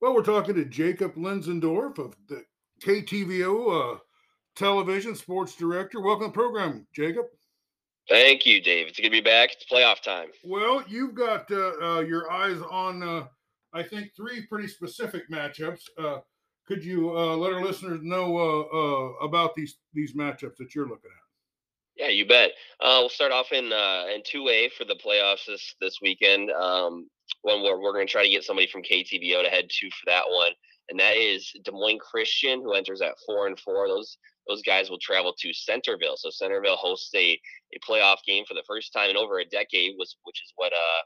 Well, 0.00 0.14
we're 0.14 0.22
talking 0.22 0.54
to 0.54 0.64
Jacob 0.64 1.14
Linsendorf 1.16 1.98
of 1.98 2.16
the 2.26 2.42
KTVO 2.82 3.96
uh, 3.96 3.98
television 4.56 5.14
sports 5.14 5.54
director. 5.56 6.00
Welcome 6.00 6.28
to 6.28 6.28
the 6.28 6.32
program, 6.32 6.86
Jacob. 6.94 7.26
Thank 8.08 8.46
you, 8.46 8.62
Dave. 8.62 8.86
It's 8.86 8.96
good 8.96 9.04
to 9.04 9.10
be 9.10 9.20
back. 9.20 9.50
It's 9.52 9.70
playoff 9.70 10.00
time. 10.00 10.28
Well, 10.42 10.82
you've 10.88 11.14
got 11.14 11.50
uh, 11.52 11.72
uh, 11.82 12.00
your 12.00 12.32
eyes 12.32 12.56
on, 12.70 13.02
uh, 13.02 13.26
I 13.74 13.82
think, 13.82 14.12
three 14.16 14.46
pretty 14.46 14.68
specific 14.68 15.30
matchups. 15.30 15.82
Uh, 15.98 16.20
could 16.66 16.82
you 16.82 17.14
uh, 17.14 17.36
let 17.36 17.52
our 17.52 17.62
listeners 17.62 18.00
know 18.02 18.38
uh, 18.38 19.24
about 19.24 19.54
these 19.54 19.76
these 19.92 20.14
matchups 20.16 20.56
that 20.60 20.74
you're 20.74 20.88
looking 20.88 21.10
at? 21.10 22.02
Yeah, 22.02 22.08
you 22.08 22.26
bet. 22.26 22.52
we'll 22.80 23.10
start 23.10 23.32
off 23.32 23.52
in 23.52 23.66
in 23.66 24.22
two 24.24 24.48
A 24.48 24.70
for 24.70 24.86
the 24.86 24.94
playoffs 24.94 25.44
this 25.46 25.74
this 25.78 25.98
weekend. 26.00 26.50
Um, 26.52 27.10
one 27.42 27.62
where 27.62 27.78
we're 27.78 27.92
going 27.92 28.06
to 28.06 28.12
try 28.12 28.22
to 28.22 28.30
get 28.30 28.44
somebody 28.44 28.68
from 28.68 28.82
KTVO 28.82 29.42
to 29.42 29.50
head 29.50 29.68
to 29.68 29.90
for 29.90 30.06
that 30.06 30.24
one, 30.28 30.52
and 30.88 30.98
that 31.00 31.16
is 31.16 31.52
Des 31.64 31.72
Moines 31.72 32.00
Christian, 32.00 32.62
who 32.62 32.74
enters 32.74 33.00
at 33.00 33.14
four 33.26 33.46
and 33.46 33.58
four. 33.58 33.88
Those 33.88 34.16
those 34.48 34.62
guys 34.62 34.90
will 34.90 34.98
travel 34.98 35.34
to 35.38 35.52
Centerville. 35.52 36.16
So 36.16 36.30
Centerville 36.30 36.76
hosts 36.76 37.14
a, 37.14 37.40
a 37.72 37.78
playoff 37.88 38.16
game 38.26 38.44
for 38.48 38.54
the 38.54 38.64
first 38.66 38.92
time 38.92 39.10
in 39.10 39.16
over 39.16 39.38
a 39.38 39.44
decade, 39.44 39.94
was 39.98 40.16
which 40.24 40.42
is 40.42 40.52
what 40.56 40.72
uh, 40.72 41.02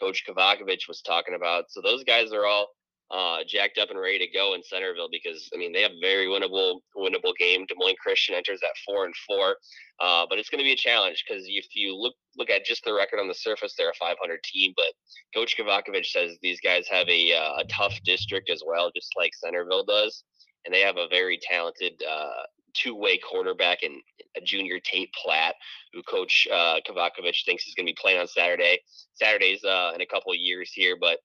Coach 0.00 0.24
Kavakovich 0.28 0.88
was 0.88 1.02
talking 1.02 1.34
about. 1.34 1.66
So 1.68 1.80
those 1.80 2.04
guys 2.04 2.32
are 2.32 2.46
all 2.46 2.68
uh, 3.10 3.38
jacked 3.46 3.78
up 3.78 3.90
and 3.90 3.98
ready 3.98 4.18
to 4.18 4.26
go 4.36 4.54
in 4.54 4.62
Centerville 4.62 5.08
because 5.10 5.48
I 5.54 5.56
mean 5.56 5.72
they 5.72 5.82
have 5.82 5.92
a 5.92 6.00
very 6.00 6.26
winnable 6.26 6.80
winnable 6.96 7.34
game. 7.38 7.64
Des 7.66 7.74
Moines 7.76 7.96
Christian 8.02 8.34
enters 8.34 8.60
at 8.62 8.70
four 8.84 9.06
and 9.06 9.14
four, 9.26 9.56
uh, 10.00 10.26
but 10.28 10.38
it's 10.38 10.50
going 10.50 10.58
to 10.58 10.64
be 10.64 10.72
a 10.72 10.76
challenge 10.76 11.24
because 11.26 11.44
if 11.46 11.66
you 11.74 11.96
look 11.96 12.14
look 12.36 12.50
at 12.50 12.64
just 12.64 12.84
the 12.84 12.92
record 12.92 13.18
on 13.20 13.28
the 13.28 13.34
surface, 13.34 13.74
they're 13.76 13.90
a 13.90 13.94
500 13.98 14.42
team. 14.42 14.74
But 14.76 14.92
Coach 15.34 15.56
Kavakovich 15.56 16.06
says 16.06 16.36
these 16.42 16.60
guys 16.60 16.86
have 16.90 17.08
a 17.08 17.32
uh, 17.34 17.60
a 17.60 17.64
tough 17.70 17.98
district 18.04 18.50
as 18.50 18.62
well, 18.66 18.90
just 18.94 19.12
like 19.16 19.32
Centerville 19.34 19.84
does, 19.84 20.24
and 20.64 20.74
they 20.74 20.80
have 20.80 20.98
a 20.98 21.08
very 21.08 21.38
talented 21.42 22.02
uh, 22.08 22.42
two-way 22.74 23.18
quarterback 23.18 23.82
and 23.82 23.94
a 24.36 24.40
junior 24.40 24.78
Tate 24.80 25.12
Platt, 25.14 25.54
who 25.92 26.02
Coach 26.02 26.46
uh, 26.52 26.78
thinks 26.84 27.66
is 27.66 27.74
going 27.74 27.86
to 27.86 27.92
be 27.92 27.96
playing 28.00 28.20
on 28.20 28.28
Saturday. 28.28 28.78
Saturday's 29.14 29.64
uh, 29.64 29.92
in 29.94 30.00
a 30.00 30.06
couple 30.06 30.30
of 30.30 30.38
years 30.38 30.70
here, 30.72 30.96
but 31.00 31.18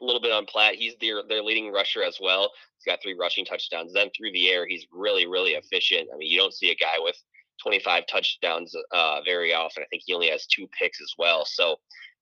a 0.00 0.04
little 0.04 0.20
bit 0.20 0.32
on 0.32 0.46
Platt. 0.46 0.74
He's 0.74 0.94
their 1.00 1.22
their 1.28 1.42
leading 1.42 1.72
rusher 1.72 2.02
as 2.02 2.18
well. 2.20 2.50
He's 2.78 2.90
got 2.90 3.02
three 3.02 3.16
rushing 3.18 3.44
touchdowns. 3.44 3.92
Then 3.92 4.10
through 4.16 4.32
the 4.32 4.50
air, 4.50 4.66
he's 4.66 4.86
really 4.92 5.26
really 5.26 5.52
efficient. 5.52 6.08
I 6.12 6.16
mean, 6.16 6.30
you 6.30 6.38
don't 6.38 6.54
see 6.54 6.70
a 6.70 6.76
guy 6.76 6.98
with 6.98 7.16
25 7.62 8.04
touchdowns 8.06 8.74
uh, 8.92 9.20
very 9.24 9.52
often. 9.52 9.82
I 9.82 9.86
think 9.90 10.02
he 10.06 10.14
only 10.14 10.30
has 10.30 10.46
two 10.46 10.66
picks 10.78 11.00
as 11.00 11.12
well. 11.18 11.44
So 11.44 11.76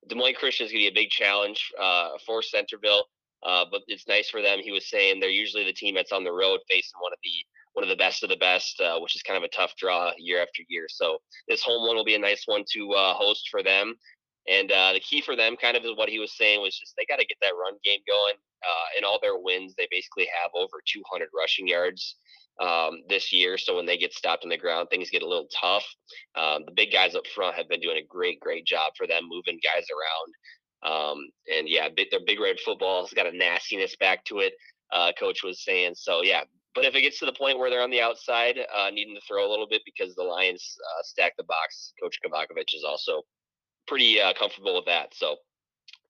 Des 0.08 0.14
Moines 0.14 0.34
Christian 0.34 0.66
is 0.66 0.72
going 0.72 0.84
to 0.84 0.90
be 0.90 1.00
a 1.00 1.02
big 1.02 1.10
challenge 1.10 1.70
uh, 1.80 2.10
for 2.26 2.42
Centerville. 2.42 3.04
Uh, 3.44 3.64
but 3.70 3.82
it's 3.86 4.08
nice 4.08 4.28
for 4.28 4.42
them. 4.42 4.58
He 4.58 4.72
was 4.72 4.90
saying 4.90 5.20
they're 5.20 5.28
usually 5.30 5.64
the 5.64 5.72
team 5.72 5.94
that's 5.94 6.12
on 6.12 6.24
the 6.24 6.32
road 6.32 6.60
facing 6.68 6.98
one 7.00 7.12
of 7.12 7.18
the 7.22 7.30
one 7.74 7.84
of 7.84 7.88
the 7.88 7.96
best 7.96 8.24
of 8.24 8.28
the 8.28 8.36
best, 8.36 8.80
uh, 8.80 8.98
which 8.98 9.14
is 9.14 9.22
kind 9.22 9.36
of 9.36 9.44
a 9.44 9.56
tough 9.56 9.76
draw 9.76 10.10
year 10.18 10.42
after 10.42 10.62
year. 10.68 10.86
So 10.88 11.18
this 11.46 11.62
home 11.62 11.86
one 11.86 11.94
will 11.94 12.04
be 12.04 12.16
a 12.16 12.18
nice 12.18 12.42
one 12.46 12.64
to 12.72 12.90
uh, 12.92 13.14
host 13.14 13.48
for 13.50 13.62
them. 13.62 13.94
And 14.50 14.72
uh, 14.72 14.92
the 14.94 15.00
key 15.00 15.20
for 15.20 15.36
them, 15.36 15.56
kind 15.56 15.76
of, 15.76 15.84
is 15.84 15.96
what 15.96 16.08
he 16.08 16.18
was 16.18 16.36
saying 16.36 16.60
was 16.60 16.78
just 16.78 16.94
they 16.96 17.04
got 17.04 17.20
to 17.20 17.26
get 17.26 17.36
that 17.42 17.52
run 17.54 17.78
game 17.84 18.00
going. 18.06 18.34
Uh, 18.62 18.98
in 18.98 19.04
all 19.04 19.18
their 19.20 19.38
wins, 19.38 19.74
they 19.76 19.86
basically 19.90 20.26
have 20.42 20.50
over 20.54 20.80
200 20.86 21.28
rushing 21.36 21.68
yards 21.68 22.16
um, 22.60 23.02
this 23.08 23.32
year. 23.32 23.58
So 23.58 23.76
when 23.76 23.86
they 23.86 23.98
get 23.98 24.12
stopped 24.12 24.44
on 24.44 24.50
the 24.50 24.56
ground, 24.56 24.88
things 24.90 25.10
get 25.10 25.22
a 25.22 25.28
little 25.28 25.48
tough. 25.60 25.84
Um, 26.34 26.62
the 26.64 26.72
big 26.74 26.92
guys 26.92 27.14
up 27.14 27.26
front 27.34 27.56
have 27.56 27.68
been 27.68 27.80
doing 27.80 27.98
a 27.98 28.06
great, 28.06 28.40
great 28.40 28.66
job 28.66 28.92
for 28.96 29.06
them, 29.06 29.28
moving 29.28 29.60
guys 29.62 29.86
around. 29.92 30.32
Um, 30.80 31.18
and 31.54 31.68
yeah, 31.68 31.88
their 32.10 32.20
big 32.26 32.40
red 32.40 32.58
football 32.64 33.02
has 33.02 33.12
got 33.12 33.26
a 33.26 33.36
nastiness 33.36 33.96
back 33.96 34.24
to 34.26 34.38
it. 34.38 34.54
Uh, 34.92 35.12
coach 35.18 35.42
was 35.44 35.62
saying 35.64 35.94
so. 35.94 36.22
Yeah, 36.22 36.44
but 36.74 36.84
if 36.84 36.94
it 36.94 37.02
gets 37.02 37.18
to 37.18 37.26
the 37.26 37.32
point 37.32 37.58
where 37.58 37.70
they're 37.70 37.82
on 37.82 37.90
the 37.90 38.00
outside, 38.00 38.56
uh, 38.74 38.90
needing 38.90 39.14
to 39.14 39.20
throw 39.26 39.46
a 39.46 39.50
little 39.50 39.66
bit 39.68 39.82
because 39.84 40.14
the 40.14 40.22
Lions 40.22 40.76
uh, 40.80 41.02
stack 41.02 41.36
the 41.36 41.44
box, 41.44 41.92
Coach 42.00 42.18
Kavakovich 42.24 42.74
is 42.74 42.84
also 42.84 43.22
pretty 43.88 44.20
uh, 44.20 44.32
comfortable 44.38 44.74
with 44.74 44.86
that. 44.86 45.14
So 45.14 45.36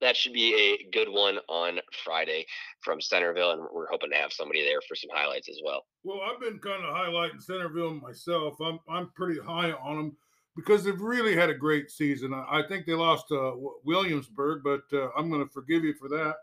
that 0.00 0.16
should 0.16 0.32
be 0.32 0.54
a 0.54 0.90
good 0.90 1.08
one 1.08 1.38
on 1.48 1.78
Friday 2.04 2.46
from 2.80 3.00
Centerville, 3.00 3.52
and 3.52 3.62
we're 3.72 3.88
hoping 3.90 4.10
to 4.10 4.16
have 4.16 4.32
somebody 4.32 4.62
there 4.62 4.80
for 4.86 4.94
some 4.94 5.10
highlights 5.12 5.48
as 5.48 5.60
well. 5.64 5.84
Well, 6.04 6.20
I've 6.22 6.40
been 6.40 6.58
kind 6.58 6.84
of 6.84 6.94
highlighting 6.94 7.42
Centerville 7.42 7.94
myself. 7.94 8.60
I'm 8.60 8.78
I'm 8.88 9.10
pretty 9.16 9.40
high 9.40 9.72
on 9.72 9.96
them 9.96 10.16
because 10.58 10.82
they've 10.82 11.00
really 11.00 11.36
had 11.36 11.50
a 11.50 11.54
great 11.54 11.88
season. 11.88 12.34
I, 12.34 12.62
think 12.68 12.84
they 12.84 12.92
lost 12.92 13.30
uh, 13.30 13.52
Williamsburg, 13.84 14.62
but 14.64 14.82
uh, 14.92 15.08
I'm 15.16 15.30
going 15.30 15.44
to 15.44 15.52
forgive 15.52 15.84
you 15.84 15.94
for 15.94 16.08
that. 16.08 16.34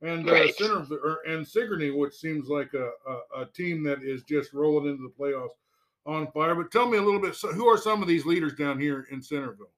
And 0.00 0.28
uh, 0.28 0.32
right. 0.32 0.54
Centerville 0.54 1.16
and 1.26 1.44
Sigourney, 1.44 1.90
which 1.90 2.14
seems 2.14 2.48
like 2.48 2.70
a, 2.74 2.90
a, 3.10 3.42
a 3.42 3.46
team 3.46 3.82
that 3.82 4.04
is 4.04 4.22
just 4.28 4.52
rolling 4.52 4.90
into 4.90 5.02
the 5.02 5.12
playoffs 5.20 5.56
on 6.06 6.30
fire. 6.30 6.54
But 6.54 6.70
tell 6.70 6.88
me 6.88 6.98
a 6.98 7.02
little 7.02 7.20
bit. 7.20 7.34
So 7.34 7.48
who 7.48 7.66
are 7.66 7.76
some 7.76 8.00
of 8.00 8.06
these 8.06 8.24
leaders 8.24 8.54
down 8.54 8.78
here 8.78 9.06
in 9.10 9.20
Centerville? 9.20 9.72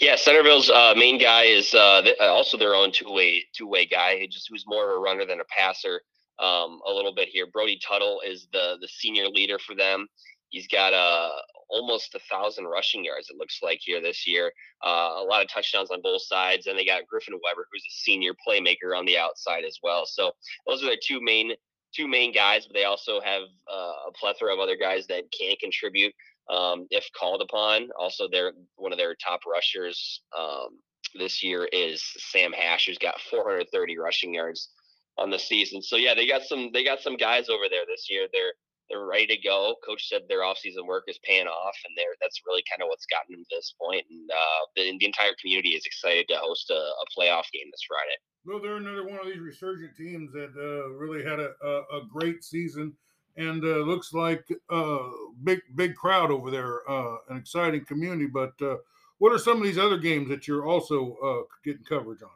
Yeah, 0.00 0.16
Centerville's 0.16 0.68
uh, 0.68 0.94
main 0.96 1.18
guy 1.18 1.44
is 1.44 1.72
uh, 1.74 2.02
uh 2.20 2.24
also 2.24 2.56
their 2.56 2.74
own 2.74 2.92
two 2.92 3.10
way 3.10 3.44
two 3.54 3.66
way 3.66 3.86
guy, 3.86 4.26
just 4.30 4.48
who's 4.50 4.64
more 4.66 4.90
of 4.90 4.96
a 4.96 5.00
runner 5.00 5.24
than 5.24 5.40
a 5.40 5.44
passer. 5.44 6.02
Um, 6.38 6.80
a 6.86 6.92
little 6.92 7.14
bit 7.14 7.28
here. 7.28 7.46
Brody 7.46 7.78
Tuttle 7.86 8.20
is 8.26 8.46
the 8.52 8.76
the 8.80 8.88
senior 8.88 9.26
leader 9.28 9.58
for 9.58 9.74
them. 9.74 10.06
He's 10.50 10.68
got 10.68 10.92
uh, 10.92 11.30
almost 11.70 12.14
a 12.14 12.20
thousand 12.30 12.66
rushing 12.66 13.04
yards. 13.04 13.30
It 13.30 13.36
looks 13.36 13.60
like 13.62 13.80
here 13.82 14.00
this 14.00 14.26
year. 14.26 14.52
Uh, 14.84 15.14
a 15.18 15.26
lot 15.28 15.42
of 15.42 15.48
touchdowns 15.48 15.90
on 15.90 16.02
both 16.02 16.22
sides, 16.22 16.66
and 16.66 16.78
they 16.78 16.84
got 16.84 17.06
Griffin 17.06 17.34
Weber, 17.34 17.66
who's 17.72 17.84
a 17.88 17.94
senior 18.02 18.32
playmaker 18.46 18.96
on 18.96 19.06
the 19.06 19.16
outside 19.18 19.64
as 19.64 19.78
well. 19.82 20.04
So 20.06 20.32
those 20.66 20.82
are 20.82 20.86
their 20.86 20.98
two 21.02 21.20
main 21.22 21.52
two 21.94 22.06
main 22.06 22.32
guys. 22.32 22.66
But 22.66 22.74
they 22.74 22.84
also 22.84 23.20
have 23.20 23.42
uh, 23.72 24.08
a 24.08 24.12
plethora 24.14 24.52
of 24.52 24.60
other 24.60 24.76
guys 24.76 25.06
that 25.06 25.24
can 25.32 25.56
contribute 25.58 26.12
um, 26.50 26.86
if 26.90 27.06
called 27.18 27.42
upon. 27.42 27.88
Also, 27.98 28.28
they're 28.30 28.52
one 28.76 28.92
of 28.92 28.98
their 28.98 29.14
top 29.14 29.40
rushers 29.50 30.22
um, 30.36 30.78
this 31.14 31.42
year 31.42 31.68
is 31.72 32.02
Sam 32.18 32.52
Hash, 32.52 32.86
who's 32.86 32.98
got 32.98 33.20
430 33.30 33.98
rushing 33.98 34.34
yards 34.34 34.70
on 35.18 35.30
the 35.30 35.38
season. 35.38 35.82
So 35.82 35.96
yeah, 35.96 36.14
they 36.14 36.26
got 36.26 36.42
some 36.42 36.70
they 36.72 36.84
got 36.84 37.00
some 37.00 37.16
guys 37.16 37.48
over 37.48 37.64
there 37.70 37.84
this 37.86 38.06
year. 38.10 38.26
They're 38.32 38.52
they're 38.88 39.06
ready 39.06 39.26
to 39.26 39.42
go. 39.42 39.74
Coach 39.84 40.08
said 40.08 40.22
their 40.28 40.42
offseason 40.42 40.86
work 40.86 41.04
is 41.08 41.18
paying 41.24 41.46
off, 41.46 41.74
and 41.86 41.94
they're 41.96 42.14
that's 42.20 42.40
really 42.46 42.62
kind 42.70 42.82
of 42.82 42.88
what's 42.88 43.06
gotten 43.06 43.34
them 43.34 43.44
to 43.48 43.56
this 43.56 43.74
point. 43.80 44.04
And 44.10 44.30
uh, 44.30 44.62
the, 44.76 44.96
the 44.98 45.06
entire 45.06 45.34
community 45.40 45.70
is 45.70 45.86
excited 45.86 46.26
to 46.28 46.36
host 46.36 46.70
a, 46.70 46.74
a, 46.74 47.04
playoff 47.18 47.50
game 47.52 47.66
this 47.72 47.82
Friday. 47.88 48.18
Well, 48.44 48.60
they're 48.62 48.76
another 48.76 49.04
one 49.04 49.18
of 49.18 49.26
these 49.26 49.40
resurgent 49.40 49.96
teams 49.96 50.30
that 50.32 50.54
uh, 50.54 50.94
really 50.94 51.24
had 51.24 51.40
a, 51.40 51.50
a, 51.64 51.98
a 51.98 52.06
great 52.12 52.44
season 52.44 52.94
and 53.36 53.62
uh, 53.64 53.78
looks 53.78 54.12
like 54.12 54.46
a 54.70 54.74
uh, 54.74 55.08
big 55.44 55.60
big 55.74 55.94
crowd 55.94 56.30
over 56.30 56.50
there, 56.50 56.88
uh, 56.90 57.16
an 57.28 57.36
exciting 57.36 57.84
community. 57.84 58.26
But 58.26 58.52
uh, 58.62 58.76
what 59.18 59.32
are 59.32 59.38
some 59.38 59.58
of 59.58 59.62
these 59.62 59.78
other 59.78 59.98
games 59.98 60.28
that 60.28 60.46
you're 60.46 60.66
also 60.66 61.16
uh, 61.22 61.54
getting 61.64 61.84
coverage 61.84 62.22
on? 62.22 62.30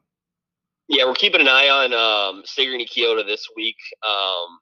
Yeah, 0.88 1.04
we're 1.04 1.14
keeping 1.14 1.40
an 1.40 1.48
eye 1.48 1.68
on 1.68 1.92
um, 1.94 2.42
Sigourney 2.44 2.86
Keota 2.86 3.24
this 3.24 3.48
week. 3.54 3.76
Um, 4.06 4.58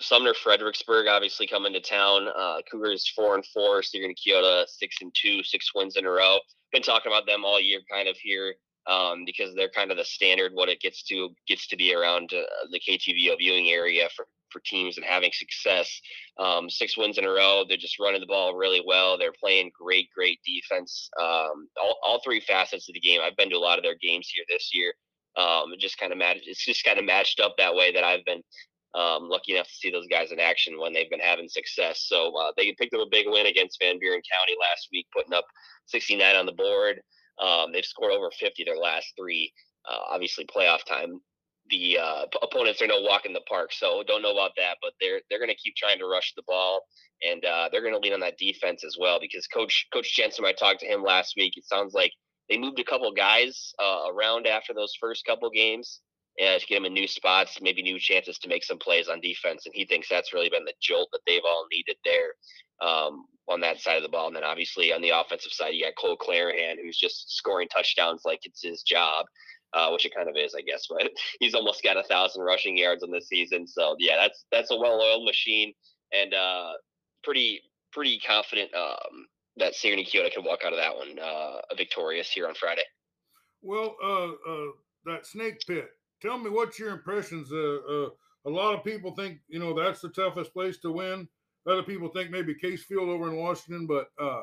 Sumner 0.00 0.34
Fredericksburg 0.34 1.06
obviously 1.06 1.46
coming 1.46 1.72
to 1.72 1.80
town. 1.80 2.28
Uh, 2.28 2.58
Cougars 2.70 3.10
four 3.14 3.34
and 3.34 3.44
four. 3.46 3.82
Sigourney 3.82 4.14
Keota 4.14 4.66
six 4.66 4.96
and 5.00 5.14
two, 5.14 5.42
six 5.42 5.74
wins 5.74 5.96
in 5.96 6.06
a 6.06 6.10
row. 6.10 6.38
Been 6.72 6.82
talking 6.82 7.10
about 7.10 7.26
them 7.26 7.44
all 7.44 7.60
year, 7.60 7.80
kind 7.90 8.08
of 8.08 8.16
here. 8.16 8.54
Um, 8.86 9.24
because 9.26 9.54
they're 9.54 9.68
kind 9.68 9.90
of 9.90 9.98
the 9.98 10.04
standard 10.04 10.52
what 10.54 10.70
it 10.70 10.80
gets 10.80 11.02
to 11.04 11.28
gets 11.46 11.68
to 11.68 11.76
be 11.76 11.94
around 11.94 12.32
uh, 12.32 12.42
the 12.72 12.80
KTVO 12.80 13.36
viewing 13.38 13.68
area 13.68 14.08
for 14.16 14.26
for 14.50 14.60
teams 14.64 14.96
and 14.96 15.06
having 15.06 15.30
success. 15.32 16.00
Um, 16.38 16.68
six 16.68 16.96
wins 16.96 17.18
in 17.18 17.24
a 17.24 17.30
row. 17.30 17.64
They're 17.66 17.76
just 17.76 17.98
running 17.98 18.20
the 18.20 18.26
ball 18.26 18.54
really 18.54 18.82
well. 18.84 19.18
They're 19.18 19.32
playing 19.38 19.70
great, 19.78 20.08
great 20.14 20.40
defense. 20.44 21.08
Um, 21.20 21.68
all, 21.80 21.96
all 22.04 22.20
three 22.24 22.40
facets 22.40 22.88
of 22.88 22.94
the 22.94 23.00
game. 23.00 23.20
I've 23.22 23.36
been 23.36 23.50
to 23.50 23.56
a 23.56 23.58
lot 23.58 23.78
of 23.78 23.84
their 23.84 23.96
games 24.00 24.28
here 24.32 24.44
this 24.48 24.70
year. 24.72 24.92
Um, 25.36 25.72
it 25.72 25.80
just 25.80 25.98
kind 25.98 26.12
of 26.12 26.18
matched. 26.18 26.46
It's 26.46 26.64
just 26.64 26.84
kind 26.84 26.98
of 26.98 27.04
matched 27.04 27.40
up 27.40 27.54
that 27.58 27.74
way 27.74 27.92
that 27.92 28.04
I've 28.04 28.24
been 28.24 28.42
um, 28.94 29.28
lucky 29.28 29.54
enough 29.54 29.68
to 29.68 29.74
see 29.74 29.90
those 29.90 30.08
guys 30.10 30.32
in 30.32 30.40
action 30.40 30.78
when 30.78 30.92
they've 30.92 31.10
been 31.10 31.20
having 31.20 31.48
success. 31.48 32.06
So 32.08 32.36
uh, 32.36 32.52
they 32.56 32.74
picked 32.78 32.94
up 32.94 33.06
a 33.06 33.10
big 33.10 33.26
win 33.28 33.46
against 33.46 33.78
Van 33.80 33.98
Buren 33.98 34.20
County 34.20 34.56
last 34.60 34.88
week, 34.92 35.06
putting 35.14 35.32
up 35.32 35.44
69 35.86 36.34
on 36.36 36.46
the 36.46 36.52
board. 36.52 37.00
Um, 37.40 37.72
they've 37.72 37.84
scored 37.84 38.12
over 38.12 38.30
50 38.30 38.64
their 38.64 38.76
last 38.76 39.12
three. 39.18 39.52
Uh, 39.90 39.98
obviously, 40.10 40.46
playoff 40.46 40.84
time 40.84 41.20
the 41.70 41.98
uh, 41.98 42.24
opponents 42.42 42.82
are 42.82 42.86
no 42.86 43.00
walk 43.00 43.24
in 43.26 43.32
the 43.32 43.40
park. 43.48 43.72
So 43.72 44.02
don't 44.06 44.22
know 44.22 44.32
about 44.32 44.52
that, 44.56 44.76
but 44.82 44.92
they're 45.00 45.20
they're 45.30 45.38
going 45.38 45.50
to 45.50 45.54
keep 45.54 45.76
trying 45.76 45.98
to 45.98 46.06
rush 46.06 46.34
the 46.34 46.42
ball, 46.46 46.82
and 47.22 47.44
uh, 47.44 47.68
they're 47.70 47.80
going 47.80 47.94
to 47.94 48.00
lean 48.00 48.12
on 48.12 48.20
that 48.20 48.38
defense 48.38 48.84
as 48.84 48.96
well. 48.98 49.18
Because 49.20 49.46
Coach 49.46 49.86
Coach 49.92 50.14
Jensen, 50.14 50.44
I 50.44 50.52
talked 50.52 50.80
to 50.80 50.86
him 50.86 51.02
last 51.02 51.34
week. 51.36 51.54
It 51.56 51.66
sounds 51.66 51.94
like 51.94 52.12
they 52.48 52.58
moved 52.58 52.80
a 52.80 52.84
couple 52.84 53.12
guys 53.12 53.72
uh, 53.78 54.10
around 54.12 54.46
after 54.46 54.74
those 54.74 54.94
first 55.00 55.24
couple 55.24 55.48
games 55.50 56.00
uh, 56.38 56.58
to 56.58 56.66
get 56.66 56.78
him 56.78 56.84
in 56.84 56.94
new 56.94 57.08
spots, 57.08 57.58
maybe 57.60 57.82
new 57.82 57.98
chances 57.98 58.38
to 58.38 58.48
make 58.48 58.64
some 58.64 58.78
plays 58.78 59.08
on 59.08 59.20
defense. 59.20 59.66
And 59.66 59.74
he 59.74 59.84
thinks 59.84 60.08
that's 60.08 60.32
really 60.32 60.50
been 60.50 60.64
the 60.64 60.74
jolt 60.80 61.08
that 61.12 61.20
they've 61.26 61.40
all 61.46 61.66
needed 61.72 61.96
there 62.04 62.34
um, 62.86 63.24
on 63.48 63.60
that 63.60 63.80
side 63.80 63.96
of 63.96 64.02
the 64.02 64.08
ball. 64.08 64.26
And 64.28 64.36
then 64.36 64.44
obviously 64.44 64.92
on 64.92 65.02
the 65.02 65.10
offensive 65.10 65.52
side, 65.52 65.74
you 65.74 65.84
got 65.84 65.96
Cole 66.00 66.16
Clarahan, 66.16 66.76
who's 66.82 66.98
just 66.98 67.36
scoring 67.36 67.68
touchdowns 67.68 68.22
like 68.24 68.40
it's 68.44 68.62
his 68.62 68.82
job. 68.82 69.26
uh, 69.72 69.90
which 69.90 70.04
it 70.04 70.14
kind 70.14 70.28
of 70.28 70.36
is, 70.36 70.54
I 70.54 70.62
guess. 70.62 70.86
But 70.90 71.10
he's 71.38 71.54
almost 71.54 71.82
got 71.82 71.96
a 71.96 72.02
thousand 72.04 72.42
rushing 72.42 72.76
yards 72.76 73.02
on 73.02 73.10
the 73.10 73.20
season. 73.20 73.66
So 73.66 73.96
yeah, 73.98 74.16
that's 74.16 74.44
that's 74.50 74.70
a 74.70 74.76
well-oiled 74.76 75.24
machine, 75.24 75.72
and 76.12 76.34
uh, 76.34 76.72
pretty 77.22 77.60
pretty 77.92 78.18
confident 78.20 78.70
um, 78.74 79.26
that 79.56 79.74
Sigourney 79.74 80.04
Keota 80.04 80.32
can 80.32 80.44
walk 80.44 80.60
out 80.64 80.72
of 80.72 80.78
that 80.78 80.94
one 80.96 81.18
uh, 81.18 81.58
victorious 81.76 82.30
here 82.30 82.46
on 82.46 82.54
Friday. 82.54 82.82
Well, 83.62 83.96
uh, 84.02 84.50
uh, 84.50 84.70
that 85.06 85.26
snake 85.26 85.60
pit. 85.66 85.88
Tell 86.20 86.38
me 86.38 86.50
what's 86.50 86.78
your 86.78 86.90
impressions. 86.90 87.52
Uh, 87.52 87.78
uh, 87.88 88.08
a 88.46 88.50
lot 88.50 88.74
of 88.74 88.84
people 88.84 89.14
think 89.14 89.38
you 89.48 89.58
know 89.58 89.74
that's 89.74 90.00
the 90.00 90.08
toughest 90.08 90.52
place 90.52 90.78
to 90.78 90.92
win. 90.92 91.28
Other 91.66 91.82
people 91.82 92.08
think 92.08 92.30
maybe 92.30 92.54
Case 92.54 92.82
Field 92.82 93.08
over 93.08 93.28
in 93.28 93.36
Washington, 93.36 93.86
but 93.86 94.10
uh, 94.18 94.42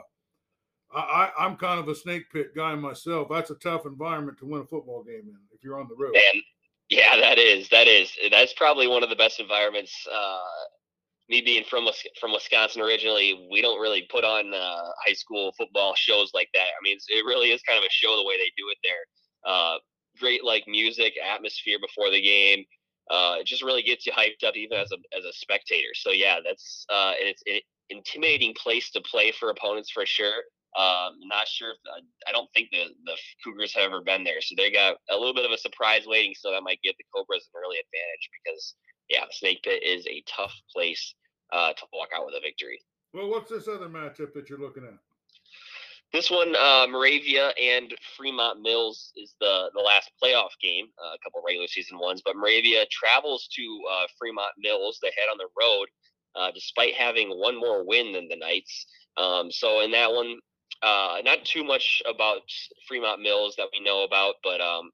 I, 0.94 1.32
I'm 1.38 1.56
kind 1.58 1.80
of 1.80 1.88
a 1.88 1.96
snake 1.96 2.32
pit 2.32 2.56
guy 2.56 2.76
myself. 2.76 3.28
That's 3.30 3.50
a 3.50 3.56
tough 3.56 3.86
environment 3.86 4.38
to 4.40 4.46
win 4.46 4.62
a 4.62 4.66
football 4.66 5.04
game 5.04 5.24
in 5.28 5.36
if 5.54 5.64
you're 5.64 5.80
on 5.80 5.88
the 5.88 5.96
road. 5.96 6.16
And 6.16 6.44
yeah, 6.90 7.18
that 7.18 7.38
is 7.38 7.70
that 7.70 7.88
is 7.88 8.12
that's 8.32 8.54
probably 8.54 8.88
one 8.88 9.04
of 9.04 9.10
the 9.10 9.16
best 9.16 9.40
environments. 9.40 9.94
Uh, 10.12 10.40
me 11.30 11.42
being 11.42 11.66
from 11.66 11.88
from 12.20 12.32
Wisconsin 12.32 12.82
originally, 12.82 13.48
we 13.52 13.62
don't 13.62 13.82
really 13.82 14.08
put 14.10 14.24
on 14.24 14.54
uh, 14.54 14.84
high 15.06 15.14
school 15.14 15.54
football 15.58 15.94
shows 15.96 16.32
like 16.34 16.50
that. 16.54 16.60
I 16.68 16.82
mean, 16.84 16.98
it 17.10 17.26
really 17.26 17.52
is 17.52 17.62
kind 17.64 17.78
of 17.78 17.84
a 17.84 17.92
show 17.92 18.16
the 18.16 18.26
way 18.26 18.38
they 18.38 18.52
do 18.58 18.70
it 18.72 18.78
there. 18.84 19.52
Uh, 19.54 19.78
great 20.20 20.44
like 20.44 20.64
music, 20.68 21.14
atmosphere 21.24 21.78
before 21.80 22.12
the 22.12 22.22
game. 22.22 22.66
Uh, 23.10 23.36
it 23.40 23.48
just 23.48 23.64
really 23.64 23.84
gets 23.84 24.06
you 24.06 24.12
hyped 24.12 24.46
up 24.46 24.56
even 24.56 24.78
as 24.78 24.92
a 24.92 24.98
as 25.18 25.24
a 25.24 25.34
spectator. 25.34 25.94
So 25.96 26.12
yeah, 26.12 26.38
that's 26.44 26.86
uh, 26.90 27.14
it's 27.18 27.42
an 27.48 27.60
intimidating 27.90 28.54
place 28.62 28.92
to 28.92 29.02
play 29.02 29.32
for 29.32 29.50
opponents 29.50 29.92
for 29.92 30.06
sure. 30.06 30.44
Um, 30.78 31.16
not 31.24 31.48
sure 31.48 31.72
if 31.72 31.78
uh, 31.90 32.02
I 32.28 32.32
don't 32.32 32.50
think 32.54 32.70
the 32.72 32.86
the 33.06 33.18
Cougars 33.44 33.74
have 33.76 33.86
ever 33.86 34.02
been 34.02 34.24
there, 34.24 34.42
so 34.42 34.56
they 34.58 34.72
got 34.72 34.98
a 35.10 35.16
little 35.16 35.34
bit 35.34 35.46
of 35.46 35.52
a 35.52 35.58
surprise 35.58 36.04
waiting. 36.06 36.34
So 36.38 36.52
that 36.52 36.64
might 36.64 36.82
give 36.84 36.96
the 36.98 37.06
Cobras 37.16 37.48
an 37.54 37.62
early 37.64 37.78
advantage 37.78 38.30
because 38.44 38.76
yeah, 39.10 39.24
Snake 39.32 39.62
Pit 39.64 39.82
is 39.84 40.06
a 40.08 40.24
tough 40.28 40.54
place 40.74 41.16
uh, 41.54 41.74
to 41.74 41.86
walk 41.94 42.10
out 42.16 42.26
with 42.26 42.36
a 42.36 42.42
victory. 42.42 42.80
Well, 43.14 43.30
what's 43.30 43.50
this 43.50 43.68
other 43.68 43.88
matchup 43.88 44.34
that 44.34 44.50
you're 44.50 44.60
looking 44.60 44.84
at? 44.84 45.00
This 46.14 46.32
one, 46.32 46.56
uh, 46.56 46.88
Moravia 46.90 47.50
and 47.62 47.94
Fremont 48.16 48.62
Mills 48.62 49.12
is 49.18 49.36
the 49.42 49.70
the 49.76 49.82
last 49.82 50.10
playoff 50.24 50.52
game. 50.62 50.88
Uh, 51.04 51.16
a 51.16 51.18
couple 51.24 51.42
regular 51.46 51.68
season 51.68 52.00
ones, 52.00 52.22
but 52.24 52.36
Moravia 52.36 52.86
travels 52.90 53.48
to 53.56 53.82
uh, 53.92 54.08
Fremont 54.18 54.52
Mills. 54.58 55.00
They 55.02 55.10
head 55.10 55.30
on 55.30 55.38
the 55.38 55.50
road, 55.60 55.88
uh, 56.36 56.52
despite 56.52 56.94
having 56.94 57.30
one 57.30 57.60
more 57.60 57.86
win 57.86 58.14
than 58.14 58.30
the 58.30 58.38
Knights. 58.38 58.86
Um, 59.18 59.52
so 59.52 59.82
in 59.82 59.92
that 59.92 60.12
one, 60.12 60.38
uh, 60.82 61.18
not 61.26 61.44
too 61.44 61.64
much 61.64 62.02
about 62.08 62.42
Fremont 62.88 63.22
Mills 63.22 63.56
that 63.58 63.68
we 63.74 63.84
know 63.84 64.04
about, 64.04 64.36
but 64.44 64.62
um, 64.62 64.92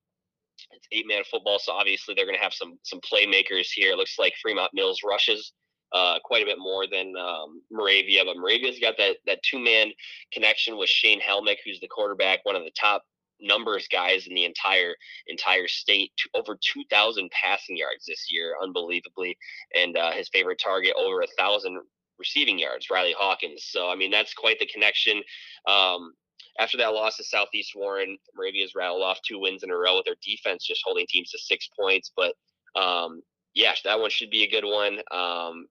it's 0.71 0.87
eight 0.91 1.05
man 1.07 1.23
football, 1.29 1.59
so 1.59 1.73
obviously 1.73 2.15
they're 2.15 2.25
going 2.25 2.37
to 2.37 2.43
have 2.43 2.53
some 2.53 2.79
some 2.83 2.99
playmakers 3.01 3.67
here. 3.71 3.91
It 3.91 3.97
looks 3.97 4.17
like 4.17 4.33
Fremont 4.41 4.71
Mills 4.73 5.01
rushes 5.07 5.53
uh, 5.93 6.19
quite 6.23 6.41
a 6.41 6.45
bit 6.45 6.57
more 6.57 6.85
than 6.87 7.13
um, 7.17 7.61
Moravia, 7.71 8.23
but 8.25 8.37
Moravia's 8.37 8.79
got 8.79 8.97
that 8.97 9.17
that 9.25 9.43
two 9.43 9.59
man 9.59 9.91
connection 10.31 10.77
with 10.77 10.89
Shane 10.89 11.21
Helmick, 11.21 11.57
who's 11.63 11.79
the 11.79 11.87
quarterback, 11.87 12.39
one 12.43 12.55
of 12.55 12.63
the 12.63 12.71
top 12.79 13.03
numbers 13.39 13.87
guys 13.91 14.25
in 14.27 14.33
the 14.33 14.45
entire 14.45 14.95
entire 15.27 15.67
state. 15.67 16.11
Over 16.33 16.55
two 16.55 16.83
thousand 16.89 17.29
passing 17.31 17.77
yards 17.77 18.05
this 18.07 18.27
year, 18.31 18.55
unbelievably, 18.61 19.37
and 19.75 19.97
uh, 19.97 20.11
his 20.11 20.29
favorite 20.29 20.59
target 20.63 20.93
over 20.97 21.21
a 21.21 21.27
thousand 21.37 21.79
receiving 22.17 22.57
yards, 22.57 22.89
Riley 22.91 23.15
Hawkins. 23.17 23.65
So 23.69 23.89
I 23.89 23.95
mean 23.95 24.11
that's 24.11 24.33
quite 24.33 24.59
the 24.59 24.65
connection. 24.65 25.21
Um, 25.67 26.13
after 26.59 26.77
that 26.77 26.93
loss 26.93 27.17
to 27.17 27.23
Southeast 27.23 27.73
Warren, 27.75 28.17
Moravia's 28.35 28.73
rattled 28.75 29.01
off 29.01 29.19
two 29.27 29.39
wins 29.39 29.63
in 29.63 29.71
a 29.71 29.75
row 29.75 29.97
with 29.97 30.05
their 30.05 30.15
defense 30.23 30.65
just 30.65 30.81
holding 30.85 31.05
teams 31.09 31.31
to 31.31 31.39
six 31.39 31.67
points. 31.79 32.11
But 32.15 32.33
um, 32.75 33.21
yeah, 33.53 33.73
that 33.83 33.99
one 33.99 34.09
should 34.09 34.29
be 34.29 34.43
a 34.43 34.49
good 34.49 34.65
one. 34.65 34.99
Um, 35.11 35.67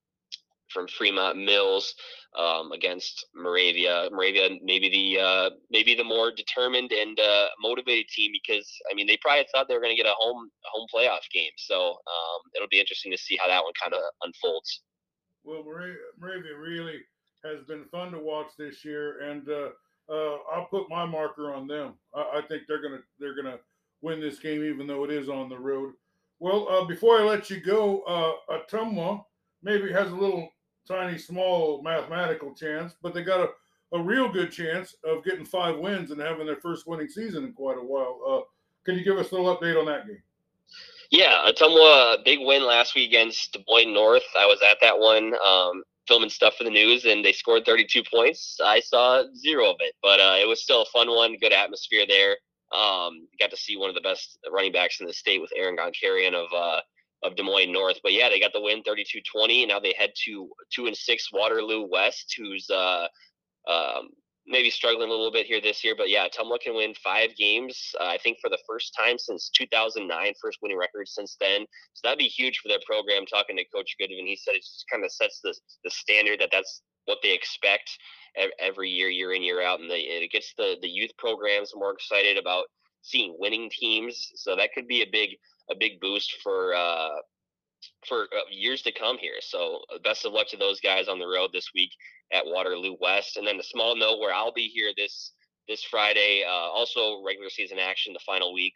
from 0.73 0.89
Fremont 0.89 1.39
Mills 1.39 1.95
um, 2.39 2.73
against 2.73 3.27
Moravia. 3.35 4.09
Moravia 4.11 4.51
maybe 4.63 4.89
the 4.89 5.23
uh, 5.23 5.51
maybe 5.71 5.95
the 5.95 6.05
more 6.05 6.33
determined 6.33 6.93
and 6.93 7.19
uh, 7.21 7.49
motivated 7.61 8.09
team 8.09 8.33
because 8.33 8.69
I 8.91 8.95
mean 8.95 9.07
they 9.07 9.19
probably 9.19 9.47
thought 9.53 9.69
they 9.69 9.75
were 9.75 9.81
going 9.81 9.97
to 9.97 10.03
get 10.03 10.11
a 10.11 10.15
home 10.17 10.51
home 10.65 10.87
playoff 10.95 11.29
game. 11.33 11.53
So 11.57 11.91
um, 11.91 12.41
it'll 12.55 12.69
be 12.71 12.81
interesting 12.81 13.13
to 13.13 13.19
see 13.19 13.37
how 13.41 13.49
that 13.49 13.63
one 13.63 13.73
kind 13.81 13.95
of 13.95 14.01
unfolds. 14.23 14.83
Well, 15.45 15.65
Moravia 15.65 16.57
really 16.57 17.01
has 17.45 17.65
been 17.67 17.85
fun 17.91 18.13
to 18.13 18.19
watch 18.19 18.49
this 18.57 18.85
year, 18.85 19.23
and 19.29 19.49
uh, 19.49 19.71
uh, 20.09 20.37
I'll 20.53 20.69
put 20.71 20.89
my 20.89 21.05
marker 21.05 21.53
on 21.53 21.67
them. 21.67 21.95
I, 22.15 22.39
I, 22.39 22.43
think 22.49 22.63
they're 22.69 22.83
gonna 22.83 23.01
they're 23.19 23.35
gonna 23.35 23.59
win 24.03 24.21
this 24.21 24.39
game, 24.39 24.65
even 24.65 24.87
though 24.87 25.05
it 25.05 25.11
is 25.11 25.29
on 25.29 25.49
the 25.49 25.59
road. 25.59 25.95
Well, 26.39 26.69
uh, 26.69 26.85
before 26.85 27.19
I 27.19 27.25
let 27.25 27.51
you 27.51 27.61
go, 27.61 28.03
uh, 28.03 28.55
Ottumwa 28.55 29.25
maybe 29.63 29.93
has 29.93 30.11
a 30.11 30.15
little 30.15 30.51
tiny, 30.87 31.19
small 31.19 31.83
mathematical 31.83 32.55
chance, 32.55 32.95
but 33.03 33.15
they 33.15 33.23
got 33.23 33.41
a, 33.41 33.97
a 33.97 34.03
real 34.03 34.29
good 34.29 34.51
chance 34.51 34.97
of 35.05 35.25
getting 35.25 35.45
five 35.45 35.79
wins 35.79 36.11
and 36.11 36.21
having 36.21 36.47
their 36.47 36.57
first 36.57 36.87
winning 36.87 37.09
season 37.09 37.45
in 37.45 37.53
quite 37.53 37.79
a 37.79 37.85
while. 37.85 38.21
Uh, 38.29 38.41
can 38.85 38.99
you 38.99 39.05
give 39.05 39.19
us 39.19 39.31
a 39.31 39.35
little 39.35 39.57
update 39.57 39.79
on 39.79 39.87
that 39.87 40.07
game? 40.07 40.23
Yeah, 41.11 41.47
a 41.47 42.17
big 42.25 42.39
win 42.41 42.67
last 42.67 42.95
week 42.95 43.09
against 43.11 43.53
Des 43.53 43.63
Moines 43.69 43.93
North. 43.93 44.25
I 44.37 44.47
was 44.47 44.61
at 44.63 44.79
that 44.81 44.99
one, 44.99 45.35
um, 45.47 45.83
filming 46.09 46.31
stuff 46.31 46.55
for 46.57 46.65
the 46.65 46.71
news, 46.71 47.05
and 47.05 47.25
they 47.25 47.33
scored 47.33 47.65
32 47.67 48.03
points. 48.11 48.59
I 48.65 48.81
saw 48.81 49.25
zero 49.37 49.71
of 49.71 49.77
it, 49.81 49.95
but 50.03 50.21
uh, 50.21 50.37
it 50.41 50.49
was 50.49 50.63
still 50.63 50.83
a 50.83 50.87
fun 50.87 51.11
one. 51.11 51.37
Good 51.39 51.53
atmosphere 51.53 52.07
there. 52.09 52.37
Um, 52.73 53.29
got 53.39 53.51
to 53.51 53.57
see 53.57 53.77
one 53.77 53.91
of 53.91 53.95
the 53.95 54.01
best 54.01 54.39
running 54.51 54.73
backs 54.73 55.01
in 55.01 55.07
the 55.07 55.13
state 55.13 55.41
with 55.41 55.53
Aaron 55.55 55.77
Gonkarian 55.77 56.33
of 56.33 56.49
uh, 56.55 56.81
of 57.23 57.37
Des 57.37 57.43
Moines 57.43 57.73
North. 57.73 57.99
But 58.03 58.13
yeah, 58.13 58.29
they 58.29 58.41
got 58.41 58.53
the 58.53 58.61
win 58.61 58.83
32-20. 58.83 59.69
Now 59.69 59.79
they 59.79 59.95
head 59.97 60.13
to 60.25 60.51
two 60.73 60.87
and 60.87 60.97
six 60.97 61.29
Waterloo 61.33 61.87
West, 61.91 62.35
who's 62.37 62.69
uh, 62.71 63.07
um, 63.69 64.09
maybe 64.47 64.71
struggling 64.71 65.09
a 65.09 65.13
little 65.13 65.31
bit 65.31 65.47
here 65.47 65.61
this 65.61 65.85
year. 65.85 65.95
But 65.97 66.11
yeah, 66.11 66.27
Ottumwa 66.27 66.61
can 66.61 66.75
win 66.75 66.95
five 67.03 67.35
games. 67.37 67.79
Uh, 68.01 68.07
I 68.07 68.19
think 68.19 68.39
for 68.41 68.51
the 68.51 68.59
first 68.67 68.95
time 68.99 69.19
since 69.19 69.51
2009, 69.51 70.33
first 70.41 70.59
winning 70.63 70.79
record 70.79 71.09
since 71.09 71.37
then. 71.41 71.65
So 71.95 72.01
that'd 72.05 72.19
be 72.19 72.25
huge 72.25 72.59
for 72.59 72.69
their 72.69 72.81
program. 72.87 73.27
Talking 73.27 73.57
to 73.57 73.65
Coach 73.75 73.95
Goodwin, 73.99 74.27
he 74.27 74.37
said 74.37 74.55
it 74.55 74.63
just 74.63 74.85
kind 74.91 75.05
of 75.05 75.13
sets 75.13 75.41
the 75.43 75.55
the 75.85 75.91
standard 75.91 76.41
that 76.41 76.51
that's 76.53 76.83
what 77.07 77.19
they 77.23 77.33
expect 77.33 77.91
every 78.59 78.89
year, 78.89 79.09
year 79.09 79.33
in, 79.33 79.43
year 79.43 79.63
out, 79.63 79.81
and, 79.81 79.91
it 79.91 80.31
gets 80.31 80.55
the 80.57 80.77
the 80.83 80.89
youth 80.89 81.11
programs 81.19 81.73
more 81.75 81.93
excited 81.93 82.39
about 82.39 82.65
seeing 83.03 83.37
winning 83.39 83.71
teams. 83.71 84.33
So 84.37 84.57
that 84.57 84.73
could 84.75 84.89
be 84.89 85.03
a 85.03 85.07
big 85.11 85.31
a 85.71 85.75
big 85.75 86.01
boost 86.01 86.37
for 86.43 86.75
uh, 86.75 87.21
for 88.09 88.23
uh, 88.23 88.49
years 88.51 88.83
to 88.83 88.93
come 88.93 89.19
here. 89.19 89.41
So 89.41 89.81
uh, 89.95 89.99
best 90.03 90.25
of 90.25 90.33
luck 90.33 90.49
to 90.49 90.57
those 90.57 90.81
guys 90.81 91.09
on 91.09 91.19
the 91.19 91.27
road 91.27 91.51
this 91.53 91.71
week 91.75 91.91
at 92.33 92.45
Waterloo 92.47 92.97
West. 93.01 93.37
And 93.37 93.47
then 93.47 93.61
a 93.61 93.63
small 93.63 93.97
note 93.97 94.19
where 94.19 94.35
I'll 94.35 94.53
be 94.53 94.69
here 94.69 94.93
this 94.97 95.33
this 95.69 95.85
Friday, 95.85 96.43
uh, 96.47 96.51
also 96.51 97.23
regular 97.25 97.51
season 97.51 97.79
action, 97.79 98.13
the 98.13 98.21
final 98.27 98.53
week. 98.53 98.75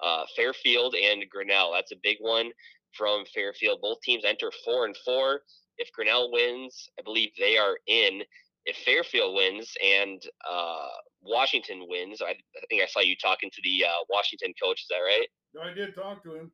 Uh, 0.00 0.24
Fairfield 0.36 0.94
and 0.94 1.24
Grinnell. 1.28 1.72
That's 1.72 1.90
a 1.90 1.96
big 2.02 2.18
one 2.20 2.50
from 2.96 3.24
Fairfield. 3.34 3.80
Both 3.82 4.00
teams 4.02 4.24
enter 4.24 4.52
four 4.64 4.84
and 4.84 4.96
four. 5.04 5.40
If 5.78 5.90
Grinnell 5.92 6.30
wins, 6.30 6.88
I 6.98 7.02
believe 7.02 7.30
they 7.38 7.58
are 7.58 7.76
in. 7.88 8.22
If 8.68 8.76
Fairfield 8.84 9.34
wins 9.34 9.72
and 9.82 10.22
uh, 10.48 10.88
Washington 11.22 11.86
wins, 11.88 12.20
I, 12.20 12.32
I, 12.32 12.66
think 12.68 12.82
I 12.82 12.86
saw 12.86 13.00
you 13.00 13.16
talking 13.16 13.50
to 13.50 13.60
the 13.64 13.86
uh, 13.86 14.04
Washington 14.10 14.52
coach. 14.62 14.82
Is 14.82 14.88
that 14.90 14.98
right? 14.98 15.26
No, 15.54 15.62
I 15.62 15.72
did 15.72 15.94
talk 15.94 16.22
to 16.24 16.34
him. 16.34 16.50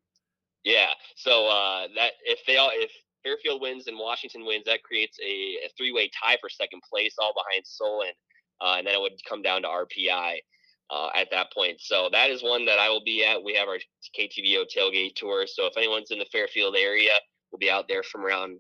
Yeah. 0.62 0.90
So 1.16 1.48
uh, 1.48 1.88
that 1.96 2.12
if 2.24 2.38
they 2.46 2.56
all 2.56 2.70
if 2.72 2.90
Fairfield 3.24 3.60
wins 3.60 3.88
and 3.88 3.98
Washington 3.98 4.46
wins, 4.46 4.64
that 4.66 4.84
creates 4.84 5.18
a, 5.20 5.66
a 5.66 5.68
three 5.76 5.92
way 5.92 6.08
tie 6.08 6.38
for 6.40 6.48
second 6.48 6.82
place, 6.88 7.16
all 7.18 7.34
behind 7.34 7.64
Solon, 7.66 8.12
uh, 8.60 8.76
and 8.78 8.86
then 8.86 8.94
it 8.94 9.00
would 9.00 9.18
come 9.28 9.42
down 9.42 9.62
to 9.62 9.68
RPI. 9.68 10.38
Uh, 10.90 11.08
at 11.16 11.28
that 11.30 11.50
point. 11.50 11.80
So 11.80 12.10
that 12.12 12.28
is 12.28 12.42
one 12.42 12.66
that 12.66 12.78
I 12.78 12.90
will 12.90 13.02
be 13.02 13.24
at. 13.24 13.42
We 13.42 13.54
have 13.54 13.68
our 13.68 13.78
KTVO 14.16 14.66
tailgate 14.66 15.14
tour. 15.16 15.46
So 15.46 15.64
if 15.64 15.78
anyone's 15.78 16.10
in 16.10 16.18
the 16.18 16.26
Fairfield 16.30 16.76
area, 16.78 17.12
we'll 17.50 17.58
be 17.58 17.70
out 17.70 17.86
there 17.88 18.02
from 18.02 18.24
around 18.24 18.58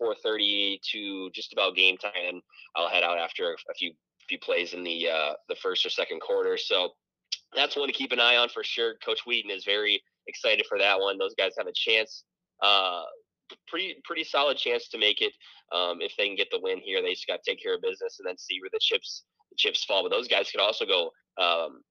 4:30 0.00 0.80
to 0.92 1.30
just 1.34 1.52
about 1.52 1.76
game 1.76 1.96
time, 1.96 2.40
I'll 2.76 2.88
head 2.88 3.02
out 3.02 3.18
after 3.18 3.52
a 3.52 3.74
few 3.74 3.92
few 4.28 4.38
plays 4.38 4.72
in 4.72 4.82
the 4.84 5.08
uh, 5.08 5.32
the 5.48 5.56
first 5.56 5.84
or 5.84 5.90
second 5.90 6.20
quarter. 6.20 6.56
So 6.56 6.90
that's 7.54 7.76
one 7.76 7.88
to 7.88 7.92
keep 7.92 8.12
an 8.12 8.20
eye 8.20 8.36
on 8.36 8.48
for 8.48 8.64
sure. 8.64 8.94
Coach 9.04 9.20
Wheaton 9.26 9.50
is 9.50 9.64
very 9.64 10.02
excited 10.26 10.66
for 10.68 10.78
that 10.78 10.98
one. 10.98 11.18
Those 11.18 11.34
guys 11.34 11.52
have 11.58 11.66
a 11.66 11.72
chance, 11.74 12.24
uh, 12.62 13.02
pretty 13.68 13.96
pretty 14.04 14.24
solid 14.24 14.56
chance 14.56 14.88
to 14.88 14.98
make 14.98 15.20
it 15.20 15.32
um, 15.74 16.00
if 16.00 16.12
they 16.16 16.26
can 16.26 16.36
get 16.36 16.48
the 16.50 16.60
win 16.60 16.78
here. 16.78 17.02
They 17.02 17.10
just 17.14 17.26
got 17.26 17.40
to 17.42 17.50
take 17.50 17.62
care 17.62 17.74
of 17.74 17.82
business 17.82 18.18
and 18.18 18.26
then 18.26 18.38
see 18.38 18.58
where 18.60 18.70
the 18.72 18.80
chips 18.80 19.24
the 19.50 19.56
chips 19.58 19.84
fall. 19.84 20.02
But 20.02 20.10
those 20.10 20.28
guys 20.28 20.50
could 20.50 20.60
also 20.60 20.86
go 20.86 21.10
um, 21.42 21.82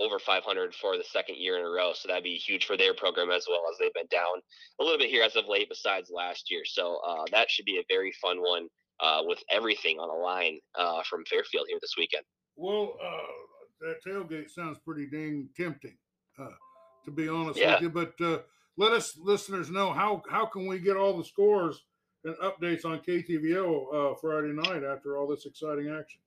over 0.00 0.18
500 0.18 0.74
for 0.74 0.96
the 0.96 1.04
second 1.04 1.36
year 1.38 1.58
in 1.58 1.64
a 1.64 1.68
row, 1.68 1.92
so 1.94 2.08
that'd 2.08 2.24
be 2.24 2.36
huge 2.36 2.66
for 2.66 2.76
their 2.76 2.94
program 2.94 3.30
as 3.30 3.46
well 3.48 3.62
as 3.70 3.78
they've 3.78 3.94
been 3.94 4.06
down 4.10 4.40
a 4.80 4.84
little 4.84 4.98
bit 4.98 5.10
here 5.10 5.22
as 5.22 5.36
of 5.36 5.44
late, 5.48 5.68
besides 5.68 6.10
last 6.14 6.50
year. 6.50 6.62
So 6.64 7.00
uh, 7.06 7.24
that 7.32 7.50
should 7.50 7.64
be 7.64 7.78
a 7.78 7.84
very 7.88 8.12
fun 8.20 8.40
one 8.40 8.68
uh, 9.00 9.22
with 9.24 9.38
everything 9.50 9.98
on 9.98 10.08
the 10.08 10.22
line 10.22 10.58
uh, 10.78 11.02
from 11.08 11.24
Fairfield 11.24 11.66
here 11.68 11.78
this 11.80 11.94
weekend. 11.96 12.24
Well, 12.56 12.96
uh, 13.02 13.86
that 13.86 13.96
tailgate 14.06 14.50
sounds 14.50 14.78
pretty 14.84 15.06
dang 15.06 15.48
tempting. 15.56 15.96
Uh, 16.38 16.48
to 17.06 17.10
be 17.10 17.28
honest 17.28 17.58
yeah. 17.58 17.74
with 17.74 17.82
you. 17.82 17.90
But 17.90 18.20
uh, 18.20 18.38
let 18.76 18.92
us 18.92 19.16
listeners 19.16 19.70
know 19.70 19.92
how 19.92 20.22
how 20.28 20.44
can 20.44 20.66
we 20.66 20.78
get 20.78 20.96
all 20.96 21.16
the 21.16 21.24
scores 21.24 21.82
and 22.24 22.36
updates 22.36 22.84
on 22.84 22.98
KTVO 22.98 24.12
uh, 24.12 24.14
Friday 24.20 24.52
night 24.52 24.84
after 24.84 25.16
all 25.16 25.26
this 25.26 25.46
exciting 25.46 25.88
action. 25.88 26.20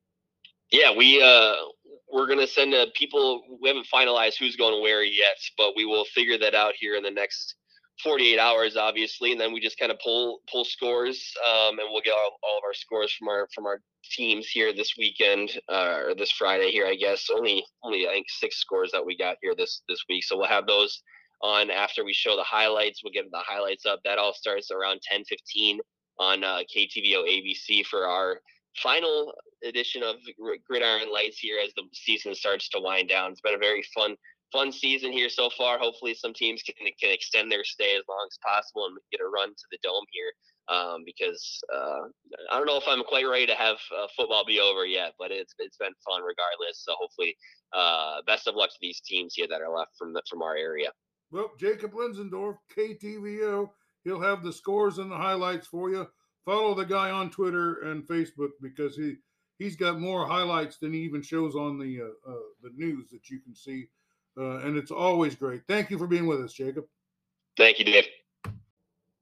Yeah, 0.71 0.95
we 0.95 1.21
uh, 1.21 1.55
we're 2.11 2.27
gonna 2.27 2.47
send 2.47 2.73
uh, 2.73 2.87
people. 2.95 3.41
We 3.61 3.69
haven't 3.69 3.87
finalized 3.93 4.37
who's 4.39 4.55
going 4.55 4.81
where 4.81 5.03
yet, 5.03 5.37
but 5.57 5.73
we 5.75 5.85
will 5.85 6.05
figure 6.05 6.37
that 6.39 6.55
out 6.55 6.73
here 6.79 6.95
in 6.95 7.03
the 7.03 7.11
next 7.11 7.55
48 8.03 8.39
hours, 8.39 8.77
obviously, 8.77 9.31
and 9.31 9.41
then 9.41 9.51
we 9.51 9.59
just 9.59 9.77
kind 9.77 9.91
of 9.91 9.99
pull 9.99 10.39
pull 10.51 10.65
scores, 10.65 11.33
um, 11.47 11.79
and 11.79 11.87
we'll 11.89 12.01
get 12.01 12.13
all, 12.13 12.37
all 12.43 12.57
of 12.57 12.63
our 12.65 12.73
scores 12.73 13.11
from 13.13 13.27
our 13.27 13.47
from 13.53 13.65
our 13.65 13.81
teams 14.11 14.47
here 14.47 14.73
this 14.73 14.93
weekend 14.97 15.51
uh, 15.69 15.99
or 16.05 16.15
this 16.15 16.31
Friday 16.31 16.71
here, 16.71 16.85
I 16.85 16.95
guess. 16.95 17.27
Only 17.33 17.63
only 17.83 18.07
I 18.07 18.11
think 18.11 18.27
six 18.29 18.57
scores 18.57 18.91
that 18.91 19.05
we 19.05 19.17
got 19.17 19.37
here 19.41 19.53
this 19.55 19.81
this 19.89 20.03
week, 20.09 20.23
so 20.23 20.37
we'll 20.37 20.47
have 20.47 20.67
those 20.67 21.01
on 21.41 21.69
after 21.69 22.03
we 22.05 22.13
show 22.13 22.35
the 22.35 22.43
highlights. 22.43 23.01
We'll 23.03 23.13
get 23.13 23.29
the 23.31 23.43
highlights 23.45 23.85
up. 23.85 23.99
That 24.05 24.17
all 24.17 24.33
starts 24.33 24.71
around 24.71 25.01
10:15 25.11 25.79
on 26.19 26.43
uh, 26.43 26.61
KTVO 26.75 27.25
ABC 27.27 27.85
for 27.85 28.07
our 28.07 28.39
final 28.77 29.33
edition 29.63 30.03
of 30.03 30.15
Gridiron 30.67 31.11
Lights 31.11 31.39
here 31.39 31.57
as 31.63 31.73
the 31.75 31.83
season 31.93 32.33
starts 32.35 32.69
to 32.69 32.79
wind 32.79 33.09
down. 33.09 33.31
It's 33.31 33.41
been 33.41 33.55
a 33.55 33.59
very 33.59 33.83
fun 33.93 34.15
fun 34.51 34.71
season 34.71 35.11
here 35.11 35.29
so 35.29 35.49
far. 35.55 35.77
Hopefully, 35.77 36.13
some 36.13 36.33
teams 36.33 36.63
can 36.63 36.75
can 36.99 37.11
extend 37.11 37.51
their 37.51 37.63
stay 37.63 37.95
as 37.95 38.03
long 38.09 38.27
as 38.29 38.37
possible 38.45 38.85
and 38.85 38.97
get 39.11 39.21
a 39.21 39.27
run 39.27 39.49
to 39.49 39.65
the 39.71 39.77
dome 39.83 40.05
here. 40.11 40.31
Um, 40.69 41.01
because 41.03 41.59
uh, 41.73 42.05
I 42.51 42.57
don't 42.57 42.67
know 42.67 42.77
if 42.77 42.83
I'm 42.87 43.03
quite 43.03 43.27
ready 43.27 43.47
to 43.47 43.55
have 43.55 43.77
uh, 43.97 44.05
football 44.15 44.45
be 44.45 44.59
over 44.59 44.85
yet, 44.85 45.13
but 45.17 45.31
it's 45.31 45.53
it's 45.57 45.77
been 45.77 45.93
fun 46.05 46.21
regardless. 46.21 46.83
So 46.85 46.93
hopefully, 46.99 47.35
uh, 47.73 48.21
best 48.27 48.47
of 48.47 48.55
luck 48.55 48.69
to 48.69 48.77
these 48.81 49.01
teams 49.01 49.33
here 49.35 49.47
that 49.49 49.61
are 49.61 49.75
left 49.75 49.91
from 49.97 50.13
the, 50.13 50.21
from 50.29 50.43
our 50.43 50.55
area. 50.55 50.89
Well, 51.31 51.51
Jacob 51.59 51.93
Linsendorf, 51.93 52.57
KTVO, 52.75 53.69
he'll 54.03 54.21
have 54.21 54.43
the 54.43 54.53
scores 54.53 54.97
and 54.97 55.11
the 55.11 55.17
highlights 55.17 55.67
for 55.67 55.89
you. 55.89 56.07
Follow 56.49 56.73
the 56.73 56.83
guy 56.83 57.11
on 57.11 57.29
Twitter 57.29 57.81
and 57.91 58.07
Facebook 58.07 58.49
because 58.59 58.95
he 58.95 59.17
he's 59.59 59.75
got 59.75 59.99
more 59.99 60.25
highlights 60.25 60.79
than 60.79 60.91
he 60.91 60.99
even 61.01 61.21
shows 61.21 61.53
on 61.53 61.77
the 61.77 62.01
uh, 62.01 62.31
uh, 62.31 62.39
the 62.63 62.71
news 62.75 63.07
that 63.11 63.29
you 63.29 63.39
can 63.39 63.53
see, 63.53 63.87
uh, 64.35 64.57
and 64.61 64.75
it's 64.75 64.89
always 64.89 65.35
great. 65.35 65.61
Thank 65.67 65.91
you 65.91 65.99
for 65.99 66.07
being 66.07 66.25
with 66.25 66.41
us, 66.41 66.51
Jacob. 66.51 66.85
Thank 67.55 67.77
you, 67.77 67.85
Dave. 67.85 68.07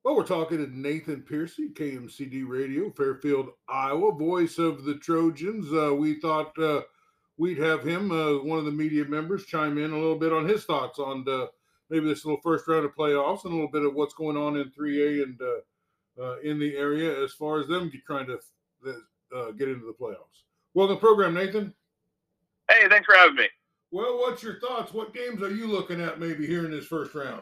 Well, 0.05 0.15
we're 0.15 0.23
talking 0.23 0.59
to 0.59 0.73
Nathan 0.73 1.21
Piercy, 1.21 1.67
KMCD 1.67 2.47
Radio, 2.47 2.89
Fairfield, 2.91 3.49
Iowa, 3.67 4.13
voice 4.13 4.57
of 4.57 4.85
the 4.85 4.95
Trojans. 4.95 5.67
Uh, 5.73 5.93
we 5.93 6.21
thought 6.21 6.57
uh, 6.57 6.83
we'd 7.35 7.57
have 7.57 7.83
him, 7.83 8.09
uh, 8.09 8.41
one 8.41 8.57
of 8.57 8.63
the 8.63 8.71
media 8.71 9.03
members, 9.03 9.45
chime 9.45 9.77
in 9.77 9.91
a 9.91 9.99
little 9.99 10.17
bit 10.17 10.31
on 10.31 10.47
his 10.47 10.63
thoughts 10.63 10.97
on 10.97 11.25
maybe 11.89 12.07
this 12.07 12.23
little 12.23 12.39
first 12.39 12.69
round 12.69 12.85
of 12.85 12.95
playoffs 12.95 13.43
and 13.43 13.51
a 13.51 13.55
little 13.55 13.69
bit 13.69 13.83
of 13.83 13.95
what's 13.95 14.13
going 14.13 14.37
on 14.37 14.55
in 14.55 14.69
3A 14.69 15.23
and 15.23 15.41
uh, 16.21 16.39
in 16.39 16.59
the 16.59 16.75
area 16.75 17.23
as 17.23 17.33
far 17.33 17.59
as 17.59 17.67
them 17.67 17.91
trying 18.05 18.27
to 18.27 18.39
uh, 19.35 19.51
get 19.51 19.69
into 19.69 19.85
the 19.85 19.93
playoffs. 19.99 20.43
Welcome 20.73 20.95
to 20.95 20.99
the 20.99 21.05
program, 21.05 21.33
Nathan. 21.33 21.73
Hey, 22.69 22.87
thanks 22.89 23.05
for 23.05 23.15
having 23.15 23.35
me. 23.35 23.47
Well, 23.91 24.17
what's 24.17 24.43
your 24.43 24.59
thoughts? 24.59 24.93
What 24.93 25.13
games 25.13 25.41
are 25.41 25.53
you 25.53 25.67
looking 25.67 26.01
at 26.01 26.19
maybe 26.19 26.45
here 26.45 26.65
in 26.65 26.71
this 26.71 26.85
first 26.85 27.15
round? 27.15 27.41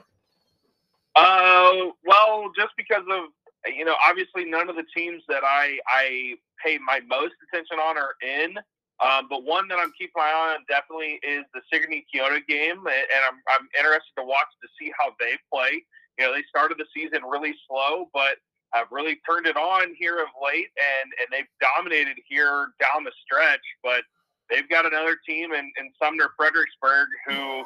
Uh, 1.16 1.92
well, 2.06 2.52
just 2.56 2.74
because 2.78 3.04
of 3.10 3.30
you 3.74 3.86
know, 3.86 3.96
obviously 4.06 4.46
none 4.46 4.70
of 4.70 4.76
the 4.76 4.86
teams 4.96 5.24
that 5.28 5.44
I 5.44 5.80
I 5.88 6.36
pay 6.64 6.78
my 6.86 7.00
most 7.08 7.34
attention 7.50 7.80
on 7.80 7.98
are 7.98 8.14
in. 8.22 8.58
Um, 9.04 9.28
but 9.30 9.44
one 9.44 9.68
that 9.68 9.78
I'm 9.78 9.92
keeping 9.98 10.16
my 10.16 10.24
eye 10.24 10.56
on 10.56 10.64
definitely 10.70 11.20
is 11.24 11.44
the 11.54 11.62
Sigourney 11.72 12.06
Keota 12.14 12.46
game, 12.48 12.78
and 12.78 13.22
I'm 13.28 13.42
I'm 13.50 13.68
interested 13.78 14.14
to 14.18 14.24
watch 14.24 14.48
to 14.62 14.68
see 14.80 14.92
how 14.98 15.12
they 15.20 15.34
play. 15.52 15.84
You 16.20 16.26
know, 16.26 16.34
they 16.34 16.44
started 16.48 16.78
the 16.78 16.86
season 16.96 17.26
really 17.28 17.54
slow, 17.68 18.08
but 18.14 18.38
have 18.74 18.88
really 18.92 19.20
turned 19.30 19.48
it 19.48 19.58
on 19.58 19.94
here 19.98 20.20
of 20.20 20.28
late, 20.44 20.68
and 20.78 21.12
and 21.20 21.28
they've 21.32 21.52
dominated 21.62 22.18
here 22.28 22.68
down 22.80 23.04
the 23.04 23.12
stretch. 23.24 23.62
But 23.84 24.04
they've 24.50 24.70
got 24.70 24.86
another 24.86 25.18
team 25.28 25.54
in, 25.54 25.72
in 25.80 25.92
Sumner 26.02 26.30
Fredericksburg 26.38 27.08
who, 27.28 27.66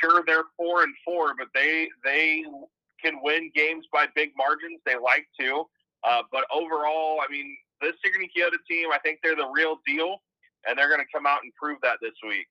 sure, 0.00 0.22
they're 0.26 0.44
four 0.56 0.82
and 0.82 0.94
four, 1.04 1.34
but 1.38 1.48
they 1.54 1.88
they 2.04 2.44
can 3.02 3.20
win 3.22 3.50
games 3.54 3.86
by 3.92 4.06
big 4.14 4.30
margins. 4.36 4.80
They 4.84 4.96
like 4.96 5.26
to, 5.40 5.64
uh, 6.04 6.22
but 6.32 6.44
overall, 6.52 7.20
I 7.20 7.30
mean, 7.30 7.56
this 7.80 7.94
Sigourney 8.04 8.28
Keota 8.36 8.58
team, 8.68 8.88
I 8.92 8.98
think 8.98 9.20
they're 9.22 9.36
the 9.36 9.50
real 9.54 9.78
deal 9.86 10.18
and 10.66 10.78
they're 10.78 10.88
going 10.88 11.00
to 11.00 11.12
come 11.12 11.26
out 11.26 11.42
and 11.42 11.52
prove 11.54 11.78
that 11.82 11.98
this 12.02 12.14
week. 12.26 12.46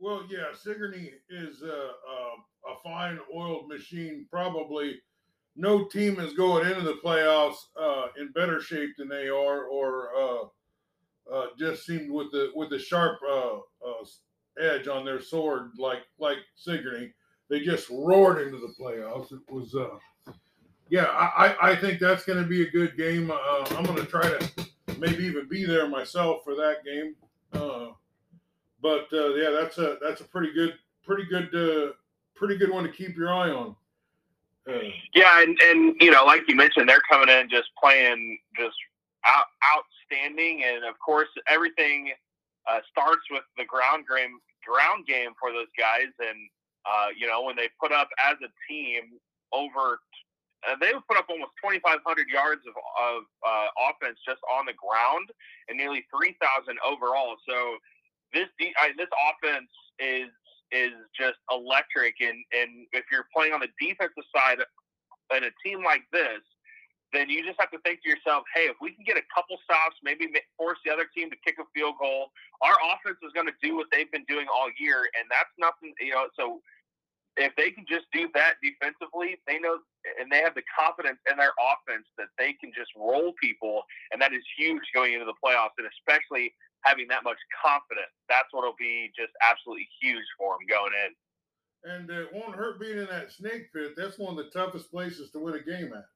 Well, 0.00 0.24
yeah, 0.28 0.54
Sigourney 0.54 1.12
is 1.28 1.62
a, 1.62 1.66
a, 1.66 2.72
a 2.72 2.76
fine 2.82 3.18
oiled 3.34 3.68
machine. 3.68 4.26
Probably 4.30 5.00
no 5.58 5.84
team 5.84 6.20
is 6.20 6.34
going 6.34 6.70
into 6.70 6.82
the 6.82 7.00
playoffs 7.04 7.56
uh, 7.78 8.06
in 8.18 8.30
better 8.30 8.60
shape 8.60 8.90
than 8.96 9.08
they 9.08 9.28
are, 9.28 9.64
or 9.64 10.10
uh, 10.16 11.34
uh, 11.34 11.46
just 11.58 11.84
seemed 11.84 12.10
with 12.10 12.30
the 12.30 12.52
with 12.54 12.70
the 12.70 12.78
sharp 12.78 13.18
uh, 13.28 13.56
uh, 13.56 14.04
edge 14.60 14.86
on 14.86 15.04
their 15.04 15.20
sword, 15.20 15.72
like 15.76 16.02
like 16.20 16.38
Sigourney. 16.54 17.12
They 17.50 17.60
just 17.60 17.90
roared 17.90 18.40
into 18.40 18.58
the 18.58 18.72
playoffs. 18.78 19.32
It 19.32 19.40
was, 19.50 19.74
uh, 19.74 20.32
yeah, 20.90 21.06
I, 21.06 21.72
I 21.72 21.76
think 21.76 21.98
that's 21.98 22.24
going 22.24 22.42
to 22.42 22.48
be 22.48 22.62
a 22.62 22.70
good 22.70 22.94
game. 22.96 23.32
I'm 23.32 23.84
going 23.84 23.96
to 23.96 24.04
try 24.04 24.28
to 24.28 24.66
maybe 24.98 25.24
even 25.24 25.48
be 25.48 25.64
there 25.64 25.88
myself 25.88 26.44
for 26.44 26.54
that 26.56 26.84
game. 26.84 27.16
But 28.80 29.08
yeah, 29.10 29.50
that's 29.50 29.78
a 29.78 29.96
that's 30.02 30.20
a 30.20 30.24
pretty 30.24 30.52
good, 30.52 30.74
pretty 31.02 31.24
good, 31.24 31.94
pretty 32.36 32.58
good 32.58 32.70
one 32.70 32.84
to 32.84 32.90
keep 32.90 33.16
your 33.16 33.32
eye 33.32 33.50
on. 33.50 33.74
Yeah, 35.14 35.42
and 35.42 35.58
and 35.62 35.96
you 36.00 36.10
know, 36.10 36.24
like 36.24 36.42
you 36.48 36.56
mentioned, 36.56 36.88
they're 36.88 37.02
coming 37.10 37.28
in 37.28 37.48
just 37.48 37.68
playing 37.82 38.38
just 38.58 38.76
out, 39.26 39.46
outstanding, 39.64 40.62
and 40.64 40.84
of 40.84 40.94
course, 41.04 41.28
everything 41.48 42.12
uh, 42.70 42.80
starts 42.90 43.22
with 43.30 43.44
the 43.56 43.64
ground 43.64 44.04
game 44.14 44.38
ground 44.66 45.06
game 45.06 45.30
for 45.40 45.52
those 45.52 45.72
guys, 45.78 46.12
and 46.20 46.38
uh, 46.84 47.08
you 47.16 47.26
know, 47.26 47.42
when 47.42 47.56
they 47.56 47.68
put 47.80 47.92
up 47.92 48.08
as 48.18 48.36
a 48.44 48.50
team 48.68 49.18
over 49.52 50.00
uh, 50.66 50.74
they 50.80 50.90
put 51.06 51.16
up 51.16 51.26
almost 51.30 51.54
2,500 51.62 52.02
yards 52.26 52.62
of, 52.66 52.74
of 52.98 53.22
uh, 53.46 53.68
offense 53.78 54.18
just 54.26 54.42
on 54.50 54.66
the 54.66 54.74
ground 54.74 55.30
and 55.68 55.78
nearly 55.78 56.02
3,000 56.10 56.34
overall. 56.82 57.38
So 57.46 57.78
this 58.34 58.50
de- 58.58 58.74
I, 58.82 58.90
this 58.98 59.10
offense 59.14 59.70
is 60.02 60.30
is 60.72 60.92
just 61.18 61.38
electric. 61.50 62.14
And 62.20 62.36
and 62.52 62.86
if 62.92 63.04
you're 63.10 63.26
playing 63.34 63.52
on 63.52 63.60
the 63.60 63.72
defensive 63.80 64.26
side 64.34 64.58
in 65.36 65.44
a 65.44 65.52
team 65.64 65.84
like 65.84 66.02
this, 66.12 66.40
then 67.12 67.28
you 67.28 67.44
just 67.44 67.56
have 67.60 67.70
to 67.70 67.80
think 67.84 68.02
to 68.02 68.08
yourself, 68.08 68.44
hey, 68.54 68.68
if 68.68 68.76
we 68.80 68.92
can 68.92 69.04
get 69.04 69.16
a 69.16 69.24
couple 69.32 69.56
stops, 69.64 69.96
maybe 70.04 70.28
force 70.56 70.78
the 70.84 70.92
other 70.92 71.08
team 71.16 71.30
to 71.30 71.36
kick 71.44 71.56
a 71.60 71.64
field 71.74 71.96
goal, 72.00 72.28
our 72.60 72.76
offense 72.92 73.16
is 73.24 73.32
going 73.32 73.48
to 73.48 73.56
do 73.62 73.76
what 73.76 73.86
they've 73.92 74.10
been 74.12 74.28
doing 74.28 74.46
all 74.52 74.68
year, 74.78 75.08
and 75.16 75.24
that's 75.32 75.52
nothing. 75.56 75.94
You 76.00 76.12
know, 76.12 76.28
so 76.36 76.60
if 77.38 77.54
they 77.56 77.70
can 77.70 77.86
just 77.88 78.04
do 78.12 78.28
that 78.34 78.60
defensively, 78.60 79.40
they 79.46 79.58
know 79.58 79.78
and 80.20 80.30
they 80.30 80.44
have 80.44 80.54
the 80.54 80.66
confidence 80.68 81.18
in 81.30 81.36
their 81.36 81.52
offense 81.56 82.04
that 82.18 82.28
they 82.36 82.52
can 82.60 82.72
just 82.76 82.90
roll 82.96 83.32
people, 83.40 83.82
and 84.12 84.20
that 84.20 84.32
is 84.32 84.44
huge 84.56 84.82
going 84.94 85.14
into 85.14 85.24
the 85.24 85.38
playoffs, 85.40 85.76
and 85.78 85.88
especially 85.88 86.52
having 86.82 87.08
that 87.08 87.24
much 87.24 87.38
confidence. 87.64 88.12
That's 88.28 88.48
what'll 88.52 88.78
be 88.78 89.10
just 89.16 89.32
absolutely 89.42 89.88
huge 90.00 90.24
for 90.38 90.54
him 90.54 90.66
going 90.68 90.92
in. 91.06 91.12
And 91.84 92.10
it 92.10 92.28
won't 92.32 92.56
hurt 92.56 92.80
being 92.80 92.98
in 92.98 93.06
that 93.06 93.30
snake 93.30 93.72
pit. 93.72 93.94
That's 93.96 94.18
one 94.18 94.36
of 94.36 94.44
the 94.44 94.50
toughest 94.50 94.90
places 94.90 95.30
to 95.30 95.38
win 95.38 95.54
a 95.54 95.62
game 95.62 95.92
at. 95.94 96.06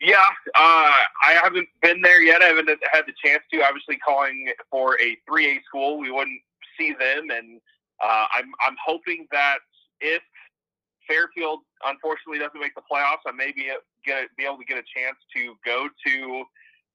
Yeah, 0.00 0.26
uh, 0.54 1.00
I 1.24 1.38
haven't 1.42 1.68
been 1.80 2.02
there 2.02 2.22
yet. 2.22 2.42
I 2.42 2.46
haven't 2.46 2.68
had 2.92 3.04
the 3.06 3.14
chance 3.24 3.42
to. 3.52 3.64
Obviously, 3.64 3.96
calling 3.98 4.52
for 4.70 5.00
a 5.00 5.16
3A 5.28 5.62
school, 5.64 5.98
we 5.98 6.10
wouldn't 6.10 6.40
see 6.78 6.92
them, 6.92 7.30
and 7.30 7.60
uh, 8.02 8.26
I'm 8.34 8.52
I'm 8.66 8.76
hoping 8.84 9.26
that 9.30 9.58
if 10.00 10.22
Fairfield 11.08 11.60
unfortunately 11.84 12.38
doesn't 12.38 12.60
make 12.60 12.74
the 12.74 12.82
playoffs, 12.90 13.24
I 13.26 13.32
may 13.32 13.52
be, 13.52 13.70
get, 14.04 14.28
be 14.36 14.44
able 14.44 14.58
to 14.58 14.64
get 14.64 14.78
a 14.78 14.86
chance 14.94 15.16
to 15.36 15.54
go 15.64 15.88
to 16.06 16.44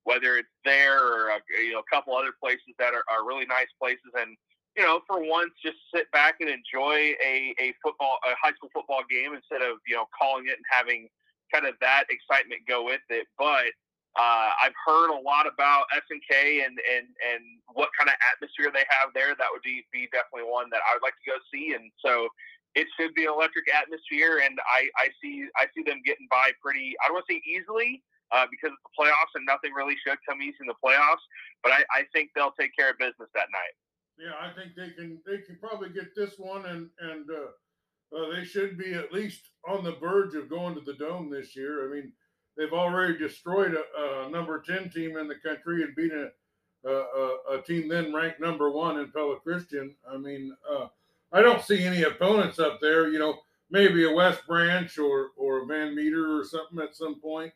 whether 0.10 0.42
it's 0.42 0.50
there 0.66 0.98
or 0.98 1.30
a, 1.30 1.40
you 1.62 1.78
know 1.78 1.86
a 1.86 1.90
couple 1.94 2.18
other 2.18 2.34
places 2.42 2.74
that 2.82 2.98
are, 2.98 3.06
are 3.14 3.22
really 3.22 3.46
nice 3.46 3.70
places, 3.78 4.10
and 4.18 4.34
you 4.74 4.82
know 4.82 5.06
for 5.06 5.22
once 5.22 5.54
just 5.62 5.78
sit 5.94 6.10
back 6.10 6.42
and 6.42 6.50
enjoy 6.50 7.14
a, 7.22 7.54
a 7.62 7.70
football 7.86 8.18
a 8.26 8.34
high 8.42 8.58
school 8.58 8.74
football 8.74 9.06
game 9.06 9.38
instead 9.38 9.62
of 9.62 9.78
you 9.86 9.94
know 9.94 10.10
calling 10.18 10.50
it 10.50 10.58
and 10.58 10.66
having 10.74 11.06
kind 11.54 11.70
of 11.70 11.78
that 11.78 12.10
excitement 12.10 12.66
go 12.66 12.82
with 12.82 13.06
it. 13.14 13.30
But 13.38 13.70
uh, 14.18 14.50
I've 14.58 14.74
heard 14.82 15.14
a 15.14 15.22
lot 15.22 15.46
about 15.46 15.86
SNK 15.94 16.66
and 16.66 16.74
and 16.74 17.06
and 17.22 17.44
what 17.78 17.94
kind 17.94 18.10
of 18.10 18.18
atmosphere 18.26 18.74
they 18.74 18.90
have 18.90 19.14
there. 19.14 19.38
That 19.38 19.54
would 19.54 19.62
be 19.62 19.86
be 19.94 20.10
definitely 20.10 20.50
one 20.50 20.74
that 20.74 20.82
I 20.82 20.98
would 20.98 21.06
like 21.06 21.18
to 21.22 21.30
go 21.30 21.38
see. 21.54 21.78
And 21.78 21.94
so 22.02 22.26
it 22.74 22.90
should 22.98 23.14
be 23.14 23.30
an 23.30 23.34
electric 23.34 23.70
atmosphere, 23.70 24.42
and 24.42 24.58
I, 24.66 24.90
I 24.98 25.14
see 25.22 25.46
I 25.58 25.70
see 25.78 25.86
them 25.86 26.02
getting 26.02 26.26
by 26.34 26.50
pretty. 26.62 26.98
I 26.98 27.10
don't 27.10 27.22
want 27.22 27.30
to 27.30 27.38
say 27.38 27.42
easily 27.46 28.02
uh, 28.32 28.46
because 28.50 28.74
it's 28.74 28.86
the 28.86 28.96
playoffs, 28.98 29.34
and 29.36 29.46
nothing 29.46 29.74
really 29.74 29.96
should 30.06 30.18
come 30.28 30.42
easy 30.42 30.58
in 30.62 30.68
the 30.68 30.80
playoffs. 30.84 31.24
But 31.64 31.74
I, 31.74 31.82
I 31.92 32.02
think 32.14 32.32
they'll 32.36 32.56
take 32.60 32.76
care 32.78 32.92
of 32.92 32.98
business 32.98 33.30
that 33.34 33.50
night. 33.52 33.76
Yeah, 34.20 34.36
I 34.36 34.52
think 34.52 34.76
they 34.76 34.92
can. 34.92 35.20
They 35.26 35.40
can 35.40 35.58
probably 35.58 35.90
get 35.90 36.16
this 36.16 36.38
one 36.38 36.66
and 36.66 36.90
and 37.00 37.30
uh, 37.30 37.56
uh, 38.16 38.36
they 38.36 38.44
should 38.44 38.78
be 38.78 38.94
at 38.94 39.14
least 39.14 39.52
on 39.68 39.84
the 39.84 39.96
verge 39.96 40.36
of 40.36 40.50
going 40.50 40.76
to 40.76 40.82
the 40.82 40.94
dome 40.94 41.30
this 41.30 41.56
year. 41.56 41.88
I 41.88 41.94
mean, 41.94 42.12
they've 42.58 42.74
already 42.74 43.18
destroyed 43.18 43.76
a, 43.76 44.26
a 44.26 44.30
number 44.30 44.62
10 44.62 44.90
team 44.90 45.18
in 45.18 45.28
the 45.28 45.36
country 45.36 45.84
and 45.84 45.96
beat 45.96 46.12
a, 46.12 46.32
a, 46.90 47.38
a, 47.52 47.62
team 47.62 47.88
then 47.88 48.14
ranked 48.14 48.40
number 48.40 48.72
one 48.72 49.00
in 49.00 49.12
Pella 49.12 49.40
Christian. 49.40 49.96
I 50.12 50.18
mean, 50.18 50.56
uh, 50.70 50.88
I 51.32 51.42
don't 51.42 51.64
see 51.64 51.84
any 51.84 52.04
opponents 52.04 52.58
up 52.58 52.80
there. 52.82 53.10
You 53.10 53.20
know, 53.20 53.40
maybe 53.70 54.06
a 54.06 54.12
West 54.12 54.42
Branch 54.48 54.98
or 54.98 55.30
or 55.38 55.64
a 55.64 55.66
Van 55.66 55.96
Meter 55.96 56.40
or 56.40 56.44
something 56.44 56.80
at 56.80 56.96
some 56.96 57.20
point, 57.20 57.54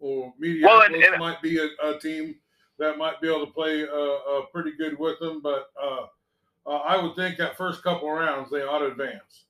or 0.00 0.32
Media 0.38 0.66
well, 0.66 0.82
and, 0.82 0.94
and, 0.94 1.18
might 1.18 1.40
be 1.42 1.58
a, 1.58 1.68
a, 1.86 1.98
team 2.00 2.34
that 2.78 2.98
might 2.98 3.20
be 3.20 3.28
able 3.28 3.46
to 3.46 3.52
play 3.52 3.86
uh, 3.86 4.38
uh, 4.38 4.42
pretty 4.52 4.72
good 4.76 4.98
with 4.98 5.18
them. 5.20 5.40
But 5.42 5.70
uh, 5.80 6.06
uh, 6.66 6.76
I 6.76 7.00
would 7.00 7.14
think 7.14 7.36
that 7.38 7.56
first 7.56 7.82
couple 7.82 8.10
rounds 8.10 8.50
they 8.50 8.62
ought 8.62 8.80
to 8.80 8.86
advance. 8.86 9.44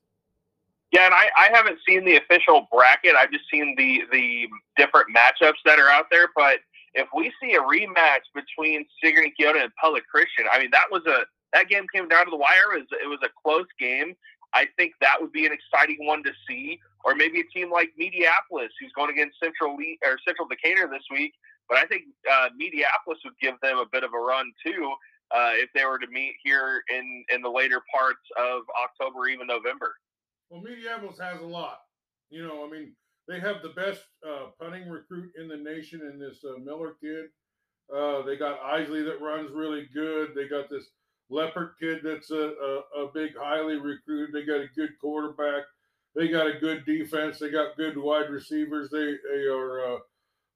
Yeah, 0.91 1.05
and 1.05 1.13
I, 1.13 1.29
I 1.37 1.49
haven't 1.53 1.79
seen 1.87 2.03
the 2.03 2.17
official 2.17 2.67
bracket. 2.71 3.15
I've 3.15 3.31
just 3.31 3.45
seen 3.49 3.75
the 3.77 4.01
the 4.11 4.47
different 4.77 5.07
matchups 5.15 5.63
that 5.65 5.79
are 5.79 5.89
out 5.89 6.05
there. 6.11 6.27
But 6.35 6.59
if 6.93 7.07
we 7.15 7.31
see 7.41 7.53
a 7.53 7.61
rematch 7.61 8.27
between 8.35 8.85
Sigourney 9.01 9.33
Keota 9.39 9.63
and 9.63 9.71
Pella 9.81 10.01
Christian, 10.11 10.45
I 10.51 10.59
mean 10.59 10.69
that 10.71 10.85
was 10.91 11.01
a 11.07 11.23
that 11.53 11.69
game 11.69 11.85
came 11.93 12.07
down 12.07 12.25
to 12.25 12.31
the 12.31 12.37
wire. 12.37 12.75
It 12.75 12.79
was, 12.79 12.87
it 13.03 13.07
was 13.07 13.19
a 13.23 13.29
close 13.41 13.67
game. 13.79 14.15
I 14.53 14.67
think 14.77 14.93
that 14.99 15.15
would 15.19 15.31
be 15.31 15.45
an 15.45 15.53
exciting 15.53 16.05
one 16.05 16.23
to 16.23 16.31
see. 16.47 16.79
Or 17.03 17.15
maybe 17.15 17.39
a 17.39 17.47
team 17.57 17.71
like 17.71 17.89
Mediapolis, 17.99 18.69
who's 18.79 18.91
going 18.95 19.11
against 19.11 19.39
Central 19.39 19.75
Le- 19.75 19.99
or 20.03 20.17
Central 20.25 20.47
Decatur 20.47 20.87
this 20.91 21.03
week. 21.11 21.33
But 21.67 21.79
I 21.79 21.85
think 21.85 22.03
uh, 22.29 22.49
Mediapolis 22.59 23.17
would 23.23 23.37
give 23.41 23.55
them 23.61 23.77
a 23.77 23.85
bit 23.91 24.03
of 24.03 24.11
a 24.13 24.19
run 24.19 24.51
too 24.65 24.93
uh, 25.33 25.51
if 25.53 25.69
they 25.73 25.85
were 25.85 25.99
to 25.99 26.07
meet 26.07 26.35
here 26.43 26.83
in 26.89 27.23
in 27.33 27.41
the 27.41 27.49
later 27.49 27.81
parts 27.93 28.21
of 28.37 28.61
October, 28.83 29.27
even 29.27 29.47
November. 29.47 29.95
Well, 30.49 30.61
Mediapolis 30.61 31.19
has 31.19 31.41
a 31.41 31.45
lot. 31.45 31.79
You 32.29 32.45
know, 32.45 32.65
I 32.65 32.69
mean, 32.69 32.93
they 33.27 33.39
have 33.39 33.61
the 33.61 33.69
best 33.69 34.01
uh, 34.27 34.47
punting 34.59 34.89
recruit 34.89 35.31
in 35.39 35.47
the 35.47 35.57
nation 35.57 36.01
in 36.01 36.19
this 36.19 36.43
uh, 36.43 36.59
Miller 36.59 36.95
kid. 37.01 37.25
Uh, 37.93 38.21
they 38.23 38.37
got 38.37 38.59
Isley 38.61 39.03
that 39.03 39.21
runs 39.21 39.51
really 39.51 39.87
good. 39.93 40.29
They 40.35 40.47
got 40.47 40.69
this 40.69 40.85
Leopard 41.29 41.73
kid 41.79 41.99
that's 42.03 42.31
a, 42.31 42.53
a, 42.95 43.03
a, 43.03 43.11
big, 43.13 43.31
highly 43.37 43.77
recruited. 43.77 44.33
They 44.33 44.45
got 44.45 44.61
a 44.61 44.69
good 44.75 44.91
quarterback. 44.99 45.63
They 46.15 46.27
got 46.27 46.47
a 46.47 46.59
good 46.59 46.85
defense. 46.85 47.39
They 47.39 47.49
got 47.49 47.77
good 47.77 47.97
wide 47.97 48.29
receivers. 48.29 48.89
They 48.89 49.15
they 49.29 49.43
are 49.43 49.95
uh, 49.95 49.99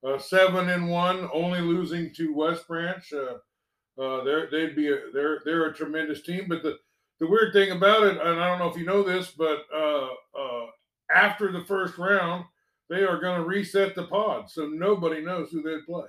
uh, 0.05 0.19
seven 0.19 0.69
and 0.69 0.89
one, 0.89 1.29
only 1.33 1.61
losing 1.61 2.13
to 2.15 2.33
West 2.33 2.67
Branch. 2.67 3.13
Uh, 3.13 4.01
uh 4.01 4.23
they're 4.23 4.49
they'd 4.51 4.75
be 4.75 4.91
a, 4.91 4.97
they're 5.13 5.41
they're 5.45 5.67
a 5.67 5.73
tremendous 5.73 6.21
team. 6.23 6.45
But 6.49 6.63
the 6.63 6.77
the 7.19 7.27
weird 7.27 7.53
thing 7.53 7.71
about 7.71 8.03
it, 8.03 8.17
and 8.17 8.39
I 8.39 8.49
don't 8.49 8.59
know 8.59 8.69
if 8.69 8.77
you 8.77 8.85
know 8.85 9.03
this, 9.03 9.31
but 9.31 9.65
uh, 9.73 10.07
uh, 10.37 10.65
after 11.13 11.51
the 11.51 11.63
first 11.63 11.97
round, 11.97 12.43
they 12.89 13.03
are 13.03 13.21
going 13.21 13.39
to 13.39 13.47
reset 13.47 13.95
the 13.95 14.03
pod, 14.03 14.49
so 14.49 14.67
nobody 14.67 15.21
knows 15.21 15.49
who 15.49 15.61
they 15.61 15.77
play. 15.85 16.07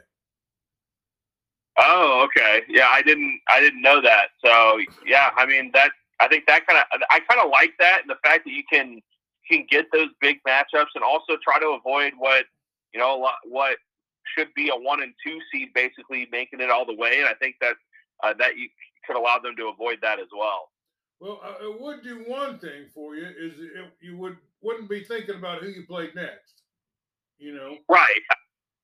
Oh, 1.78 2.26
okay. 2.26 2.62
Yeah, 2.68 2.88
I 2.88 3.02
didn't 3.02 3.40
I 3.48 3.60
didn't 3.60 3.82
know 3.82 4.00
that. 4.00 4.28
So 4.44 4.78
yeah, 5.06 5.30
I 5.36 5.46
mean 5.46 5.70
that 5.74 5.90
I 6.20 6.28
think 6.28 6.44
that 6.46 6.66
kind 6.66 6.78
of 6.78 7.00
I 7.10 7.20
kind 7.20 7.40
of 7.40 7.50
like 7.50 7.74
that 7.78 8.00
and 8.00 8.10
the 8.10 8.16
fact 8.24 8.44
that 8.46 8.52
you 8.52 8.62
can 8.70 9.00
can 9.50 9.66
get 9.70 9.86
those 9.92 10.08
big 10.20 10.38
matchups 10.46 10.94
and 10.94 11.04
also 11.04 11.36
try 11.42 11.58
to 11.60 11.78
avoid 11.78 12.12
what 12.18 12.44
you 12.92 13.00
know 13.00 13.28
what 13.44 13.76
should 14.36 14.48
be 14.54 14.68
a 14.68 14.74
one 14.74 15.02
and 15.02 15.12
two 15.24 15.38
seed 15.52 15.68
basically 15.74 16.26
making 16.30 16.60
it 16.60 16.70
all 16.70 16.84
the 16.84 16.94
way. 16.94 17.18
And 17.18 17.28
I 17.28 17.34
think 17.34 17.56
that 17.60 17.74
uh, 18.22 18.34
that 18.38 18.56
you 18.56 18.68
could 19.06 19.16
allow 19.16 19.38
them 19.38 19.56
to 19.56 19.68
avoid 19.68 19.98
that 20.02 20.18
as 20.18 20.28
well. 20.36 20.70
Well, 21.20 21.40
uh, 21.42 21.64
it 21.64 21.80
would 21.80 22.02
do 22.02 22.24
one 22.26 22.58
thing 22.58 22.86
for 22.92 23.16
you 23.16 23.26
is 23.26 23.58
it, 23.58 23.70
you 24.00 24.16
would 24.18 24.36
wouldn't 24.62 24.88
be 24.88 25.04
thinking 25.04 25.36
about 25.36 25.62
who 25.62 25.68
you 25.68 25.84
played 25.86 26.14
next. 26.14 26.62
You 27.38 27.54
know, 27.54 27.76
right? 27.88 28.20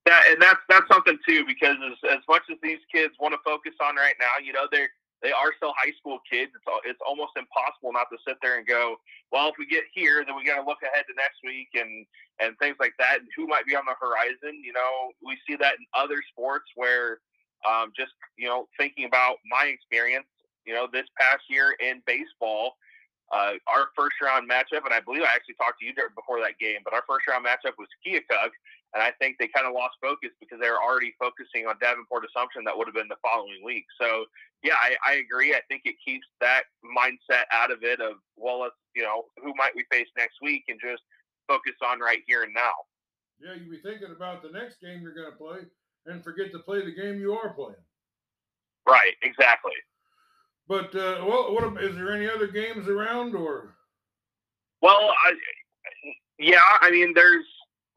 that 0.06 0.24
and 0.28 0.42
that's 0.42 0.60
that's 0.68 0.86
something 0.90 1.18
too 1.26 1.44
because 1.46 1.76
as, 1.84 2.10
as 2.10 2.20
much 2.28 2.42
as 2.50 2.58
these 2.62 2.80
kids 2.92 3.14
want 3.20 3.32
to 3.32 3.38
focus 3.44 3.74
on 3.80 3.96
right 3.96 4.14
now, 4.18 4.42
you 4.42 4.52
know 4.52 4.66
they're 4.70 4.90
they 5.22 5.30
are 5.30 5.54
still 5.56 5.72
high 5.78 5.94
school 5.98 6.18
kids. 6.28 6.50
It's 6.54 6.66
it's 6.84 7.02
almost 7.06 7.32
impossible 7.38 7.94
not 7.94 8.10
to 8.10 8.18
sit 8.26 8.36
there 8.42 8.58
and 8.58 8.66
go, 8.66 8.96
well, 9.30 9.48
if 9.48 9.54
we 9.58 9.66
get 9.66 9.84
here, 9.94 10.24
then 10.26 10.36
we 10.36 10.44
got 10.44 10.58
to 10.58 10.66
look 10.66 10.82
ahead 10.82 11.06
to 11.06 11.14
next 11.14 11.38
week 11.46 11.70
and 11.74 12.04
and 12.42 12.58
things 12.58 12.76
like 12.80 12.94
that, 12.98 13.22
and 13.22 13.28
who 13.36 13.46
might 13.46 13.64
be 13.64 13.76
on 13.76 13.86
the 13.86 13.94
horizon. 13.94 14.58
You 14.64 14.74
know, 14.74 15.14
we 15.24 15.38
see 15.46 15.56
that 15.56 15.78
in 15.78 15.86
other 15.94 16.18
sports 16.34 16.66
where 16.74 17.22
um, 17.62 17.92
just 17.96 18.12
you 18.36 18.48
know 18.48 18.66
thinking 18.78 19.06
about 19.06 19.38
my 19.46 19.70
experience, 19.70 20.26
you 20.66 20.74
know, 20.74 20.88
this 20.92 21.06
past 21.18 21.46
year 21.48 21.74
in 21.80 22.02
baseball. 22.06 22.74
Uh, 23.32 23.56
our 23.64 23.88
first 23.96 24.20
round 24.20 24.44
matchup, 24.44 24.84
and 24.84 24.92
I 24.92 25.00
believe 25.00 25.24
I 25.24 25.32
actually 25.32 25.56
talked 25.56 25.80
to 25.80 25.86
you 25.88 25.96
before 26.14 26.44
that 26.44 26.60
game, 26.60 26.84
but 26.84 26.92
our 26.92 27.00
first 27.08 27.24
round 27.24 27.48
matchup 27.48 27.72
was 27.80 27.88
Keokuk, 28.04 28.52
and 28.92 29.00
I 29.02 29.10
think 29.16 29.40
they 29.40 29.48
kind 29.48 29.66
of 29.66 29.72
lost 29.72 29.96
focus 30.04 30.36
because 30.36 30.60
they 30.60 30.68
were 30.68 30.80
already 30.80 31.16
focusing 31.16 31.64
on 31.64 31.80
Davenport 31.80 32.28
Assumption 32.28 32.60
that 32.64 32.76
would 32.76 32.86
have 32.86 32.94
been 32.94 33.08
the 33.08 33.20
following 33.24 33.64
week. 33.64 33.88
So, 33.96 34.28
yeah, 34.62 34.74
I, 34.80 34.96
I 35.06 35.14
agree. 35.14 35.54
I 35.54 35.60
think 35.68 35.82
it 35.84 35.96
keeps 36.04 36.26
that 36.40 36.62
mindset 36.84 37.44
out 37.52 37.70
of 37.70 37.82
it 37.82 38.00
of, 38.00 38.14
well, 38.36 38.60
let's, 38.60 38.74
you 38.94 39.02
know, 39.02 39.24
who 39.42 39.52
might 39.56 39.74
we 39.74 39.84
face 39.90 40.08
next 40.16 40.36
week 40.42 40.64
and 40.68 40.78
just 40.80 41.02
focus 41.48 41.74
on 41.84 42.00
right 42.00 42.20
here 42.26 42.44
and 42.44 42.54
now. 42.54 42.72
Yeah, 43.40 43.54
you 43.54 43.70
be 43.70 43.78
thinking 43.78 44.14
about 44.14 44.42
the 44.42 44.50
next 44.50 44.80
game 44.80 45.02
you're 45.02 45.14
going 45.14 45.30
to 45.30 45.36
play 45.36 45.58
and 46.06 46.22
forget 46.22 46.52
to 46.52 46.60
play 46.60 46.84
the 46.84 46.92
game 46.92 47.18
you 47.18 47.32
are 47.32 47.52
playing. 47.54 47.74
Right, 48.86 49.14
exactly. 49.22 49.72
But, 50.68 50.94
uh, 50.94 51.24
well, 51.26 51.52
what 51.52 51.82
is 51.82 51.96
there 51.96 52.14
any 52.14 52.28
other 52.28 52.46
games 52.46 52.88
around 52.88 53.34
or? 53.34 53.74
Well, 54.80 55.10
I, 55.26 55.34
yeah, 56.38 56.60
I 56.80 56.90
mean, 56.90 57.12
there's, 57.14 57.44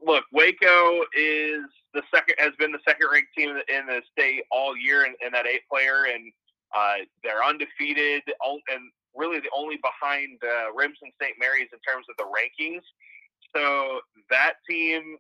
look, 0.04 0.24
Waco 0.32 1.02
is 1.16 1.62
the 1.94 2.04
second 2.14 2.36
has 2.38 2.52
been 2.60 2.72
the 2.72 2.80
second 2.88 3.08
ranked 3.12 3.30
team 3.38 3.50
in 3.50 3.86
the 3.88 4.02
state 4.12 4.44
all 4.52 4.76
year 4.76 5.06
in, 5.06 5.16
in 5.26 5.32
that 5.32 5.48
eight 5.48 5.62
player, 5.72 6.06
and 6.14 6.32
uh, 6.76 7.08
they're 7.24 7.44
undefeated 7.44 8.24
and 8.28 8.92
really 9.16 9.40
the 9.40 9.50
only 9.56 9.80
behind 9.80 10.38
uh, 10.44 10.76
Remsen 10.76 11.12
St. 11.22 11.36
Mary's 11.40 11.72
in 11.72 11.80
terms 11.88 12.06
of 12.10 12.16
the 12.20 12.28
rankings. 12.28 12.84
So 13.56 14.02
that 14.30 14.56
team, 14.70 15.18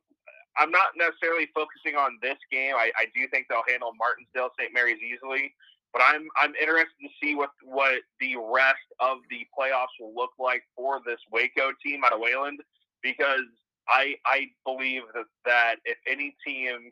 I'm 0.58 0.72
not 0.72 1.00
necessarily 1.00 1.48
focusing 1.56 1.96
on 1.96 2.20
this 2.22 2.38
game. 2.52 2.76
I, 2.76 2.92
I 3.00 3.08
do 3.16 3.28
think 3.32 3.48
they'll 3.48 3.68
handle 3.68 3.92
Martensdale 3.96 4.50
St. 4.60 4.74
Mary's 4.74 5.00
easily, 5.00 5.54
but 5.94 6.02
I'm 6.04 6.28
I'm 6.40 6.54
interested 6.60 7.00
to 7.02 7.10
see 7.24 7.36
what 7.36 7.52
what 7.64 8.04
the 8.20 8.36
rest 8.36 8.88
of 9.00 9.20
the 9.30 9.48
playoffs 9.58 9.96
will 10.00 10.14
look 10.14 10.32
like 10.38 10.64
for 10.76 11.00
this 11.06 11.20
Waco 11.32 11.72
team 11.84 12.04
out 12.04 12.12
of 12.14 12.20
Wayland 12.20 12.60
because 13.02 13.48
I 13.88 14.16
I 14.26 14.48
believe 14.66 15.04
that, 15.14 15.26
that 15.46 15.76
if 15.86 15.98
any 16.10 16.36
team 16.46 16.92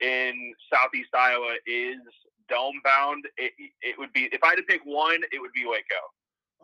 in 0.00 0.54
Southeast 0.72 1.10
Iowa 1.14 1.54
is 1.66 1.98
dome 2.48 2.80
bound, 2.84 3.24
it, 3.36 3.52
it 3.82 3.98
would 3.98 4.12
be 4.12 4.28
if 4.32 4.42
I 4.42 4.48
had 4.48 4.56
to 4.56 4.62
pick 4.62 4.82
one, 4.84 5.20
it 5.32 5.40
would 5.40 5.52
be 5.52 5.64
Waco. 5.64 6.02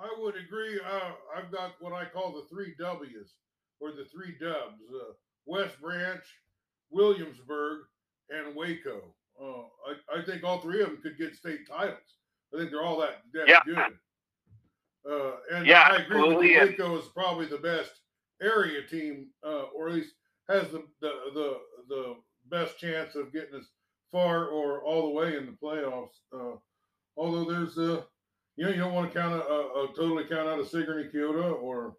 I 0.00 0.08
would 0.18 0.34
agree. 0.36 0.80
Uh, 0.80 1.12
I've 1.36 1.52
got 1.52 1.72
what 1.80 1.92
I 1.92 2.04
call 2.06 2.32
the 2.32 2.46
three 2.48 2.74
W's 2.78 3.34
or 3.80 3.92
the 3.92 4.04
three 4.04 4.34
Dubs: 4.40 4.80
uh, 4.94 5.12
West 5.46 5.80
Branch, 5.80 6.22
Williamsburg, 6.90 7.80
and 8.30 8.54
Waco. 8.54 9.14
Uh, 9.40 9.62
I, 9.86 10.20
I 10.20 10.24
think 10.24 10.44
all 10.44 10.60
three 10.60 10.82
of 10.82 10.88
them 10.88 11.00
could 11.02 11.18
get 11.18 11.34
state 11.34 11.68
titles. 11.68 11.98
I 12.54 12.58
think 12.58 12.70
they're 12.70 12.82
all 12.82 13.00
that, 13.00 13.22
that 13.32 13.48
yeah. 13.48 13.60
good. 13.64 13.78
Uh, 15.10 15.36
and 15.52 15.66
yeah, 15.66 15.88
I 15.90 15.96
agree 16.02 16.34
with. 16.34 16.38
Waco 16.38 16.98
is 16.98 17.06
probably 17.14 17.46
the 17.46 17.58
best 17.58 17.92
area 18.42 18.82
team, 18.86 19.28
uh, 19.44 19.64
or 19.74 19.88
at 19.88 19.94
least 19.94 20.14
has 20.48 20.70
the, 20.70 20.84
the 21.00 21.12
the 21.34 21.58
the 21.88 22.16
best 22.50 22.78
chance 22.78 23.14
of 23.14 23.32
getting 23.32 23.62
far 24.10 24.46
or 24.46 24.82
all 24.82 25.08
the 25.08 25.14
way 25.14 25.36
in 25.36 25.46
the 25.46 25.52
playoffs. 25.52 26.20
Uh, 26.34 26.56
although 27.16 27.50
there's 27.50 27.78
a, 27.78 28.04
you 28.56 28.64
know, 28.64 28.70
you 28.70 28.76
don't 28.76 28.94
want 28.94 29.12
to 29.12 29.18
count 29.18 29.34
a, 29.34 29.44
a, 29.44 29.84
a 29.84 29.88
totally 29.88 30.24
count 30.24 30.48
out 30.48 30.60
of 30.60 30.68
Sigourney 30.68 31.08
Keota 31.14 31.60
or 31.60 31.96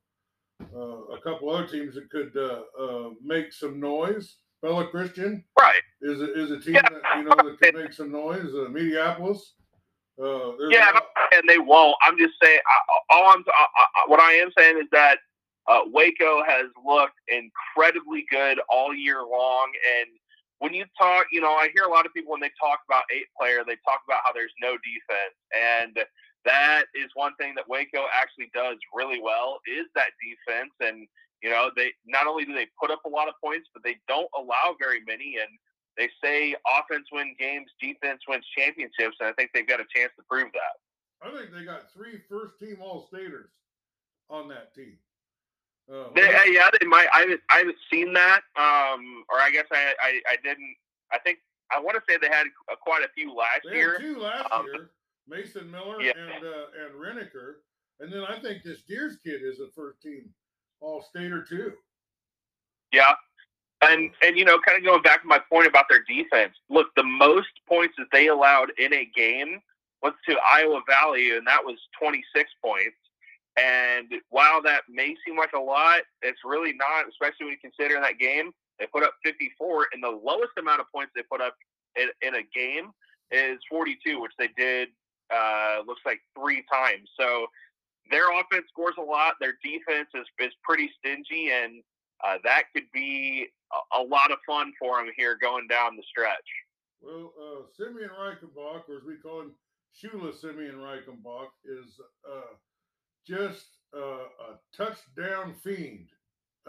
uh, 0.76 1.16
a 1.16 1.22
couple 1.22 1.50
other 1.50 1.68
teams 1.68 1.96
that 1.96 2.10
could 2.10 2.36
uh, 2.36 2.62
uh, 2.82 3.10
make 3.24 3.54
some 3.54 3.80
noise. 3.80 4.38
Pella 4.64 4.88
Christian, 4.88 5.44
right, 5.60 5.82
is 6.04 6.22
a, 6.22 6.40
is 6.40 6.52
a 6.52 6.60
team 6.60 6.76
yeah. 6.76 6.84
that 6.84 7.02
you 7.18 7.24
know 7.24 7.34
that 7.36 7.58
could 7.60 7.74
make 7.74 7.92
some 7.92 8.12
noise. 8.12 8.54
Uh, 8.54 8.70
Mediapolis. 8.70 9.40
Uh, 10.22 10.52
yeah, 10.70 11.00
and 11.34 11.50
they 11.50 11.58
won't. 11.58 11.96
I'm 12.04 12.16
just 12.16 12.34
saying. 12.44 12.60
all 13.10 13.32
I'm, 13.32 13.44
what 14.06 14.20
I 14.20 14.34
am 14.34 14.52
saying 14.56 14.78
is 14.78 14.86
that 14.92 15.18
uh, 15.68 15.82
Waco 15.88 16.44
has 16.44 16.68
looked 16.86 17.20
incredibly 17.28 18.26
good 18.30 18.60
all 18.70 18.94
year 18.94 19.22
long. 19.22 19.72
And 20.00 20.10
when 20.62 20.76
you 20.76 20.86
talk, 20.96 21.26
you 21.32 21.42
know, 21.42 21.58
I 21.58 21.70
hear 21.74 21.86
a 21.86 21.90
lot 21.90 22.06
of 22.06 22.14
people 22.14 22.32
when 22.32 22.40
they 22.40 22.54
talk 22.62 22.86
about 22.88 23.02
eight 23.10 23.26
player, 23.34 23.66
they 23.66 23.82
talk 23.82 24.06
about 24.06 24.22
how 24.24 24.32
there's 24.32 24.54
no 24.62 24.78
defense. 24.86 25.38
And 25.58 26.06
that 26.46 26.86
is 26.94 27.10
one 27.16 27.34
thing 27.42 27.58
that 27.58 27.66
Waco 27.68 28.06
actually 28.14 28.54
does 28.54 28.78
really 28.94 29.20
well 29.20 29.58
is 29.66 29.90
that 29.98 30.14
defense. 30.22 30.70
And, 30.80 31.08
you 31.42 31.50
know, 31.50 31.72
they 31.76 31.90
not 32.06 32.28
only 32.28 32.46
do 32.46 32.54
they 32.54 32.70
put 32.80 32.94
up 32.94 33.02
a 33.06 33.10
lot 33.10 33.28
of 33.28 33.34
points, 33.44 33.70
but 33.74 33.82
they 33.82 33.98
don't 34.08 34.30
allow 34.38 34.78
very 34.78 35.02
many. 35.10 35.42
And 35.42 35.50
they 35.98 36.14
say 36.24 36.54
offense 36.70 37.10
wins 37.12 37.36
games, 37.40 37.66
defense 37.82 38.22
wins 38.30 38.46
championships. 38.56 39.18
And 39.20 39.30
I 39.30 39.34
think 39.34 39.50
they've 39.58 39.68
got 39.68 39.82
a 39.82 39.90
chance 39.90 40.14
to 40.18 40.24
prove 40.30 40.54
that. 40.54 40.78
I 41.26 41.34
think 41.34 41.50
they 41.50 41.66
got 41.66 41.90
three 41.92 42.22
first 42.30 42.62
team 42.62 42.78
All 42.86 43.10
Staters 43.10 43.50
on 44.30 44.48
that 44.50 44.76
team. 44.76 44.94
Uh, 45.92 46.06
they, 46.16 46.34
uh, 46.34 46.44
yeah, 46.48 46.70
they 46.80 46.86
might. 46.86 47.08
I 47.14 47.38
I 47.50 47.60
haven't 47.60 47.78
seen 47.92 48.14
that, 48.14 48.42
um, 48.56 49.26
or 49.30 49.40
I 49.40 49.50
guess 49.52 49.66
I, 49.72 49.94
I, 50.02 50.22
I 50.30 50.36
didn't. 50.44 50.76
I 51.12 51.20
think 51.20 51.40
I 51.72 51.80
want 51.80 51.96
to 51.96 52.04
say 52.08 52.18
they 52.22 52.34
had 52.34 52.48
a, 52.70 52.76
quite 52.76 53.04
a 53.04 53.10
few 53.16 53.34
last 53.34 53.62
they 53.70 53.78
year. 53.78 53.98
two 54.00 54.20
last 54.20 54.52
um, 54.52 54.66
year. 54.66 54.90
Mason 55.28 55.70
Miller 55.70 56.02
yeah. 56.02 56.14
and 56.18 56.46
uh, 56.46 56.86
and 56.86 56.94
Reniker, 56.96 57.56
and 58.00 58.12
then 58.12 58.24
I 58.24 58.40
think 58.40 58.64
this 58.64 58.84
Deers 58.84 59.18
kid 59.24 59.42
is 59.44 59.60
a 59.60 59.68
first 59.76 60.02
team 60.02 60.30
All 60.80 61.02
Stater 61.02 61.44
too. 61.44 61.74
Yeah, 62.92 63.14
and 63.82 64.12
and 64.24 64.38
you 64.38 64.46
know, 64.46 64.60
kind 64.60 64.78
of 64.78 64.84
going 64.84 65.02
back 65.02 65.22
to 65.22 65.28
my 65.28 65.40
point 65.40 65.68
about 65.68 65.86
their 65.90 66.04
defense. 66.04 66.54
Look, 66.70 66.88
the 66.96 67.04
most 67.04 67.50
points 67.68 67.96
that 67.98 68.08
they 68.12 68.28
allowed 68.28 68.72
in 68.78 68.94
a 68.94 69.10
game 69.16 69.60
was 70.04 70.14
to 70.28 70.36
Iowa 70.52 70.82
Valley, 70.88 71.36
and 71.36 71.46
that 71.48 71.64
was 71.64 71.78
26 72.00 72.50
points. 72.64 72.96
And 73.62 74.12
while 74.30 74.62
that 74.64 74.84
may 74.90 75.16
seem 75.26 75.38
like 75.38 75.54
a 75.54 75.60
lot, 75.60 76.02
it's 76.22 76.40
really 76.44 76.74
not, 76.74 77.08
especially 77.08 77.46
when 77.46 77.52
you 77.52 77.70
consider 77.70 78.00
that 78.02 78.18
game 78.18 78.52
they 78.82 78.88
put 78.88 79.04
up 79.04 79.14
54, 79.24 79.88
and 79.94 80.04
the 80.04 80.10
lowest 80.10 80.54
amount 80.58 80.82
of 80.82 80.88
points 80.92 81.12
they 81.16 81.22
put 81.22 81.40
up 81.40 81.56
in, 81.96 82.10
in 82.28 82.34
a 82.34 82.44
game 82.54 82.90
is 83.30 83.60
42, 83.70 84.20
which 84.20 84.32
they 84.40 84.50
did 84.58 84.90
uh, 85.32 85.82
looks 85.86 86.02
like 86.04 86.20
three 86.36 86.66
times. 86.72 87.08
So 87.18 87.46
their 88.10 88.32
offense 88.32 88.66
scores 88.70 88.96
a 88.98 89.04
lot. 89.04 89.36
Their 89.40 89.54
defense 89.64 90.10
is, 90.16 90.26
is 90.40 90.52
pretty 90.64 90.90
stingy, 90.98 91.52
and 91.52 91.84
uh, 92.26 92.38
that 92.44 92.64
could 92.74 92.90
be 92.92 93.48
a, 93.72 94.02
a, 94.02 94.04
lot 94.04 94.32
of 94.32 94.40
fun 94.48 94.74
for 94.80 94.98
them 94.98 95.12
here 95.16 95.38
going 95.40 95.68
down 95.68 95.96
the 95.96 96.04
stretch. 96.10 96.50
Well, 97.02 97.34
uh, 97.40 97.62
Simeon 97.78 98.10
Reichenbach, 98.20 98.90
or 98.90 98.98
as 98.98 99.04
we 99.06 99.16
call 99.16 99.42
him, 99.42 99.52
Shula 99.96 100.34
Simeon 100.34 100.76
Reichenbach, 100.76 101.50
is 101.66 102.00
uh, 102.28 102.56
just 103.28 103.66
a 103.94 104.76
touchdown 104.76 105.54
fiend. 105.64 106.08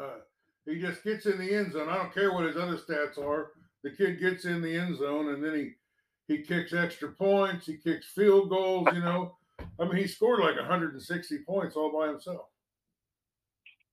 Uh, 0.00 0.20
he 0.66 0.80
just 0.80 1.02
gets 1.04 1.26
in 1.26 1.38
the 1.38 1.54
end 1.54 1.72
zone. 1.72 1.88
I 1.88 1.96
don't 1.96 2.14
care 2.14 2.32
what 2.32 2.44
his 2.44 2.56
other 2.56 2.76
stats 2.76 3.18
are. 3.18 3.52
The 3.82 3.90
kid 3.90 4.20
gets 4.20 4.44
in 4.44 4.62
the 4.62 4.76
end 4.76 4.96
zone, 4.96 5.30
and 5.30 5.42
then 5.42 5.54
he 5.54 5.72
he 6.32 6.42
kicks 6.42 6.72
extra 6.72 7.10
points. 7.10 7.66
He 7.66 7.76
kicks 7.76 8.06
field 8.06 8.48
goals. 8.48 8.88
You 8.92 9.00
know, 9.00 9.36
I 9.80 9.84
mean, 9.84 9.96
he 9.96 10.06
scored 10.06 10.40
like 10.40 10.56
160 10.56 11.38
points 11.38 11.76
all 11.76 11.92
by 11.92 12.08
himself. 12.08 12.46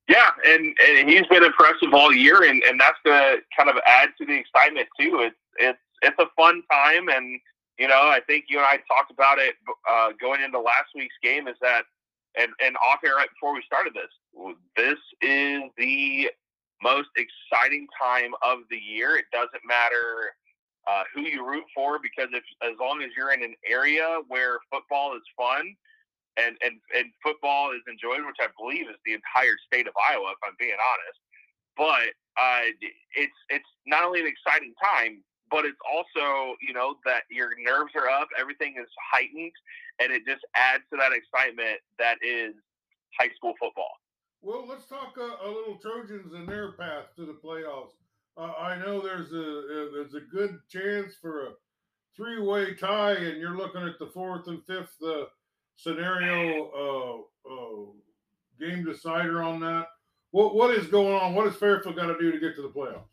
Yeah, 0.08 0.30
and, 0.44 0.76
and 0.88 1.08
he's 1.08 1.28
been 1.28 1.44
impressive 1.44 1.94
all 1.94 2.12
year, 2.12 2.42
and, 2.42 2.64
and 2.64 2.80
that's 2.80 2.98
going 3.06 3.20
to 3.20 3.42
kind 3.56 3.70
of 3.70 3.76
add 3.86 4.10
to 4.18 4.26
the 4.26 4.34
excitement 4.34 4.88
too. 5.00 5.20
It's 5.22 5.36
it's 5.58 5.80
it's 6.02 6.18
a 6.20 6.26
fun 6.36 6.64
time, 6.72 7.10
and 7.10 7.40
you 7.78 7.88
know 7.88 8.10
I 8.10 8.20
think 8.26 8.46
you 8.50 8.58
and 8.58 8.66
I 8.66 8.78
talked 8.88 9.12
about 9.12 9.38
it 9.38 9.56
uh, 9.90 10.10
going 10.20 10.42
into 10.42 10.60
last 10.60 10.90
week's 10.96 11.16
game. 11.22 11.48
Is 11.48 11.58
that 11.62 11.84
and 12.38 12.52
and 12.64 12.76
off 12.78 13.00
air 13.06 13.16
right 13.16 13.30
before 13.30 13.54
we 13.54 13.64
started 13.66 13.94
this, 13.94 14.56
this 14.76 15.00
is 15.22 15.64
the 15.78 16.30
most 16.82 17.10
exciting 17.18 17.88
time 18.02 18.32
of 18.44 18.60
the 18.70 18.78
year. 18.78 19.18
It 19.18 19.26
doesn't 19.32 19.64
matter 19.68 20.36
uh, 20.88 21.04
who 21.14 21.22
you 21.22 21.46
root 21.46 21.66
for 21.76 22.00
because 22.00 22.30
if 22.34 22.44
as 22.64 22.78
long 22.80 23.02
as 23.02 23.10
you're 23.18 23.32
in 23.34 23.44
an 23.44 23.56
area 23.68 24.20
where 24.28 24.60
football 24.72 25.16
is 25.16 25.24
fun 25.38 25.76
and, 26.38 26.56
and, 26.64 26.80
and 26.96 27.12
football 27.22 27.72
is 27.72 27.82
enjoyed, 27.88 28.26
which 28.26 28.40
I 28.40 28.48
believe 28.58 28.88
is 28.88 28.96
the 29.06 29.14
entire 29.14 29.56
state 29.68 29.88
of 29.88 29.94
Iowa, 30.00 30.32
if 30.32 30.40
I'm 30.44 30.56
being 30.58 30.78
honest. 30.80 31.20
But 31.76 32.16
uh, 32.40 32.72
it's 33.16 33.40
it's 33.50 33.68
not 33.86 34.04
only 34.04 34.22
an 34.22 34.28
exciting 34.28 34.74
time, 34.82 35.24
but 35.52 35.66
it's 35.66 35.80
also 35.88 36.56
you 36.62 36.74
know 36.74 36.96
that 37.06 37.24
your 37.30 37.52
nerves 37.64 37.92
are 37.96 38.10
up, 38.10 38.28
everything 38.38 38.76
is 38.80 38.88
heightened, 39.12 39.52
and 40.00 40.12
it 40.12 40.24
just 40.26 40.46
adds 40.56 40.84
to 40.92 40.98
that 40.98 41.12
excitement 41.14 41.80
that 41.98 42.18
is 42.22 42.54
high 43.20 43.30
school 43.36 43.54
football. 43.60 43.92
Well, 44.42 44.66
let's 44.68 44.88
talk 44.88 45.18
a, 45.18 45.46
a 45.46 45.50
little 45.50 45.78
Trojans 45.82 46.34
and 46.34 46.48
their 46.48 46.72
path 46.74 47.16
to 47.18 47.26
the 47.26 47.38
playoffs. 47.44 47.92
Uh, 48.38 48.54
I 48.58 48.78
know 48.78 49.02
there's 49.02 49.34
a, 49.34 49.90
there's 49.94 50.14
a 50.14 50.22
good 50.32 50.60
chance 50.70 51.16
for 51.22 51.48
a 51.48 51.50
three 52.16 52.40
way 52.42 52.74
tie, 52.74 53.14
and 53.14 53.38
you're 53.38 53.58
looking 53.58 53.84
at 53.84 54.00
the 54.00 54.08
fourth 54.08 54.48
and 54.48 54.64
fifth 54.66 54.96
uh, 55.06 55.26
scenario 55.76 57.26
uh, 57.48 57.52
uh, 57.52 57.86
game 58.60 58.86
decider 58.86 59.44
on 59.44 59.60
that. 59.62 59.88
What 60.32 60.56
what 60.56 60.72
is 60.72 60.88
going 60.88 61.16
on? 61.16 61.34
What 61.34 61.48
is 61.48 61.56
Fairfield 61.56 61.96
got 61.96 62.08
to 62.08 62.18
do 62.20 62.32
to 62.32 62.40
get 62.40 62.56
to 62.56 62.62
the 62.62 62.70
playoffs? 62.70 63.10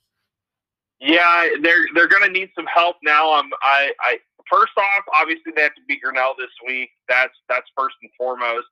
Yeah, 1.00 1.48
they're 1.62 1.86
they're 1.94 2.08
going 2.08 2.22
to 2.22 2.30
need 2.30 2.50
some 2.54 2.66
help 2.72 2.96
now. 3.02 3.32
Um, 3.32 3.50
I, 3.62 3.92
I 4.00 4.18
first 4.50 4.72
off, 4.76 5.04
obviously 5.14 5.52
they 5.54 5.62
have 5.62 5.74
to 5.74 5.82
beat 5.88 6.02
Grinnell 6.02 6.34
this 6.38 6.52
week. 6.66 6.90
That's 7.08 7.34
that's 7.48 7.66
first 7.76 7.96
and 8.02 8.10
foremost. 8.16 8.66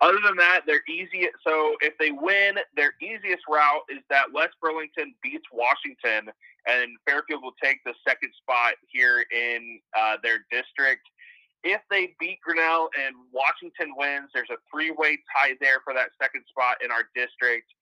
Other 0.00 0.18
than 0.24 0.36
that, 0.36 0.62
they're 0.66 0.82
easy. 0.88 1.28
So 1.46 1.76
if 1.80 1.94
they 1.98 2.10
win, 2.10 2.56
their 2.76 2.92
easiest 3.00 3.44
route 3.48 3.86
is 3.88 4.02
that 4.10 4.26
West 4.32 4.54
Burlington 4.60 5.14
beats 5.22 5.46
Washington, 5.52 6.32
and 6.66 6.90
Fairfield 7.06 7.42
will 7.42 7.54
take 7.62 7.78
the 7.84 7.94
second 8.06 8.32
spot 8.36 8.74
here 8.88 9.24
in 9.30 9.80
uh, 9.96 10.16
their 10.22 10.44
district. 10.50 11.02
If 11.62 11.80
they 11.90 12.14
beat 12.20 12.40
Grinnell 12.44 12.90
and 13.00 13.14
Washington 13.32 13.94
wins, 13.96 14.28
there's 14.34 14.50
a 14.50 14.60
three-way 14.70 15.16
tie 15.32 15.54
there 15.60 15.80
for 15.84 15.94
that 15.94 16.10
second 16.20 16.44
spot 16.50 16.76
in 16.84 16.90
our 16.90 17.08
district. 17.14 17.72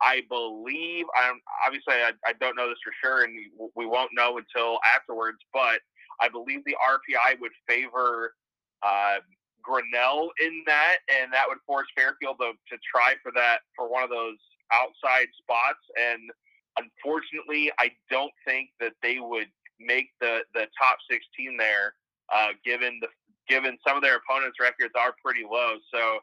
I 0.00 0.22
believe, 0.28 1.06
I'm 1.16 1.40
obviously 1.66 1.94
I, 1.94 2.12
I 2.26 2.34
don't 2.40 2.54
know 2.56 2.68
this 2.68 2.78
for 2.84 2.92
sure, 3.02 3.24
and 3.24 3.32
we 3.74 3.86
won't 3.86 4.10
know 4.14 4.38
until 4.38 4.78
afterwards. 4.84 5.38
But 5.52 5.80
I 6.22 6.28
believe 6.28 6.64
the 6.64 6.76
RPI 6.80 7.40
would 7.40 7.52
favor 7.68 8.34
uh, 8.82 9.18
Grinnell 9.62 10.30
in 10.42 10.62
that, 10.66 10.98
and 11.12 11.32
that 11.32 11.44
would 11.48 11.58
force 11.66 11.86
Fairfield 11.96 12.36
to, 12.40 12.52
to 12.70 12.78
try 12.90 13.14
for 13.22 13.32
that 13.34 13.60
for 13.76 13.90
one 13.90 14.02
of 14.02 14.10
those 14.10 14.38
outside 14.72 15.26
spots. 15.38 15.82
And 16.00 16.30
unfortunately, 16.78 17.70
I 17.78 17.90
don't 18.10 18.32
think 18.46 18.70
that 18.80 18.92
they 19.02 19.18
would 19.18 19.48
make 19.80 20.08
the 20.20 20.40
the 20.54 20.66
top 20.78 20.98
16 21.10 21.56
there, 21.56 21.94
uh, 22.34 22.50
given 22.64 22.98
the 23.00 23.08
given 23.48 23.76
some 23.86 23.96
of 23.96 24.02
their 24.02 24.16
opponents' 24.16 24.58
records 24.60 24.94
are 24.96 25.14
pretty 25.22 25.42
low. 25.44 25.74
So 25.92 26.20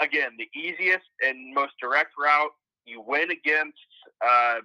again, 0.00 0.32
the 0.38 0.48
easiest 0.58 1.08
and 1.24 1.54
most 1.54 1.72
direct 1.80 2.12
route 2.18 2.52
you 2.84 3.02
win 3.06 3.30
against 3.30 3.78
uh, 4.24 4.60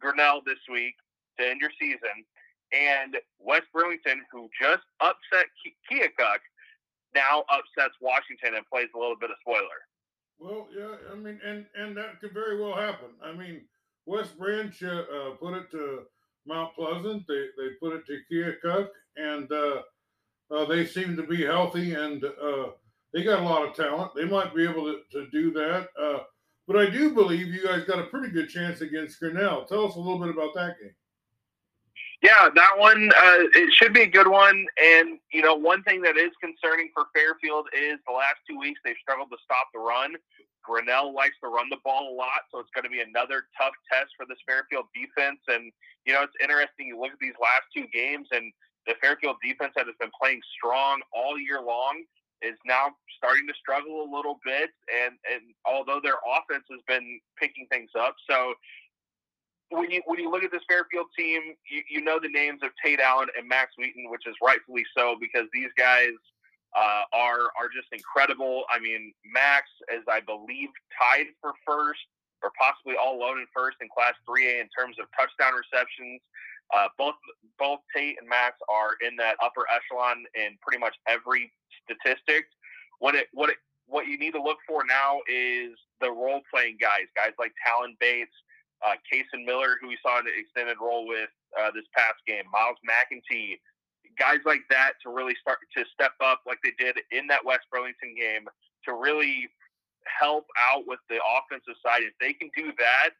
Grinnell 0.00 0.42
this 0.46 0.58
week 0.70 0.94
to 1.38 1.48
end 1.48 1.60
your 1.60 1.70
season, 1.80 2.24
and 2.74 3.16
West 3.38 3.66
Burlington, 3.72 4.22
who 4.32 4.48
just 4.60 4.82
upset 5.00 5.46
Keokuk 5.90 6.42
now 7.14 7.44
upsets 7.48 7.94
Washington 8.00 8.56
and 8.56 8.66
plays 8.66 8.88
a 8.94 8.98
little 8.98 9.16
bit 9.18 9.30
of 9.30 9.36
spoiler. 9.40 9.80
Well, 10.38 10.66
yeah, 10.76 10.96
I 11.12 11.14
mean, 11.14 11.40
and 11.44 11.66
and 11.76 11.96
that 11.96 12.20
could 12.20 12.32
very 12.34 12.60
well 12.60 12.74
happen. 12.74 13.10
I 13.22 13.32
mean, 13.32 13.62
West 14.06 14.36
Branch 14.38 14.82
uh, 14.82 14.88
uh, 14.88 15.30
put 15.40 15.54
it 15.54 15.70
to 15.70 16.02
Mount 16.46 16.74
Pleasant. 16.74 17.24
They 17.28 17.46
they 17.56 17.68
put 17.80 17.94
it 17.94 18.04
to 18.06 18.18
Keokuk, 18.30 18.88
and 19.16 19.50
uh, 19.52 19.82
uh, 20.50 20.64
they 20.66 20.86
seem 20.86 21.16
to 21.16 21.22
be 21.22 21.44
healthy 21.44 21.94
and 21.94 22.24
uh, 22.24 22.66
they 23.12 23.22
got 23.22 23.40
a 23.40 23.44
lot 23.44 23.66
of 23.66 23.74
talent. 23.74 24.12
They 24.14 24.24
might 24.24 24.54
be 24.54 24.64
able 24.64 24.84
to, 24.84 25.00
to 25.12 25.30
do 25.30 25.52
that. 25.52 25.88
Uh, 26.00 26.18
but 26.66 26.76
I 26.76 26.90
do 26.90 27.14
believe 27.14 27.48
you 27.48 27.64
guys 27.64 27.84
got 27.84 28.00
a 28.00 28.06
pretty 28.06 28.32
good 28.32 28.48
chance 28.48 28.80
against 28.80 29.20
Grinnell. 29.20 29.64
Tell 29.64 29.86
us 29.86 29.94
a 29.94 30.00
little 30.00 30.18
bit 30.18 30.30
about 30.30 30.54
that 30.54 30.74
game. 30.80 30.94
Yeah, 32.24 32.48
that 32.56 32.74
one 32.78 33.12
uh, 33.12 33.44
it 33.52 33.70
should 33.76 33.92
be 33.92 34.02
a 34.02 34.08
good 34.08 34.28
one. 34.28 34.66
And 34.82 35.20
you 35.30 35.42
know, 35.42 35.54
one 35.54 35.84
thing 35.84 36.02
that 36.02 36.16
is 36.16 36.32
concerning 36.40 36.90
for 36.94 37.04
Fairfield 37.14 37.68
is 37.76 38.00
the 38.08 38.16
last 38.16 38.40
two 38.48 38.58
weeks 38.58 38.80
they've 38.84 38.96
struggled 39.02 39.30
to 39.30 39.38
stop 39.44 39.68
the 39.74 39.80
run. 39.80 40.16
Grinnell 40.64 41.12
likes 41.14 41.36
to 41.44 41.52
run 41.52 41.68
the 41.68 41.76
ball 41.84 42.08
a 42.08 42.16
lot, 42.16 42.48
so 42.50 42.58
it's 42.60 42.72
going 42.74 42.88
to 42.88 42.90
be 42.90 43.04
another 43.04 43.44
tough 43.60 43.76
test 43.92 44.16
for 44.16 44.24
this 44.24 44.40
Fairfield 44.48 44.88
defense. 44.96 45.38
And 45.52 45.68
you 46.08 46.16
know, 46.16 46.24
it's 46.24 46.34
interesting. 46.42 46.88
You 46.88 46.98
look 46.98 47.12
at 47.12 47.20
these 47.20 47.36
last 47.36 47.68
two 47.76 47.84
games, 47.92 48.26
and 48.32 48.50
the 48.88 48.96
Fairfield 49.04 49.36
defense 49.44 49.76
that 49.76 49.84
has 49.86 49.96
been 50.00 50.14
playing 50.16 50.40
strong 50.56 51.04
all 51.12 51.36
year 51.38 51.60
long 51.60 52.08
is 52.40 52.56
now 52.64 52.96
starting 53.20 53.44
to 53.52 53.54
struggle 53.60 54.00
a 54.00 54.08
little 54.08 54.40
bit. 54.48 54.72
And 54.88 55.20
and 55.28 55.52
although 55.68 56.00
their 56.00 56.18
offense 56.24 56.64
has 56.72 56.80
been 56.88 57.20
picking 57.36 57.68
things 57.68 57.92
up, 57.94 58.16
so 58.24 58.56
when 59.74 59.90
you 59.90 60.02
when 60.06 60.18
you 60.18 60.30
look 60.30 60.44
at 60.44 60.50
this 60.50 60.62
Fairfield 60.68 61.06
team, 61.18 61.54
you, 61.70 61.82
you 61.90 62.00
know 62.00 62.18
the 62.20 62.28
names 62.28 62.60
of 62.62 62.70
Tate 62.82 63.00
Allen 63.00 63.28
and 63.36 63.48
Max 63.48 63.72
Wheaton, 63.76 64.10
which 64.10 64.26
is 64.26 64.34
rightfully 64.42 64.84
so 64.96 65.16
because 65.20 65.46
these 65.52 65.70
guys 65.76 66.14
uh, 66.76 67.02
are 67.12 67.50
are 67.58 67.68
just 67.74 67.88
incredible. 67.92 68.64
I 68.70 68.78
mean, 68.78 69.12
Max 69.26 69.66
is 69.92 70.02
I 70.08 70.20
believe 70.20 70.70
tied 70.94 71.26
for 71.40 71.52
first 71.66 72.06
or 72.42 72.52
possibly 72.58 72.94
all 72.94 73.16
alone 73.16 73.38
in 73.38 73.46
first 73.54 73.78
in 73.80 73.88
Class 73.88 74.14
3A 74.28 74.60
in 74.60 74.68
terms 74.76 74.96
of 75.00 75.06
touchdown 75.18 75.56
receptions. 75.56 76.20
Uh, 76.74 76.88
both 76.96 77.14
both 77.58 77.80
Tate 77.94 78.16
and 78.20 78.28
Max 78.28 78.56
are 78.68 78.96
in 79.06 79.16
that 79.16 79.36
upper 79.42 79.66
echelon 79.68 80.24
in 80.34 80.56
pretty 80.62 80.78
much 80.78 80.94
every 81.08 81.52
statistic. 81.84 82.46
What 83.00 83.14
it 83.14 83.28
what 83.32 83.50
it 83.50 83.56
what 83.86 84.06
you 84.06 84.18
need 84.18 84.32
to 84.32 84.42
look 84.42 84.58
for 84.66 84.84
now 84.84 85.20
is 85.28 85.76
the 86.00 86.10
role 86.10 86.40
playing 86.52 86.78
guys, 86.80 87.08
guys 87.14 87.32
like 87.38 87.52
Talon 87.64 87.96
Bates, 88.00 88.32
uh, 88.84 88.94
Kason 89.08 89.44
Miller, 89.44 89.76
who 89.80 89.88
we 89.88 89.98
saw 90.02 90.20
the 90.20 90.30
extended 90.36 90.76
role 90.80 91.06
with 91.08 91.30
uh, 91.58 91.70
this 91.74 91.84
past 91.96 92.20
game, 92.26 92.44
Miles 92.52 92.76
McEntee, 92.84 93.58
guys 94.18 94.38
like 94.44 94.62
that 94.70 94.92
to 95.02 95.10
really 95.10 95.34
start 95.40 95.58
to 95.76 95.84
step 95.92 96.12
up 96.22 96.42
like 96.46 96.58
they 96.62 96.72
did 96.78 97.00
in 97.10 97.26
that 97.26 97.44
West 97.44 97.66
Burlington 97.72 98.14
game 98.14 98.46
to 98.84 98.94
really 98.94 99.48
help 100.06 100.46
out 100.58 100.84
with 100.86 101.00
the 101.08 101.16
offensive 101.16 101.74
side, 101.84 102.02
if 102.02 102.12
they 102.20 102.32
can 102.32 102.50
do 102.56 102.72
that, 102.78 103.10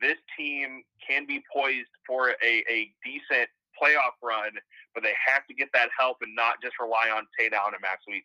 this 0.00 0.18
team 0.36 0.82
can 0.98 1.26
be 1.26 1.42
poised 1.54 1.94
for 2.06 2.30
a, 2.42 2.52
a 2.68 2.90
decent 3.04 3.48
playoff 3.80 4.18
run, 4.22 4.50
but 4.94 5.02
they 5.02 5.14
have 5.26 5.46
to 5.46 5.54
get 5.54 5.68
that 5.72 5.88
help 5.96 6.18
and 6.22 6.34
not 6.34 6.56
just 6.62 6.74
rely 6.80 7.10
on 7.10 7.26
Allen 7.40 7.74
and 7.74 7.82
Max 7.82 8.02
Wheaton. 8.06 8.22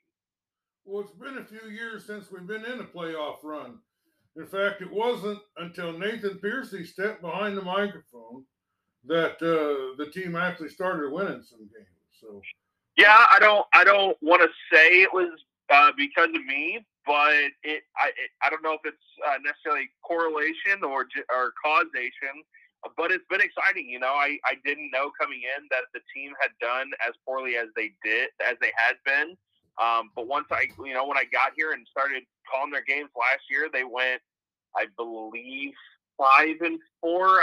Well, 0.86 1.02
it's 1.02 1.12
been 1.12 1.38
a 1.38 1.46
few 1.46 1.70
years 1.70 2.06
since 2.06 2.32
we've 2.32 2.48
been 2.48 2.66
in 2.66 2.80
a 2.80 2.84
playoff 2.84 3.44
run. 3.44 3.80
In 4.40 4.48
fact, 4.48 4.82
it 4.82 4.90
wasn't 4.90 5.40
until 5.58 5.92
Nathan 5.92 6.40
Piercy 6.40 6.86
stepped 6.86 7.22
behind 7.22 7.58
the 7.58 7.62
microphone 7.62 8.46
that 9.06 9.34
uh, 9.44 9.98
the 9.98 10.10
team 10.12 10.38
actually 10.38 10.70
started 10.70 11.12
winning 11.12 11.44
some 11.44 11.60
games. 11.60 12.00
So, 12.22 12.42
yeah, 12.96 13.26
I 13.30 13.38
don't, 13.40 13.66
I 13.74 13.84
don't 13.84 14.16
want 14.22 14.42
to 14.42 14.48
say 14.74 15.02
it 15.02 15.14
was 15.14 15.38
uh, 15.70 15.92
because 15.98 16.30
of 16.30 16.46
me, 16.46 16.80
but 17.06 17.52
it, 17.64 17.84
I, 18.00 18.08
it, 18.16 18.32
I 18.42 18.50
don't 18.50 18.64
know 18.64 18.74
if 18.74 18.82
it's 18.86 18.98
uh, 19.28 19.40
necessarily 19.44 19.90
correlation 20.04 20.84
or 20.84 21.06
or 21.30 21.52
causation. 21.62 22.40
But 22.96 23.12
it's 23.12 23.26
been 23.30 23.42
exciting, 23.42 23.90
you 23.90 24.00
know. 24.00 24.16
I, 24.16 24.40
I 24.46 24.56
didn't 24.64 24.90
know 24.94 25.12
coming 25.20 25.42
in 25.44 25.68
that 25.70 25.92
the 25.94 26.00
team 26.16 26.32
had 26.40 26.52
done 26.62 26.92
as 27.06 27.14
poorly 27.28 27.58
as 27.58 27.68
they 27.76 27.92
did, 28.06 28.30
as 28.40 28.56
they 28.62 28.72
had 28.78 28.96
been. 29.04 29.36
Um, 29.84 30.12
but 30.16 30.28
once 30.28 30.48
I, 30.50 30.68
you 30.86 30.94
know, 30.94 31.06
when 31.06 31.18
I 31.18 31.26
got 31.26 31.52
here 31.58 31.74
and 31.74 31.86
started 31.92 32.24
calling 32.50 32.72
their 32.72 32.84
games 32.88 33.10
last 33.20 33.44
year, 33.50 33.68
they 33.72 33.84
went, 33.84 34.22
I 34.76 34.86
believe, 34.98 35.74
five 36.18 36.58
and 36.62 36.80
four, 37.02 37.42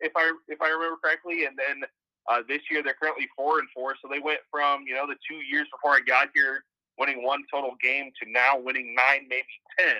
if 0.00 0.12
I 0.16 0.32
if 0.48 0.60
I 0.60 0.68
remember 0.70 0.96
correctly. 1.02 1.44
And 1.44 1.56
then 1.56 1.82
uh, 2.30 2.42
this 2.48 2.60
year 2.70 2.82
they're 2.82 2.96
currently 3.00 3.28
four 3.36 3.58
and 3.58 3.68
four. 3.74 3.94
So 4.02 4.08
they 4.10 4.20
went 4.20 4.40
from 4.50 4.84
you 4.86 4.94
know 4.94 5.06
the 5.06 5.16
two 5.28 5.42
years 5.44 5.66
before 5.72 5.96
I 5.96 6.00
got 6.06 6.28
here 6.34 6.64
winning 6.98 7.24
one 7.24 7.42
total 7.52 7.74
game 7.82 8.10
to 8.22 8.30
now 8.30 8.58
winning 8.58 8.94
nine, 8.94 9.26
maybe 9.28 9.44
ten. 9.78 9.96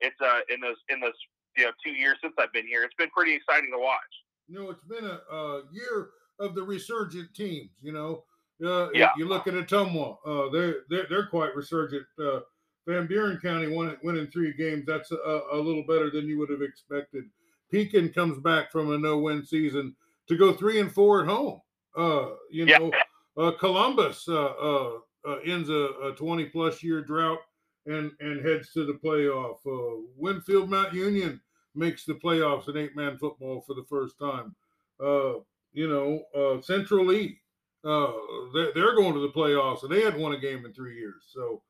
It's 0.00 0.16
uh 0.20 0.40
in 0.52 0.60
those 0.60 0.76
in 0.88 1.00
those 1.00 1.18
you 1.56 1.64
know 1.64 1.72
two 1.84 1.92
years 1.92 2.16
since 2.22 2.34
I've 2.38 2.52
been 2.52 2.66
here. 2.66 2.82
It's 2.82 2.94
been 2.94 3.10
pretty 3.10 3.34
exciting 3.34 3.70
to 3.72 3.78
watch. 3.78 4.00
You 4.48 4.58
know, 4.58 4.70
it's 4.70 4.84
been 4.84 5.04
a, 5.04 5.34
a 5.34 5.62
year 5.70 6.08
of 6.40 6.54
the 6.54 6.62
resurgent 6.62 7.34
teams. 7.34 7.70
You 7.82 7.92
know, 7.92 8.24
uh, 8.64 8.90
yeah. 8.92 9.10
You 9.16 9.26
look 9.26 9.46
at 9.46 9.54
Ottumwa, 9.54 10.16
uh, 10.26 10.50
they're, 10.50 10.76
they're 10.88 11.06
they're 11.08 11.26
quite 11.26 11.54
resurgent. 11.54 12.04
Uh, 12.18 12.40
Van 12.90 13.06
Buren 13.06 13.38
County 13.38 13.68
won, 13.68 13.96
winning 14.02 14.26
three 14.26 14.52
games. 14.52 14.84
That's 14.84 15.12
a, 15.12 15.40
a, 15.52 15.56
little 15.56 15.84
better 15.86 16.10
than 16.10 16.26
you 16.26 16.38
would 16.38 16.50
have 16.50 16.62
expected. 16.62 17.24
Pekin 17.70 18.08
comes 18.08 18.38
back 18.38 18.72
from 18.72 18.92
a 18.92 18.98
no-win 18.98 19.44
season 19.46 19.94
to 20.26 20.36
go 20.36 20.52
three 20.52 20.80
and 20.80 20.92
four 20.92 21.22
at 21.22 21.28
home. 21.28 21.60
Uh, 21.96 22.30
you 22.50 22.66
know, 22.66 22.90
yeah. 22.92 23.44
uh, 23.44 23.52
Columbus 23.52 24.28
uh, 24.28 24.32
uh, 24.34 24.90
uh 25.26 25.36
ends 25.44 25.68
a, 25.68 25.88
a, 26.02 26.14
20 26.16 26.46
plus 26.46 26.82
year 26.82 27.00
drought 27.02 27.38
and 27.86 28.10
and 28.18 28.44
heads 28.44 28.72
to 28.72 28.84
the 28.84 28.94
playoff. 28.94 29.58
Uh, 29.66 30.02
Winfield 30.16 30.68
Mount 30.68 30.92
Union 30.92 31.40
makes 31.76 32.04
the 32.04 32.14
playoffs 32.14 32.68
in 32.68 32.76
eight 32.76 32.96
man 32.96 33.18
football 33.18 33.60
for 33.60 33.74
the 33.74 33.84
first 33.88 34.18
time. 34.18 34.54
Uh, 35.00 35.34
you 35.72 35.88
know, 35.88 36.60
Central 36.62 37.06
Lee, 37.06 37.38
they're, 37.84 38.72
they're, 38.74 38.96
going 38.96 39.14
to 39.14 39.20
the 39.20 39.32
playoffs 39.34 39.84
and 39.84 39.92
they 39.92 40.02
hadn't 40.02 40.20
won 40.20 40.32
a 40.32 40.38
game 40.38 40.66
in 40.66 40.72
three 40.72 40.96
years. 40.96 41.22
So, 41.32 41.62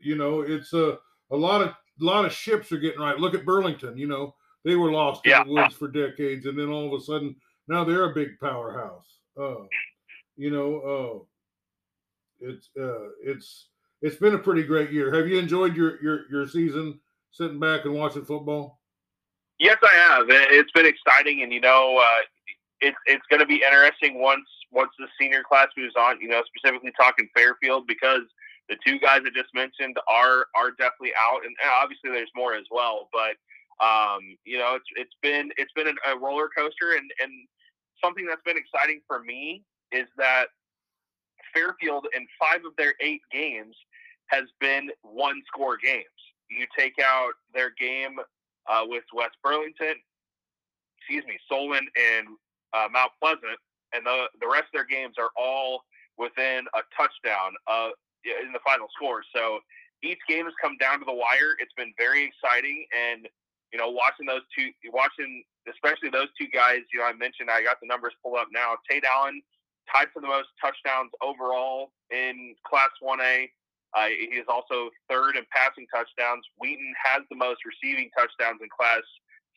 you 0.00 0.16
know, 0.16 0.40
it's 0.40 0.72
a 0.72 0.98
a 1.30 1.36
lot 1.36 1.62
of 1.62 1.68
a 1.68 2.04
lot 2.04 2.24
of 2.24 2.32
ships 2.32 2.72
are 2.72 2.78
getting 2.78 3.00
right. 3.00 3.18
Look 3.18 3.34
at 3.34 3.44
Burlington. 3.44 3.96
You 3.96 4.06
know, 4.06 4.34
they 4.64 4.76
were 4.76 4.92
lost 4.92 5.22
yeah. 5.24 5.42
in 5.42 5.48
the 5.48 5.54
woods 5.54 5.74
for 5.74 5.88
decades, 5.88 6.46
and 6.46 6.58
then 6.58 6.68
all 6.68 6.86
of 6.86 7.00
a 7.00 7.04
sudden 7.04 7.36
now 7.68 7.84
they're 7.84 8.10
a 8.10 8.14
big 8.14 8.38
powerhouse. 8.40 9.06
Uh, 9.38 9.64
you 10.36 10.50
know, 10.50 11.24
uh, 12.40 12.48
it's 12.48 12.70
uh, 12.80 13.08
it's 13.22 13.68
it's 14.02 14.16
been 14.16 14.34
a 14.34 14.38
pretty 14.38 14.62
great 14.62 14.90
year. 14.90 15.14
Have 15.14 15.28
you 15.28 15.38
enjoyed 15.38 15.76
your 15.76 16.02
your 16.02 16.30
your 16.30 16.46
season 16.46 17.00
sitting 17.30 17.60
back 17.60 17.84
and 17.84 17.94
watching 17.94 18.24
football? 18.24 18.80
Yes, 19.58 19.76
I 19.82 19.94
have. 19.94 20.26
It's 20.28 20.70
been 20.72 20.86
exciting, 20.86 21.42
and 21.42 21.52
you 21.52 21.60
know, 21.60 21.98
uh, 21.98 22.22
it's 22.80 22.96
it's 23.06 23.24
going 23.28 23.40
to 23.40 23.46
be 23.46 23.56
interesting 23.56 24.20
once 24.20 24.46
once 24.70 24.90
the 24.98 25.06
senior 25.20 25.42
class 25.42 25.68
moves 25.76 25.94
on. 25.98 26.20
You 26.20 26.28
know, 26.28 26.42
specifically 26.54 26.92
talking 26.96 27.28
Fairfield 27.34 27.86
because 27.86 28.22
the 28.68 28.76
two 28.86 28.98
guys 28.98 29.20
I 29.24 29.30
just 29.34 29.54
mentioned 29.54 29.96
are 30.08 30.46
are 30.54 30.70
definitely 30.72 31.12
out, 31.18 31.40
and 31.44 31.54
obviously 31.64 32.10
there's 32.10 32.30
more 32.36 32.54
as 32.54 32.66
well. 32.70 33.08
But 33.12 33.36
um, 33.84 34.20
you 34.44 34.58
know, 34.58 34.74
it's 34.74 34.88
it's 34.96 35.14
been 35.22 35.50
it's 35.56 35.72
been 35.72 35.88
a 35.88 36.18
roller 36.18 36.48
coaster, 36.56 36.92
and 36.96 37.10
and 37.22 37.32
something 38.02 38.26
that's 38.26 38.42
been 38.44 38.58
exciting 38.58 39.00
for 39.06 39.20
me 39.22 39.62
is 39.92 40.06
that 40.16 40.46
Fairfield 41.54 42.06
in 42.14 42.26
five 42.38 42.64
of 42.64 42.72
their 42.76 42.94
eight 43.00 43.22
games 43.32 43.74
has 44.26 44.44
been 44.60 44.90
one 45.02 45.40
score 45.46 45.76
games. 45.76 46.04
You 46.50 46.66
take 46.78 46.94
out 47.02 47.32
their 47.54 47.72
game 47.78 48.16
uh, 48.68 48.82
with 48.86 49.04
West 49.14 49.36
Burlington, 49.42 49.94
excuse 50.98 51.24
me, 51.26 51.38
Solon 51.48 51.86
and 51.96 52.26
uh, 52.74 52.88
Mount 52.92 53.12
Pleasant, 53.20 53.58
and 53.94 54.04
the 54.04 54.26
the 54.40 54.48
rest 54.48 54.64
of 54.64 54.72
their 54.74 54.86
games 54.86 55.14
are 55.18 55.30
all 55.36 55.84
within 56.18 56.66
a 56.74 56.80
touchdown. 56.96 57.54
Uh, 57.66 57.90
in 58.24 58.52
the 58.52 58.62
final 58.64 58.88
score. 58.94 59.22
So 59.34 59.60
each 60.02 60.18
game 60.28 60.44
has 60.44 60.54
come 60.62 60.76
down 60.78 61.00
to 61.00 61.04
the 61.04 61.14
wire. 61.14 61.58
It's 61.58 61.74
been 61.76 61.92
very 61.98 62.24
exciting, 62.24 62.86
and 62.94 63.28
you 63.72 63.78
know, 63.78 63.90
watching 63.90 64.26
those 64.26 64.46
two, 64.56 64.70
watching 64.92 65.44
especially 65.68 66.08
those 66.10 66.28
two 66.38 66.48
guys. 66.48 66.80
You 66.92 67.00
know, 67.00 67.06
I 67.06 67.12
mentioned 67.12 67.50
I 67.50 67.62
got 67.62 67.80
the 67.80 67.86
numbers 67.86 68.14
pulled 68.22 68.38
up 68.38 68.48
now. 68.52 68.76
Tate 68.88 69.04
Allen 69.04 69.42
tied 69.92 70.08
for 70.12 70.20
the 70.20 70.28
most 70.28 70.48
touchdowns 70.60 71.10
overall 71.22 71.92
in 72.10 72.54
Class 72.66 72.90
1A. 73.02 73.48
Uh, 73.96 74.08
he 74.08 74.36
is 74.36 74.44
also 74.48 74.90
third 75.08 75.36
in 75.36 75.44
passing 75.48 75.86
touchdowns. 75.92 76.44
Wheaton 76.60 76.92
has 77.02 77.22
the 77.30 77.36
most 77.36 77.60
receiving 77.64 78.10
touchdowns 78.16 78.60
in 78.60 78.68
Class 78.68 79.00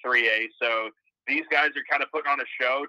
3A. 0.06 0.48
So 0.62 0.90
these 1.28 1.44
guys 1.52 1.70
are 1.76 1.86
kind 1.90 2.02
of 2.02 2.10
putting 2.12 2.32
on 2.32 2.40
a 2.40 2.50
show 2.60 2.86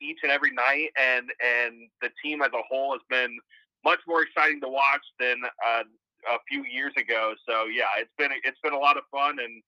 each 0.00 0.18
and 0.22 0.32
every 0.32 0.52
night, 0.52 0.90
and 0.98 1.30
and 1.42 1.90
the 2.00 2.10
team 2.22 2.42
as 2.42 2.50
a 2.54 2.62
whole 2.68 2.92
has 2.92 3.02
been 3.10 3.36
much 3.84 4.00
more 4.06 4.22
exciting 4.22 4.60
to 4.62 4.68
watch 4.68 5.02
than 5.18 5.42
uh, 5.44 5.82
a 6.28 6.38
few 6.48 6.64
years 6.64 6.92
ago. 6.96 7.34
So 7.46 7.66
yeah, 7.66 7.92
it's 7.98 8.12
been 8.18 8.30
it's 8.44 8.60
been 8.62 8.72
a 8.72 8.78
lot 8.78 8.96
of 8.96 9.04
fun, 9.10 9.38
and 9.38 9.62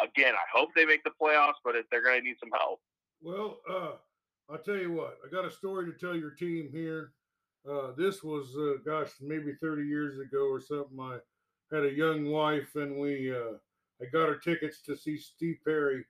again, 0.00 0.34
I 0.34 0.46
hope 0.52 0.70
they 0.74 0.84
make 0.84 1.04
the 1.04 1.12
playoffs, 1.20 1.60
but 1.64 1.74
they're 1.90 2.02
going 2.02 2.20
to 2.20 2.24
need 2.24 2.36
some 2.40 2.50
help. 2.58 2.80
Well, 3.20 3.58
uh, 3.68 3.92
I'll 4.50 4.58
tell 4.58 4.76
you 4.76 4.92
what, 4.92 5.18
I 5.26 5.30
got 5.30 5.44
a 5.44 5.50
story 5.50 5.90
to 5.90 5.98
tell 5.98 6.16
your 6.16 6.30
team 6.30 6.70
here. 6.72 7.12
Uh, 7.68 7.92
this 7.96 8.22
was, 8.22 8.56
uh, 8.56 8.78
gosh, 8.88 9.10
maybe 9.20 9.52
30 9.60 9.82
years 9.82 10.18
ago 10.18 10.48
or 10.48 10.60
something. 10.60 10.98
I 11.00 11.18
had 11.74 11.84
a 11.84 11.92
young 11.92 12.26
wife, 12.26 12.76
and 12.76 12.98
we 12.98 13.34
uh, 13.34 13.56
I 14.00 14.06
got 14.06 14.28
her 14.28 14.36
tickets 14.36 14.80
to 14.82 14.96
see 14.96 15.18
Steve 15.18 15.58
Perry 15.64 16.04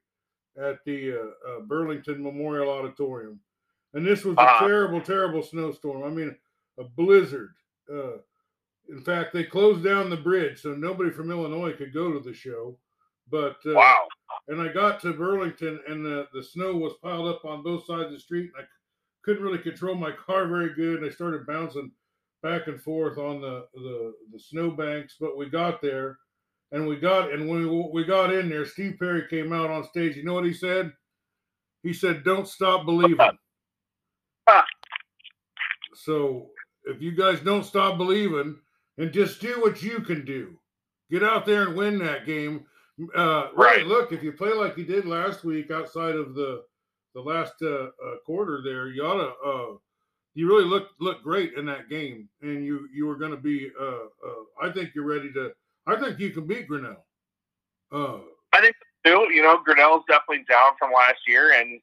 at 0.56 0.84
the 0.84 1.12
uh, 1.12 1.50
uh, 1.50 1.60
Burlington 1.60 2.22
Memorial 2.22 2.70
Auditorium, 2.70 3.40
and 3.94 4.06
this 4.06 4.24
was 4.24 4.36
a 4.36 4.40
uh-huh. 4.40 4.66
terrible, 4.66 5.00
terrible 5.00 5.42
snowstorm. 5.42 6.04
I 6.04 6.10
mean 6.14 6.36
a 6.78 6.84
blizzard. 6.84 7.50
Uh, 7.92 8.18
in 8.88 9.00
fact, 9.02 9.32
they 9.32 9.44
closed 9.44 9.84
down 9.84 10.10
the 10.10 10.16
bridge 10.16 10.62
so 10.62 10.74
nobody 10.74 11.10
from 11.10 11.30
Illinois 11.30 11.72
could 11.72 11.92
go 11.92 12.12
to 12.12 12.20
the 12.20 12.34
show. 12.34 12.78
But 13.30 13.56
uh, 13.66 13.74
wow. 13.74 14.06
And 14.48 14.60
I 14.60 14.68
got 14.72 15.00
to 15.02 15.12
Burlington, 15.12 15.80
and 15.86 16.04
the, 16.04 16.26
the 16.32 16.42
snow 16.42 16.74
was 16.76 16.94
piled 17.02 17.28
up 17.28 17.44
on 17.44 17.62
both 17.62 17.84
sides 17.84 18.06
of 18.06 18.12
the 18.12 18.18
street, 18.18 18.50
and 18.56 18.64
I 18.64 18.66
couldn't 19.22 19.42
really 19.42 19.58
control 19.58 19.94
my 19.94 20.12
car 20.26 20.46
very 20.46 20.74
good. 20.74 21.02
And 21.02 21.06
I 21.06 21.14
started 21.14 21.46
bouncing 21.46 21.92
back 22.42 22.66
and 22.66 22.80
forth 22.80 23.18
on 23.18 23.40
the 23.40 23.66
the, 23.74 24.14
the 24.32 24.38
snow 24.38 24.70
banks. 24.70 25.16
But 25.20 25.36
we 25.36 25.50
got 25.50 25.82
there, 25.82 26.18
and 26.72 26.86
we 26.86 26.96
got 26.96 27.32
and 27.32 27.48
when 27.48 27.68
we, 27.68 27.90
we 27.92 28.04
got 28.04 28.32
in 28.32 28.48
there, 28.48 28.64
Steve 28.64 28.96
Perry 28.98 29.26
came 29.28 29.52
out 29.52 29.70
on 29.70 29.84
stage. 29.84 30.16
You 30.16 30.24
know 30.24 30.34
what 30.34 30.46
he 30.46 30.54
said? 30.54 30.92
He 31.82 31.92
said, 31.92 32.24
"Don't 32.24 32.48
stop 32.48 32.86
believing." 32.86 33.18
So 35.94 36.50
if 36.88 37.02
you 37.02 37.12
guys 37.12 37.40
don't 37.40 37.64
stop 37.64 37.98
believing 37.98 38.56
and 38.96 39.12
just 39.12 39.40
do 39.40 39.60
what 39.60 39.82
you 39.82 40.00
can 40.00 40.24
do, 40.24 40.58
get 41.10 41.22
out 41.22 41.46
there 41.46 41.64
and 41.64 41.76
win 41.76 41.98
that 41.98 42.26
game. 42.26 42.64
Uh, 43.14 43.48
right. 43.54 43.86
Look, 43.86 44.12
if 44.12 44.22
you 44.22 44.32
play 44.32 44.52
like 44.52 44.76
you 44.76 44.84
did 44.84 45.04
last 45.04 45.44
week, 45.44 45.70
outside 45.70 46.16
of 46.16 46.34
the 46.34 46.64
the 47.14 47.20
last 47.20 47.54
uh, 47.62 47.86
uh, 47.86 48.16
quarter, 48.24 48.60
there, 48.62 48.88
you 48.88 49.02
ought 49.02 49.16
to. 49.22 49.48
Uh, 49.48 49.76
you 50.34 50.46
really 50.46 50.64
look 50.64 50.90
look 51.00 51.22
great 51.22 51.54
in 51.54 51.66
that 51.66 51.88
game, 51.88 52.28
and 52.42 52.64
you 52.64 52.88
you 52.92 53.08
are 53.10 53.16
going 53.16 53.30
to 53.30 53.36
be. 53.36 53.70
Uh, 53.80 54.06
uh, 54.26 54.68
I 54.68 54.70
think 54.72 54.90
you're 54.94 55.06
ready 55.06 55.32
to. 55.32 55.52
I 55.86 55.96
think 55.96 56.18
you 56.18 56.30
can 56.30 56.46
beat 56.46 56.68
Grinnell. 56.68 57.04
I 58.52 58.60
think 58.60 58.76
too. 59.04 59.28
You 59.32 59.42
know, 59.42 59.60
Grinnell's 59.64 60.04
definitely 60.08 60.44
down 60.48 60.72
from 60.78 60.92
last 60.92 61.18
year, 61.26 61.52
and 61.52 61.80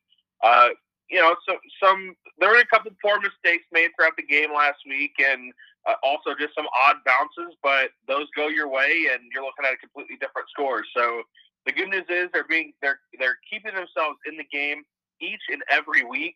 you 1.10 1.20
know, 1.22 1.36
so 1.48 1.58
some 1.82 2.16
there 2.40 2.50
were 2.50 2.60
a 2.60 2.66
couple 2.66 2.92
poor 3.02 3.20
mistakes 3.20 3.66
made 3.72 3.90
throughout 3.96 4.18
the 4.18 4.24
game 4.24 4.54
last 4.54 4.80
week, 4.88 5.14
and 5.20 5.54
uh, 5.88 5.94
also 6.04 6.34
just 6.40 6.56
some 6.56 6.68
odd 6.88 6.98
bounces. 7.06 7.56
But 7.62 7.92
those 8.08 8.28
go 8.36 8.48
your 8.48 8.70
way, 8.70 9.08
and 9.12 9.22
you're 9.32 9.44
looking 9.44 9.66
at 9.66 9.74
a 9.74 9.78
completely 9.78 10.18
different 10.18 10.50
score. 10.50 10.84
So 10.96 11.24
the 11.66 11.72
good 11.72 11.90
news 11.90 12.06
is 12.10 12.30
they're 12.34 12.48
being 12.48 12.74
they're 12.82 13.00
they're 13.20 13.38
keeping 13.50 13.74
themselves 13.74 14.18
in 14.26 14.38
the 14.38 14.46
game 14.52 14.84
each 15.22 15.42
and 15.50 15.62
every 15.72 16.04
week, 16.04 16.36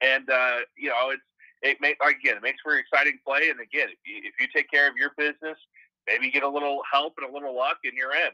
and 0.00 0.28
uh, 0.28 0.66
you 0.76 0.88
know 0.88 1.10
it's 1.10 1.22
it 1.62 1.78
make 1.80 1.96
again 2.02 2.36
it 2.36 2.42
makes 2.42 2.60
for 2.62 2.76
exciting 2.76 3.18
play. 3.26 3.50
And 3.50 3.60
again, 3.60 3.88
if 3.90 3.98
you, 4.04 4.22
if 4.24 4.34
you 4.40 4.48
take 4.54 4.70
care 4.70 4.88
of 4.88 4.96
your 4.96 5.10
business, 5.16 5.58
maybe 6.06 6.30
get 6.30 6.42
a 6.42 6.48
little 6.48 6.82
help 6.90 7.14
and 7.18 7.30
a 7.30 7.32
little 7.32 7.56
luck, 7.56 7.78
and 7.84 7.94
you're 7.94 8.14
in. 8.14 8.30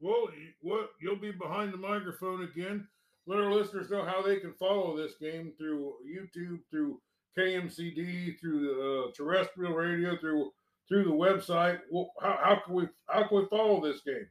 Well, 0.00 0.28
what 0.60 0.90
you'll 1.00 1.16
be 1.16 1.32
behind 1.32 1.72
the 1.72 1.78
microphone 1.78 2.42
again. 2.44 2.86
Let 3.26 3.40
our 3.40 3.52
listeners 3.52 3.90
know 3.90 4.04
how 4.04 4.22
they 4.22 4.36
can 4.36 4.52
follow 4.54 4.96
this 4.96 5.14
game 5.20 5.52
through 5.58 5.94
YouTube, 6.06 6.60
through 6.70 7.00
KMCD, 7.36 8.38
through 8.40 8.60
the 8.60 9.08
uh, 9.08 9.12
terrestrial 9.16 9.74
radio, 9.74 10.16
through 10.18 10.52
through 10.88 11.04
the 11.04 11.10
website. 11.10 11.80
Well, 11.90 12.12
how, 12.20 12.38
how 12.42 12.62
can 12.64 12.74
we 12.74 12.88
how 13.08 13.26
can 13.26 13.38
we 13.38 13.46
follow 13.46 13.80
this 13.80 14.02
game? 14.02 14.26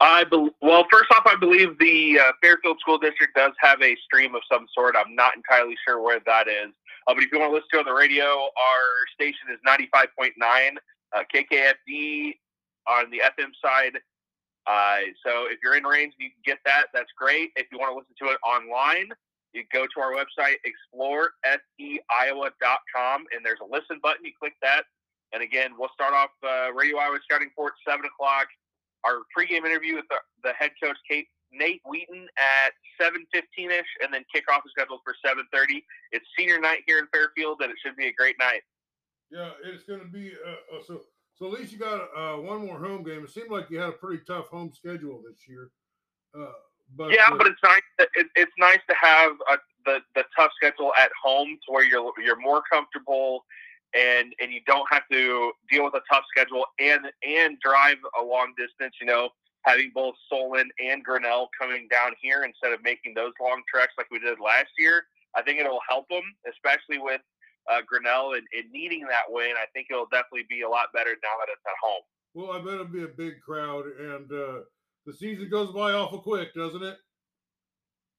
I 0.00 0.24
be- 0.24 0.50
well, 0.60 0.86
first 0.90 1.10
off, 1.12 1.22
I 1.24 1.36
believe 1.36 1.78
the 1.78 2.18
uh, 2.20 2.32
Fairfield 2.42 2.78
School 2.80 2.98
District 2.98 3.34
does 3.34 3.52
have 3.60 3.80
a 3.80 3.96
stream 4.04 4.34
of 4.34 4.42
some 4.50 4.66
sort. 4.74 4.94
I'm 4.98 5.14
not 5.14 5.36
entirely 5.36 5.74
sure 5.86 6.02
where 6.02 6.20
that 6.26 6.48
is, 6.48 6.72
uh, 7.06 7.14
but 7.14 7.22
if 7.22 7.32
you 7.32 7.38
want 7.38 7.50
to 7.50 7.54
listen 7.54 7.68
to 7.72 7.76
it 7.78 7.80
on 7.80 7.86
the 7.86 7.94
radio, 7.94 8.24
our 8.24 9.06
station 9.14 9.48
is 9.50 9.58
95.9 9.66 10.76
uh, 11.14 11.22
KKFD 11.34 12.34
on 12.88 13.10
the 13.10 13.22
FM 13.24 13.50
side. 13.62 13.98
Uh, 14.66 15.14
so 15.24 15.46
if 15.46 15.60
you're 15.62 15.76
in 15.76 15.84
range, 15.84 16.14
and 16.18 16.26
you 16.26 16.30
can 16.30 16.42
get 16.44 16.58
that. 16.66 16.86
That's 16.92 17.12
great. 17.16 17.52
If 17.56 17.68
you 17.70 17.78
want 17.78 17.92
to 17.92 17.96
listen 17.96 18.16
to 18.22 18.30
it 18.34 18.40
online, 18.44 19.10
you 19.52 19.62
go 19.72 19.86
to 19.86 20.00
our 20.00 20.12
website, 20.12 20.56
exploreseiowa.com, 20.66 23.26
and 23.32 23.44
there's 23.44 23.60
a 23.62 23.64
listen 23.64 24.00
button. 24.02 24.24
You 24.24 24.32
click 24.38 24.54
that. 24.62 24.84
And 25.32 25.42
again, 25.42 25.72
we'll 25.78 25.90
start 25.94 26.14
off 26.14 26.30
uh, 26.44 26.72
Radio 26.72 26.98
Iowa 26.98 27.18
Scouting 27.24 27.48
Report 27.48 27.74
7 27.88 28.04
o'clock. 28.04 28.46
Our 29.04 29.22
pregame 29.36 29.64
interview 29.64 29.96
with 29.96 30.06
the, 30.10 30.18
the 30.42 30.52
head 30.58 30.72
coach, 30.82 30.96
Kate, 31.08 31.28
Nate 31.52 31.80
Wheaton, 31.86 32.28
at 32.38 32.72
7.15ish, 33.00 33.86
and 34.02 34.12
then 34.12 34.24
kickoff 34.34 34.66
is 34.66 34.72
scheduled 34.76 35.00
for 35.04 35.14
7.30. 35.24 35.82
It's 36.12 36.26
senior 36.36 36.60
night 36.60 36.80
here 36.86 36.98
in 36.98 37.06
Fairfield, 37.12 37.62
and 37.62 37.70
it 37.70 37.78
should 37.84 37.96
be 37.96 38.06
a 38.06 38.12
great 38.12 38.36
night. 38.38 38.62
Yeah, 39.30 39.50
it's 39.64 39.84
going 39.84 40.00
to 40.00 40.06
be 40.06 40.32
uh, 40.46 40.76
uh. 40.76 40.98
So 41.38 41.46
at 41.46 41.52
least 41.52 41.72
you 41.72 41.78
got 41.78 42.08
uh, 42.16 42.40
one 42.40 42.66
more 42.66 42.78
home 42.78 43.02
game. 43.02 43.22
It 43.22 43.30
seemed 43.30 43.50
like 43.50 43.70
you 43.70 43.78
had 43.78 43.90
a 43.90 43.92
pretty 43.92 44.22
tough 44.26 44.48
home 44.48 44.72
schedule 44.72 45.22
this 45.28 45.46
year. 45.46 45.70
Uh, 46.36 46.52
but 46.96 47.12
yeah, 47.12 47.24
uh, 47.30 47.36
but 47.36 47.46
it's 47.46 47.60
nice. 47.62 47.82
To, 48.00 48.06
it, 48.14 48.26
it's 48.36 48.52
nice 48.58 48.78
to 48.88 48.94
have 49.00 49.32
a, 49.50 49.58
the 49.84 49.98
the 50.14 50.24
tough 50.36 50.50
schedule 50.56 50.92
at 50.98 51.10
home 51.22 51.58
to 51.66 51.72
where 51.72 51.84
you're 51.84 52.12
you're 52.22 52.40
more 52.40 52.62
comfortable 52.72 53.44
and 53.94 54.32
and 54.40 54.52
you 54.52 54.60
don't 54.66 54.86
have 54.90 55.02
to 55.12 55.52
deal 55.70 55.84
with 55.84 55.94
a 55.94 56.02
tough 56.10 56.24
schedule 56.30 56.64
and 56.78 57.06
and 57.22 57.58
drive 57.60 57.96
a 58.20 58.24
long 58.24 58.54
distance. 58.56 58.94
You 59.00 59.06
know, 59.06 59.28
having 59.62 59.90
both 59.94 60.14
Solon 60.30 60.70
and 60.82 61.04
Grinnell 61.04 61.50
coming 61.60 61.86
down 61.90 62.12
here 62.20 62.44
instead 62.44 62.72
of 62.72 62.82
making 62.82 63.12
those 63.14 63.32
long 63.40 63.62
treks 63.72 63.92
like 63.98 64.10
we 64.10 64.18
did 64.18 64.38
last 64.40 64.70
year. 64.78 65.04
I 65.34 65.42
think 65.42 65.60
it'll 65.60 65.80
help 65.86 66.08
them, 66.08 66.22
especially 66.50 66.98
with 66.98 67.20
uh, 67.70 67.80
Grinnell 67.86 68.34
and, 68.34 68.46
and, 68.56 68.70
needing 68.72 69.02
that 69.08 69.28
win. 69.28 69.52
I 69.56 69.66
think 69.72 69.88
it'll 69.90 70.06
definitely 70.06 70.46
be 70.48 70.62
a 70.62 70.68
lot 70.68 70.92
better 70.92 71.10
now 71.22 71.34
that 71.40 71.52
it's 71.52 71.62
at 71.66 71.78
home. 71.82 72.02
Well, 72.34 72.52
I 72.52 72.62
bet 72.62 72.74
it'll 72.74 72.86
be 72.86 73.04
a 73.04 73.08
big 73.08 73.40
crowd, 73.40 73.86
and 73.86 74.30
uh, 74.30 74.60
the 75.06 75.12
season 75.12 75.48
goes 75.48 75.72
by 75.72 75.92
awful 75.92 76.20
quick, 76.20 76.54
doesn't 76.54 76.82
it? 76.82 76.98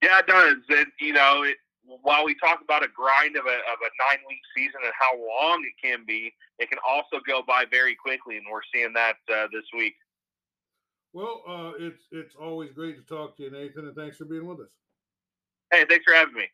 Yeah, 0.02 0.20
it 0.20 0.28
does. 0.28 0.58
And 0.70 0.88
you 1.00 1.14
know, 1.14 1.44
it, 1.44 1.58
while 2.02 2.26
we 2.26 2.36
talk 2.36 2.60
about 2.64 2.84
a 2.84 2.88
grind 2.88 3.36
of 3.36 3.46
a 3.46 3.58
of 3.58 3.80
a 3.82 3.92
nine 4.10 4.20
week 4.28 4.42
season 4.56 4.82
and 4.84 4.94
how 4.98 5.18
long 5.18 5.64
it 5.64 5.74
can 5.86 6.06
be, 6.06 6.34
it 6.60 6.70
can 6.70 6.80
also 6.88 7.20
go 7.28 7.42
by 7.48 7.66
very 7.70 7.96
quickly, 7.96 8.38
and 8.38 8.46
we're 8.52 8.62
seeing 8.74 8.94
that 8.94 9.16
uh, 9.32 9.48
this 9.52 9.66
week. 9.76 9.96
Well, 11.14 11.42
uh, 11.48 11.72
it's 11.80 12.04
it's 12.12 12.36
always 12.36 12.72
great 12.72 12.98
to 12.98 13.04
talk 13.04 13.38
to 13.38 13.44
you, 13.44 13.52
Nathan, 13.52 13.88
and 13.88 13.96
thanks 13.96 14.18
for 14.18 14.26
being 14.26 14.46
with 14.46 14.60
us. 14.60 14.72
Hey, 15.72 15.86
thanks 15.90 16.06
for 16.06 16.14
having 16.14 16.36
me. 16.36 16.48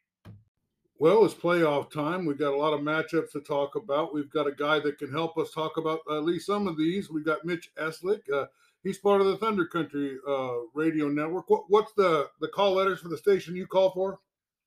Well, 0.99 1.25
it's 1.25 1.33
playoff 1.33 1.91
time. 1.91 2.25
We've 2.25 2.37
got 2.37 2.53
a 2.53 2.57
lot 2.57 2.73
of 2.73 2.81
matchups 2.81 3.31
to 3.31 3.41
talk 3.41 3.75
about. 3.75 4.13
We've 4.13 4.29
got 4.29 4.47
a 4.47 4.51
guy 4.51 4.79
that 4.81 4.99
can 4.99 5.11
help 5.11 5.37
us 5.37 5.51
talk 5.51 5.77
about 5.77 5.99
at 6.09 6.23
least 6.23 6.45
some 6.45 6.67
of 6.67 6.77
these. 6.77 7.09
We've 7.09 7.25
got 7.25 7.43
Mitch 7.43 7.71
Eslick. 7.79 8.21
Uh, 8.31 8.45
he's 8.83 8.99
part 8.99 9.19
of 9.19 9.27
the 9.27 9.37
Thunder 9.37 9.65
Country 9.65 10.17
uh, 10.27 10.59
radio 10.73 11.09
network. 11.09 11.49
What, 11.49 11.63
what's 11.67 11.93
the, 11.93 12.29
the 12.41 12.47
call 12.47 12.73
letters 12.73 12.99
for 12.99 13.09
the 13.09 13.17
station 13.17 13.55
you 13.55 13.65
call 13.65 13.89
for? 13.91 14.19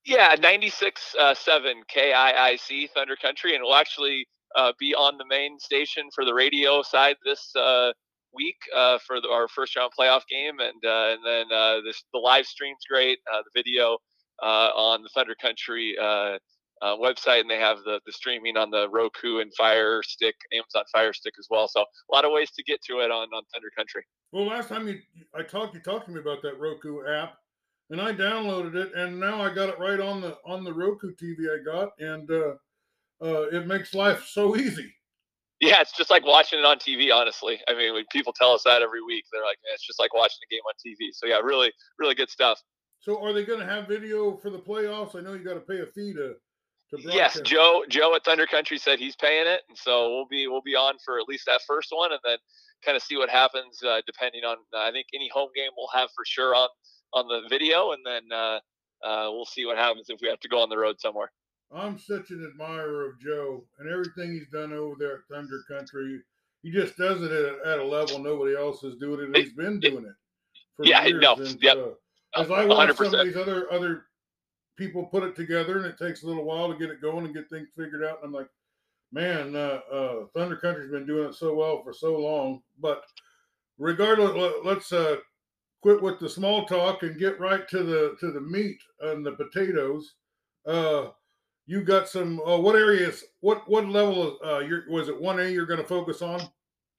Yeah, 0.05 0.35
96 0.41 1.15
uh, 1.19 1.35
7 1.35 1.83
KIIC 1.95 2.91
Thunder 2.91 3.17
Country. 3.17 3.55
And 3.55 3.63
we'll 3.63 3.77
actually 3.77 4.27
uh, 4.57 4.73
be 4.81 4.95
on 4.95 5.19
the 5.19 5.27
main 5.27 5.61
station 5.61 6.09
for 6.13 6.25
the 6.25 6.35
radio 6.35 6.83
side 6.83 7.17
this 7.25 7.55
uh, 7.55 7.93
week 8.35 8.59
uh, 8.75 8.99
for 9.07 9.21
the, 9.21 9.29
our 9.29 9.47
first 9.47 9.77
round 9.77 9.93
playoff 9.99 10.23
game. 10.29 10.59
And, 10.59 10.83
and 10.83 11.25
then 11.25 11.83
this, 11.85 12.03
the 12.13 12.19
live 12.19 12.47
stream's 12.47 12.85
great, 12.91 13.21
the 13.27 13.51
video 13.55 13.99
on 14.45 15.03
the 15.03 15.09
Thunder 15.15 15.35
Country 15.41 15.97
uh, 16.01 16.39
uh, 16.83 16.97
website, 16.97 17.41
and 17.41 17.51
they 17.51 17.59
have 17.59 17.79
the, 17.85 18.01
the 18.07 18.13
streaming 18.13 18.57
on 18.57 18.71
the 18.71 18.89
Roku 18.91 19.39
and 19.39 19.53
Fire 19.55 20.03
Stick, 20.03 20.35
Amazon 20.53 20.85
Fire 20.93 21.13
Stick 21.13 21.35
as 21.39 21.47
well. 21.51 21.69
So 21.69 21.81
a 21.81 22.15
lot 22.15 22.25
of 22.25 22.33
ways 22.33 22.51
to 22.53 22.63
get 22.63 22.83
to 22.83 23.01
it 23.01 23.11
on, 23.11 23.29
on 23.35 23.43
Thunder 23.53 23.71
Country. 23.77 24.03
Well, 24.33 24.47
last 24.47 24.69
time 24.69 24.87
you 24.89 24.99
I 25.35 25.43
talked, 25.43 25.75
you 25.75 25.81
talked 25.81 26.07
to 26.07 26.13
me 26.13 26.21
about 26.21 26.43
that 26.43 26.59
Roku 26.59 27.07
app, 27.07 27.35
and 27.91 28.01
I 28.01 28.13
downloaded 28.13 28.75
it, 28.75 28.95
and 28.95 29.19
now 29.19 29.41
I 29.41 29.55
got 29.55 29.69
it 29.69 29.79
right 29.79 30.01
on 30.01 30.21
the 30.21 30.37
on 30.45 30.65
the 30.65 30.73
Roku 30.73 31.15
TV 31.15 31.49
I 31.49 31.63
got, 31.65 31.91
and 31.99 32.31
uh, 32.31 32.55
uh, 33.23 33.49
it 33.53 33.67
makes 33.67 33.95
life 33.95 34.27
so 34.27 34.57
easy. 34.57 34.93
Yeah, 35.61 35.81
it's 35.81 35.97
just 35.97 36.11
like 36.11 36.27
watching 36.27 36.59
it 36.59 36.67
on 36.67 36.79
TV. 36.79 37.15
Honestly, 37.15 37.59
I 37.67 37.75
mean, 37.75 38.05
people 38.13 38.35
tell 38.35 38.53
us 38.53 38.63
that 38.65 38.83
every 38.83 39.03
week, 39.03 39.25
they're 39.33 39.43
like, 39.43 39.57
"It's 39.73 39.87
just 39.87 39.99
like 39.99 40.13
watching 40.13 40.41
a 40.45 40.53
game 40.53 40.61
on 40.67 40.75
TV." 40.85 41.09
So 41.13 41.27
yeah, 41.27 41.39
really, 41.39 41.73
really 41.99 42.15
good 42.15 42.29
stuff. 42.29 42.61
So 43.01 43.23
are 43.23 43.33
they 43.33 43.45
going 43.45 43.61
to 43.61 43.67
have 43.67 43.87
video 43.87 44.37
for 44.37 44.51
the 44.51 44.59
playoffs? 44.59 45.17
I 45.17 45.21
know 45.21 45.35
you 45.35 45.45
got 45.45 45.55
to 45.55 45.61
pay 45.61 45.81
a 45.81 45.87
fee 45.87 46.13
to. 46.15 46.35
to 46.91 47.03
yes, 47.13 47.41
Joe. 47.41 47.85
Joe 47.89 48.15
at 48.15 48.25
Thunder 48.25 48.47
Country 48.47 48.79
said 48.79 48.99
he's 48.99 49.17
paying 49.17 49.47
it, 49.47 49.63
and 49.69 49.79
so 49.79 50.11
we'll 50.11 50.27
be 50.27 50.49
we'll 50.49 50.63
be 50.63 50.75
on 50.75 50.95
for 51.05 51.19
at 51.19 51.29
least 51.29 51.47
that 51.47 51.61
first 51.67 51.89
one, 51.91 52.13
and 52.13 52.21
then 52.25 52.39
kind 52.85 52.97
of 52.97 53.03
see 53.03 53.17
what 53.17 53.31
happens 53.31 53.83
uh, 53.83 54.01
depending 54.07 54.45
on. 54.45 54.57
Uh, 54.75 54.79
I 54.79 54.91
think 54.91 55.07
any 55.15 55.31
home 55.33 55.51
game 55.55 55.71
we'll 55.77 55.89
have 55.95 56.11
for 56.17 56.25
sure 56.27 56.55
on 56.55 56.69
on 57.13 57.29
the 57.29 57.49
video, 57.49 57.93
and 57.93 58.05
then 58.05 58.23
uh, 58.33 58.59
uh, 59.05 59.31
we'll 59.31 59.47
see 59.47 59.65
what 59.65 59.79
happens 59.79 60.07
if 60.09 60.21
we 60.21 60.29
have 60.29 60.41
to 60.41 60.49
go 60.49 60.61
on 60.61 60.69
the 60.69 60.79
road 60.79 61.01
somewhere. 61.01 61.31
I'm 61.75 61.99
such 61.99 62.31
an 62.31 62.49
admirer 62.49 63.11
of 63.11 63.21
Joe 63.21 63.65
and 63.79 63.91
everything 63.91 64.33
he's 64.33 64.49
done 64.49 64.73
over 64.73 64.95
there 64.99 65.15
at 65.15 65.21
Thunder 65.31 65.63
Country. 65.69 66.21
He 66.63 66.71
just 66.71 66.97
does 66.97 67.23
it 67.23 67.33
at, 67.33 67.67
at 67.67 67.79
a 67.81 67.85
level 67.85 68.19
nobody 68.19 68.57
else 68.57 68.83
is 68.85 68.97
doing 68.97 69.33
it. 69.33 69.37
He's 69.37 69.53
been 69.53 69.81
doing 69.81 70.05
it. 70.05 70.15
For 70.77 70.85
yeah, 70.85 71.05
years. 71.05 71.21
no, 71.21 71.35
and, 71.35 71.59
yep. 71.63 71.77
As 72.37 72.51
I 72.51 72.65
watch 72.67 72.91
100%. 72.91 72.97
some 72.97 73.15
of 73.15 73.27
these 73.27 73.37
other 73.37 73.73
other 73.73 74.05
people 74.77 75.05
put 75.05 75.23
it 75.23 75.35
together, 75.35 75.79
and 75.79 75.87
it 75.87 75.99
takes 75.99 76.23
a 76.23 76.27
little 76.27 76.45
while 76.45 76.69
to 76.69 76.79
get 76.79 76.91
it 76.91 77.01
going 77.01 77.25
and 77.25 77.35
get 77.35 77.49
things 77.49 77.69
figured 77.77 78.05
out. 78.05 78.19
And 78.23 78.27
I'm 78.27 78.33
like, 78.33 78.49
man, 79.13 79.57
uh, 79.57 79.81
uh, 79.93 80.27
Thunder 80.35 80.57
Country's 80.57 80.91
been 80.91 81.07
doing 81.07 81.31
it 81.31 81.35
so 81.35 81.55
well 81.55 81.83
for 81.83 81.93
so 81.93 82.19
long. 82.19 82.63
But 82.81 83.03
regardless, 83.79 84.55
let's 84.65 84.93
uh, 84.93 85.17
quit 85.83 86.03
with 86.03 86.19
the 86.19 86.29
small 86.29 86.67
talk 86.67 87.03
and 87.03 87.19
get 87.19 87.41
right 87.41 87.67
to 87.69 87.83
the 87.83 88.17
to 88.21 88.33
the 88.33 88.41
meat 88.41 88.79
and 89.01 89.25
the 89.25 89.33
potatoes. 89.33 90.15
Uh, 90.67 91.09
you 91.67 91.83
got 91.83 92.09
some. 92.09 92.41
Uh, 92.41 92.59
what 92.59 92.77
areas? 92.77 93.25
What 93.41 93.69
what 93.69 93.89
level? 93.89 94.39
Of, 94.41 94.49
uh, 94.49 94.59
your, 94.67 94.85
was 94.89 95.09
it 95.09 95.21
one 95.21 95.41
A? 95.41 95.49
You're 95.49 95.67
going 95.67 95.81
to 95.81 95.87
focus 95.87 96.23
on? 96.23 96.41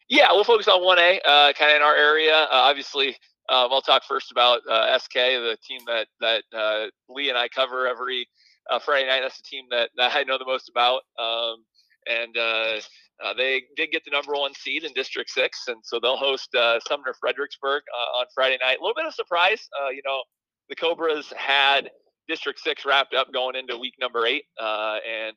Yeah, 0.10 0.28
we'll 0.32 0.45
focus 0.45 0.67
on 0.69 0.84
one 0.84 1.00
A, 1.00 1.19
uh, 1.28 1.52
kind 1.54 1.71
of 1.71 1.78
in 1.78 1.82
our 1.82 1.95
area. 1.95 2.34
Uh, 2.34 2.47
obviously, 2.52 3.17
um, 3.50 3.70
I'll 3.72 3.82
talk 3.82 4.04
first 4.04 4.32
about 4.32 4.60
uh, 4.70 4.98
SK, 5.00 5.14
the 5.14 5.58
team 5.66 5.80
that 5.88 6.08
that 6.20 6.44
uh, 6.54 6.88
Lee 7.10 7.30
and 7.30 7.38
I 7.38 7.48
cover 7.48 7.88
every 7.88 8.28
uh, 8.70 8.80
Friday 8.80 9.08
night. 9.08 9.22
That's 9.22 9.38
the 9.38 9.48
team 9.50 9.66
that, 9.72 9.90
that 9.96 10.16
I 10.16 10.24
know 10.24 10.38
the 10.38 10.46
most 10.46 10.70
about. 10.70 11.02
Um, 11.18 11.64
and 12.08 12.38
uh, 12.38 12.80
uh, 13.24 13.34
they 13.36 13.64
did 13.78 13.92
get 13.92 14.04
the 14.04 14.12
number 14.12 14.34
one 14.34 14.54
seed 14.54 14.84
in 14.84 14.92
District 14.94 15.30
Six, 15.30 15.68
and 15.68 15.78
so 15.84 16.00
they'll 16.02 16.18
host 16.18 16.54
uh, 16.56 16.80
Sumner 16.88 17.16
Fredericksburg 17.20 17.84
on 18.16 18.26
Friday 18.36 18.58
night. 18.62 18.80
A 18.80 18.82
little 18.82 18.96
bit 18.96 19.06
of 19.06 19.14
surprise, 19.14 19.68
you 19.92 20.02
know, 20.06 20.22
the 20.70 20.76
Cobras 20.76 21.34
had 21.36 21.90
District 22.28 22.60
Six 22.60 22.86
wrapped 22.86 23.14
up 23.14 23.32
going 23.34 23.56
into 23.56 23.78
week 23.78 23.96
number 24.00 24.26
eight, 24.26 24.44
and 24.60 25.36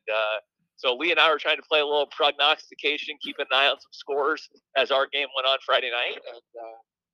so 0.75 0.95
Lee 0.95 1.11
and 1.11 1.19
I 1.19 1.29
were 1.29 1.39
trying 1.39 1.57
to 1.57 1.63
play 1.69 1.79
a 1.79 1.85
little 1.85 2.07
prognostication, 2.07 3.15
keep 3.21 3.37
an 3.39 3.45
eye 3.53 3.67
on 3.67 3.77
some 3.79 3.93
scores 3.93 4.49
as 4.75 4.89
our 4.91 5.07
game 5.11 5.27
went 5.35 5.47
on 5.47 5.57
Friday 5.65 5.91
night. 5.91 6.15
And, 6.15 6.41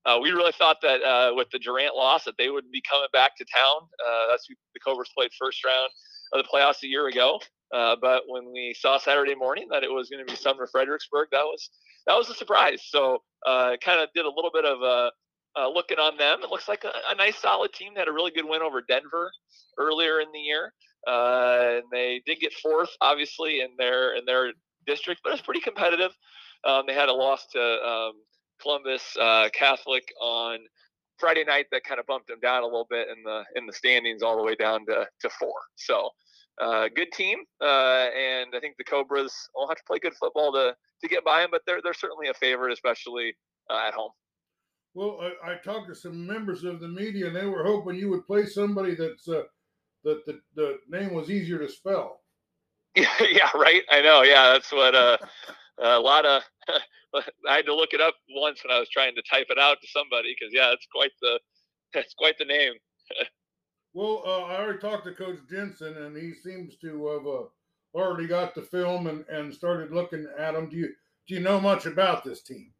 uh, 0.07 0.17
we 0.19 0.31
really 0.31 0.53
thought 0.53 0.77
that 0.81 1.03
uh, 1.03 1.33
with 1.35 1.49
the 1.51 1.59
Durant 1.59 1.95
loss 1.95 2.23
that 2.23 2.35
they 2.37 2.49
would 2.49 2.71
be 2.71 2.81
coming 2.89 3.09
back 3.11 3.35
to 3.37 3.45
town. 3.53 3.81
Uh, 4.05 4.27
that's 4.29 4.45
who 4.47 4.55
the 4.73 4.79
Cobras 4.79 5.09
played 5.15 5.31
first 5.37 5.63
round 5.65 5.89
of 6.33 6.43
the 6.43 6.49
playoffs 6.49 6.81
a 6.83 6.87
year 6.87 7.07
ago. 7.07 7.39
Uh, 7.73 7.97
but 8.01 8.23
when 8.27 8.51
we 8.53 8.73
saw 8.79 8.97
Saturday 8.97 9.35
morning 9.35 9.67
that 9.69 9.83
it 9.83 9.91
was 9.91 10.09
going 10.09 10.25
to 10.25 10.31
be 10.31 10.37
Sumner 10.37 10.67
Fredericksburg, 10.67 11.27
that 11.31 11.43
was 11.43 11.69
that 12.05 12.15
was 12.15 12.29
a 12.29 12.33
surprise. 12.33 12.83
So 12.87 13.21
uh, 13.45 13.75
kind 13.83 13.99
of 13.99 14.07
did 14.15 14.25
a 14.25 14.29
little 14.29 14.51
bit 14.53 14.63
of 14.63 14.81
uh, 14.81 15.67
looking 15.67 15.97
on 15.97 16.17
them. 16.17 16.39
It 16.41 16.49
looks 16.49 16.69
like 16.69 16.85
a, 16.85 16.93
a, 17.11 17.15
nice, 17.15 17.35
solid 17.35 17.73
team. 17.73 17.93
They 17.93 17.99
had 17.99 18.07
a 18.07 18.13
really 18.13 18.31
good 18.31 18.45
win 18.45 18.61
over 18.61 18.81
Denver 18.87 19.29
earlier 19.77 20.21
in 20.21 20.27
the 20.31 20.39
year, 20.39 20.71
and 21.05 21.83
they 21.91 22.21
did 22.25 22.39
get 22.39 22.53
fourth, 22.53 22.91
obviously, 23.01 23.59
in 23.59 23.71
their 23.77 24.15
in 24.15 24.23
their 24.25 24.53
district, 24.85 25.19
but 25.21 25.33
it's 25.33 25.41
pretty 25.41 25.59
competitive. 25.59 26.11
Um, 26.63 26.83
they 26.87 26.93
had 26.93 27.09
a 27.09 27.13
loss 27.13 27.45
to 27.51 27.61
um, 27.61 28.13
Columbus 28.61 29.15
uh, 29.19 29.49
Catholic 29.53 30.03
on 30.21 30.59
Friday 31.17 31.43
night 31.43 31.65
that 31.71 31.83
kind 31.83 31.99
of 31.99 32.05
bumped 32.05 32.27
them 32.27 32.39
down 32.39 32.63
a 32.63 32.65
little 32.65 32.87
bit 32.89 33.07
in 33.09 33.23
the 33.23 33.43
in 33.55 33.65
the 33.65 33.73
standings 33.73 34.21
all 34.21 34.37
the 34.37 34.43
way 34.43 34.55
down 34.55 34.85
to, 34.85 35.07
to 35.21 35.29
four. 35.29 35.55
So 35.75 36.09
uh, 36.59 36.89
good 36.95 37.11
team, 37.11 37.39
uh, 37.61 38.09
and 38.17 38.49
I 38.55 38.59
think 38.59 38.77
the 38.77 38.83
Cobras 38.83 39.33
will 39.55 39.67
have 39.67 39.77
to 39.77 39.83
play 39.85 39.99
good 39.99 40.15
football 40.15 40.51
to 40.53 40.75
to 41.01 41.07
get 41.07 41.23
by 41.23 41.41
them. 41.41 41.49
But 41.51 41.61
they're 41.65 41.81
they're 41.83 41.93
certainly 41.93 42.29
a 42.29 42.33
favorite, 42.33 42.73
especially 42.73 43.35
uh, 43.69 43.87
at 43.87 43.93
home. 43.93 44.11
Well, 44.93 45.19
I, 45.21 45.51
I, 45.51 45.55
talked 45.57 45.89
to 45.89 45.95
some 45.95 46.25
members 46.25 46.63
of 46.63 46.79
the 46.79 46.87
media, 46.87 47.27
and 47.27 47.35
they 47.35 47.45
were 47.45 47.63
hoping 47.63 47.97
you 47.97 48.09
would 48.09 48.25
play 48.25 48.47
somebody 48.47 48.95
that's 48.95 49.27
uh, 49.27 49.43
that 50.03 50.25
the, 50.25 50.39
the 50.55 50.77
name 50.89 51.13
was 51.13 51.29
easier 51.29 51.59
to 51.59 51.69
spell. 51.69 52.21
yeah, 52.95 53.51
right. 53.53 53.83
I 53.91 54.01
know. 54.01 54.23
Yeah, 54.23 54.53
that's 54.53 54.71
what 54.71 54.95
uh, 54.95 55.17
a 55.81 55.99
lot 55.99 56.25
of. 56.25 56.43
I 57.47 57.55
had 57.55 57.65
to 57.65 57.75
look 57.75 57.93
it 57.93 58.01
up 58.01 58.15
once 58.29 58.63
when 58.63 58.75
I 58.75 58.79
was 58.79 58.89
trying 58.89 59.15
to 59.15 59.23
type 59.29 59.47
it 59.49 59.57
out 59.57 59.77
to 59.81 59.87
somebody 59.87 60.35
because 60.37 60.53
yeah, 60.53 60.71
it's 60.73 60.87
quite 60.93 61.11
the 61.21 61.39
that's 61.93 62.13
quite 62.13 62.37
the 62.37 62.45
name. 62.45 62.73
well, 63.93 64.23
uh, 64.25 64.43
I 64.43 64.59
already 64.59 64.79
talked 64.79 65.05
to 65.05 65.13
Coach 65.13 65.39
Jensen, 65.49 65.97
and 65.97 66.15
he 66.15 66.33
seems 66.33 66.75
to 66.77 67.07
have 67.07 67.27
uh, 67.27 67.99
already 67.99 68.27
got 68.27 68.55
the 68.55 68.61
film 68.61 69.07
and, 69.07 69.25
and 69.29 69.53
started 69.53 69.91
looking 69.91 70.27
at 70.37 70.53
them. 70.53 70.69
Do 70.69 70.77
you 70.77 70.89
do 71.27 71.35
you 71.35 71.39
know 71.39 71.59
much 71.59 71.85
about 71.85 72.23
this 72.23 72.41
team? 72.41 72.71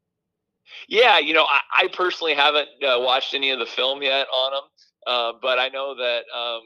Yeah, 0.90 1.18
you 1.18 1.34
know, 1.34 1.46
I, 1.46 1.84
I 1.84 1.88
personally 1.94 2.34
haven't 2.34 2.68
uh, 2.84 3.00
watched 3.00 3.34
any 3.34 3.52
of 3.52 3.60
the 3.60 3.66
film 3.66 4.02
yet 4.02 4.28
on 4.36 4.52
them, 4.52 4.64
uh, 5.08 5.32
but 5.42 5.60
I 5.60 5.70
know 5.70 5.96
that 5.96 6.24
um, 6.36 6.62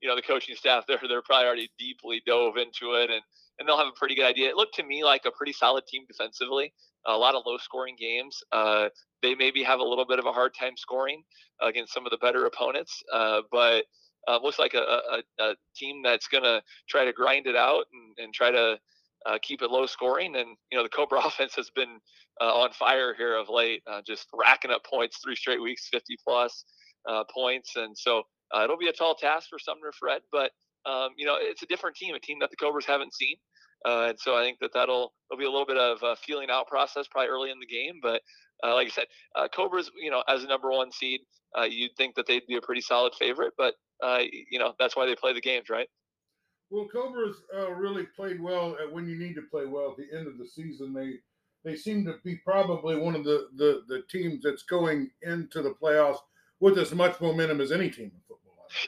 you 0.00 0.08
know 0.08 0.16
the 0.16 0.22
coaching 0.22 0.54
staff 0.56 0.84
they're 0.86 1.00
they're 1.08 1.22
probably 1.22 1.46
already 1.46 1.70
deeply 1.78 2.22
dove 2.26 2.56
into 2.56 2.94
it 2.94 3.10
and 3.10 3.22
and 3.58 3.68
they'll 3.68 3.78
have 3.78 3.88
a 3.88 3.98
pretty 3.98 4.14
good 4.14 4.26
idea. 4.26 4.48
It 4.48 4.56
looked 4.56 4.74
to 4.76 4.84
me 4.84 5.04
like 5.04 5.22
a 5.26 5.30
pretty 5.30 5.52
solid 5.52 5.86
team 5.86 6.04
defensively. 6.06 6.72
A 7.06 7.16
lot 7.16 7.34
of 7.34 7.42
low 7.46 7.56
scoring 7.58 7.96
games. 7.98 8.42
Uh, 8.52 8.88
they 9.22 9.34
maybe 9.34 9.62
have 9.62 9.80
a 9.80 9.84
little 9.84 10.06
bit 10.06 10.18
of 10.18 10.26
a 10.26 10.32
hard 10.32 10.52
time 10.58 10.76
scoring 10.76 11.22
against 11.60 11.92
some 11.92 12.04
of 12.04 12.10
the 12.10 12.18
better 12.18 12.46
opponents, 12.46 13.02
uh, 13.12 13.42
but 13.50 13.84
uh, 14.28 14.38
looks 14.42 14.58
like 14.58 14.74
a, 14.74 14.78
a, 14.78 15.22
a 15.42 15.54
team 15.76 16.02
that's 16.02 16.26
going 16.26 16.42
to 16.42 16.60
try 16.88 17.04
to 17.04 17.12
grind 17.12 17.46
it 17.46 17.56
out 17.56 17.84
and, 17.92 18.24
and 18.24 18.34
try 18.34 18.50
to 18.50 18.78
uh, 19.24 19.38
keep 19.42 19.62
it 19.62 19.70
low 19.70 19.86
scoring. 19.86 20.36
And 20.36 20.56
you 20.70 20.76
know 20.76 20.82
the 20.82 20.88
Cobra 20.88 21.20
offense 21.24 21.54
has 21.54 21.70
been 21.70 21.98
uh, 22.40 22.54
on 22.54 22.72
fire 22.72 23.14
here 23.14 23.36
of 23.36 23.48
late, 23.48 23.82
uh, 23.86 24.02
just 24.06 24.28
racking 24.34 24.70
up 24.70 24.84
points 24.84 25.18
three 25.18 25.36
straight 25.36 25.62
weeks, 25.62 25.88
50 25.90 26.16
plus 26.26 26.64
uh, 27.08 27.24
points. 27.32 27.76
And 27.76 27.96
so 27.96 28.22
uh, 28.54 28.62
it'll 28.64 28.76
be 28.76 28.88
a 28.88 28.92
tall 28.92 29.14
task 29.14 29.48
for 29.48 29.58
Sumner 29.58 29.92
Fred, 29.98 30.22
but 30.32 30.52
um, 30.86 31.10
you 31.16 31.26
know 31.26 31.36
it's 31.38 31.62
a 31.62 31.66
different 31.66 31.96
team, 31.96 32.14
a 32.14 32.20
team 32.20 32.38
that 32.40 32.50
the 32.50 32.56
Cobras 32.56 32.86
haven't 32.86 33.14
seen. 33.14 33.36
Uh, 33.84 34.06
and 34.08 34.18
so 34.18 34.36
I 34.36 34.42
think 34.42 34.58
that 34.60 34.72
that'll 34.72 35.12
there'll 35.28 35.38
be 35.38 35.46
a 35.46 35.50
little 35.50 35.66
bit 35.66 35.76
of 35.76 35.98
a 36.02 36.16
feeling 36.16 36.48
out 36.50 36.66
process 36.66 37.06
probably 37.10 37.28
early 37.28 37.50
in 37.50 37.60
the 37.60 37.66
game. 37.66 38.00
But 38.02 38.22
like 38.62 38.88
I 38.88 38.90
said, 38.90 39.04
Cobras, 39.54 39.90
you 40.00 40.10
know, 40.10 40.24
as 40.28 40.44
a 40.44 40.46
number 40.46 40.70
one 40.70 40.90
seed, 40.90 41.20
you'd 41.68 41.94
think 41.96 42.14
that 42.16 42.26
they'd 42.26 42.46
be 42.48 42.56
a 42.56 42.60
pretty 42.62 42.80
solid 42.80 43.12
favorite. 43.14 43.52
But 43.56 43.74
you 44.50 44.58
know 44.58 44.72
that's 44.78 44.96
why 44.96 45.06
they 45.06 45.14
play 45.14 45.34
the 45.34 45.40
games, 45.40 45.68
right? 45.68 45.88
Well, 46.70 46.88
Cobras 46.92 47.36
uh, 47.56 47.70
really 47.72 48.06
played 48.16 48.40
well 48.40 48.76
when 48.90 49.06
you 49.08 49.16
need 49.16 49.34
to 49.34 49.42
play 49.50 49.66
well 49.66 49.90
at 49.90 49.96
the 49.96 50.16
end 50.16 50.26
of 50.26 50.38
the 50.38 50.46
season. 50.46 50.92
They 50.92 51.18
they 51.66 51.76
seem 51.76 52.04
to 52.04 52.14
be 52.24 52.36
probably 52.36 52.96
one 52.96 53.16
of 53.16 53.24
the, 53.24 53.48
the, 53.56 53.82
the 53.88 54.02
teams 54.08 54.44
that's 54.44 54.62
going 54.62 55.10
into 55.22 55.62
the 55.62 55.74
playoffs 55.82 56.18
with 56.60 56.78
as 56.78 56.94
much 56.94 57.20
momentum 57.20 57.60
as 57.60 57.72
any 57.72 57.90
team. 57.90 58.12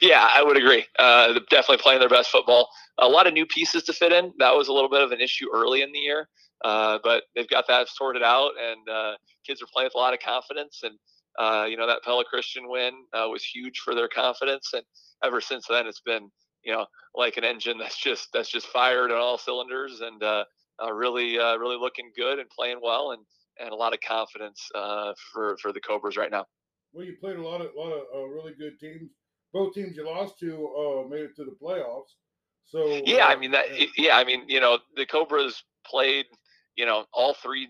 Yeah, 0.01 0.27
I 0.33 0.43
would 0.43 0.57
agree. 0.57 0.85
Uh, 0.97 1.39
definitely 1.49 1.77
playing 1.77 1.99
their 1.99 2.09
best 2.09 2.29
football. 2.29 2.69
A 2.99 3.07
lot 3.07 3.27
of 3.27 3.33
new 3.33 3.45
pieces 3.45 3.83
to 3.83 3.93
fit 3.93 4.11
in. 4.11 4.33
That 4.39 4.55
was 4.55 4.67
a 4.67 4.73
little 4.73 4.89
bit 4.89 5.01
of 5.01 5.11
an 5.11 5.21
issue 5.21 5.47
early 5.53 5.81
in 5.81 5.91
the 5.91 5.99
year, 5.99 6.29
uh, 6.63 6.99
but 7.03 7.23
they've 7.35 7.47
got 7.47 7.65
that 7.67 7.87
sorted 7.89 8.23
out, 8.23 8.51
and 8.61 8.89
uh, 8.89 9.13
kids 9.45 9.61
are 9.61 9.67
playing 9.71 9.87
with 9.87 9.95
a 9.95 9.97
lot 9.97 10.13
of 10.13 10.19
confidence. 10.19 10.81
And 10.83 10.95
uh, 11.39 11.65
you 11.65 11.77
know 11.77 11.87
that 11.87 12.03
Pella 12.03 12.23
Christian 12.25 12.69
win 12.69 12.93
uh, 13.13 13.27
was 13.29 13.43
huge 13.43 13.79
for 13.79 13.95
their 13.95 14.09
confidence, 14.09 14.71
and 14.73 14.83
ever 15.23 15.41
since 15.41 15.65
then, 15.67 15.87
it's 15.87 16.01
been 16.01 16.29
you 16.63 16.73
know 16.73 16.85
like 17.15 17.37
an 17.37 17.43
engine 17.43 17.77
that's 17.77 17.97
just 17.97 18.29
that's 18.33 18.49
just 18.49 18.67
fired 18.67 19.11
on 19.11 19.17
all 19.17 19.37
cylinders 19.37 20.01
and 20.01 20.21
uh, 20.23 20.43
really 20.93 21.37
really 21.37 21.77
looking 21.77 22.11
good 22.15 22.39
and 22.39 22.49
playing 22.49 22.79
well 22.83 23.11
and 23.11 23.23
and 23.59 23.71
a 23.71 23.75
lot 23.75 23.93
of 23.93 23.99
confidence 24.01 24.67
for 25.31 25.57
for 25.61 25.71
the 25.71 25.81
Cobras 25.81 26.17
right 26.17 26.31
now. 26.31 26.45
Well, 26.91 27.05
you 27.05 27.15
played 27.21 27.37
a 27.37 27.41
lot 27.41 27.61
of 27.61 27.67
a 27.75 27.79
lot 27.79 27.91
of 27.91 28.31
really 28.31 28.53
good 28.57 28.79
teams. 28.79 29.11
Both 29.53 29.73
teams 29.73 29.95
you 29.95 30.05
lost 30.05 30.39
to 30.39 31.03
uh, 31.05 31.07
made 31.09 31.21
it 31.21 31.35
to 31.37 31.45
the 31.45 31.55
playoffs. 31.61 32.13
So 32.65 33.01
yeah, 33.05 33.25
I 33.25 33.35
mean 33.35 33.51
that. 33.51 33.65
Yeah, 33.97 34.17
I 34.17 34.23
mean 34.23 34.43
you 34.47 34.59
know 34.59 34.79
the 34.95 35.05
Cobras 35.05 35.63
played 35.85 36.25
you 36.75 36.85
know 36.85 37.05
all 37.13 37.33
three 37.33 37.67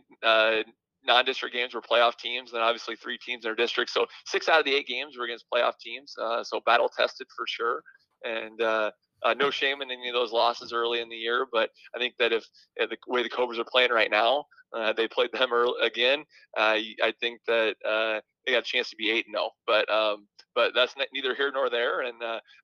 non-district 1.06 1.56
games 1.56 1.74
were 1.74 1.82
playoff 1.82 2.18
teams, 2.18 2.52
and 2.52 2.62
obviously 2.62 2.96
three 2.98 3.18
teams 3.18 3.46
in 3.46 3.50
our 3.50 3.56
district. 3.56 3.92
So 3.92 4.06
six 4.26 4.50
out 4.50 4.60
of 4.60 4.66
the 4.66 4.74
eight 4.74 4.88
games 4.88 5.18
were 5.18 5.24
against 5.24 5.46
playoff 5.54 5.74
teams. 5.80 6.14
so 6.44 6.60
battle 6.66 6.90
tested 6.90 7.28
for 7.36 7.46
sure 7.48 7.82
and 8.24 8.62
uh, 8.62 8.92
uh, 9.24 9.34
no 9.34 9.50
shame 9.50 9.82
in 9.82 9.92
any 9.92 10.08
of 10.08 10.14
those 10.14 10.32
losses 10.32 10.74
early 10.74 11.02
in 11.02 11.10
the 11.10 11.16
year. 11.16 11.48
But 11.52 11.70
I 11.96 12.00
think 12.00 12.16
that 12.20 12.32
if 12.32 12.46
uh, 12.82 12.88
the 12.88 12.98
way 13.08 13.24
the 13.24 13.30
Cobras 13.30 13.60
are 13.60 13.66
playing 13.66 13.92
right 13.92 14.12
now, 14.12 14.46
uh, 14.76 14.94
they 14.94 15.08
played 15.08 15.32
them 15.34 15.54
early, 15.54 15.74
again. 15.82 16.20
Uh, 16.58 16.78
I 17.04 17.14
think 17.20 17.42
that 17.48 17.76
uh, 17.88 18.22
they 18.50 18.56
got 18.56 18.68
a 18.68 18.72
chance 18.72 18.90
to 18.90 18.96
be 18.96 19.10
eight 19.10 19.26
and 19.28 19.36
zero. 19.36 19.52
But 19.68 19.90
um, 19.92 20.28
but 20.56 20.74
that's 20.76 20.96
neither 21.14 21.36
here 21.36 21.52
nor 21.54 21.70
there, 21.70 22.02
and 22.02 22.16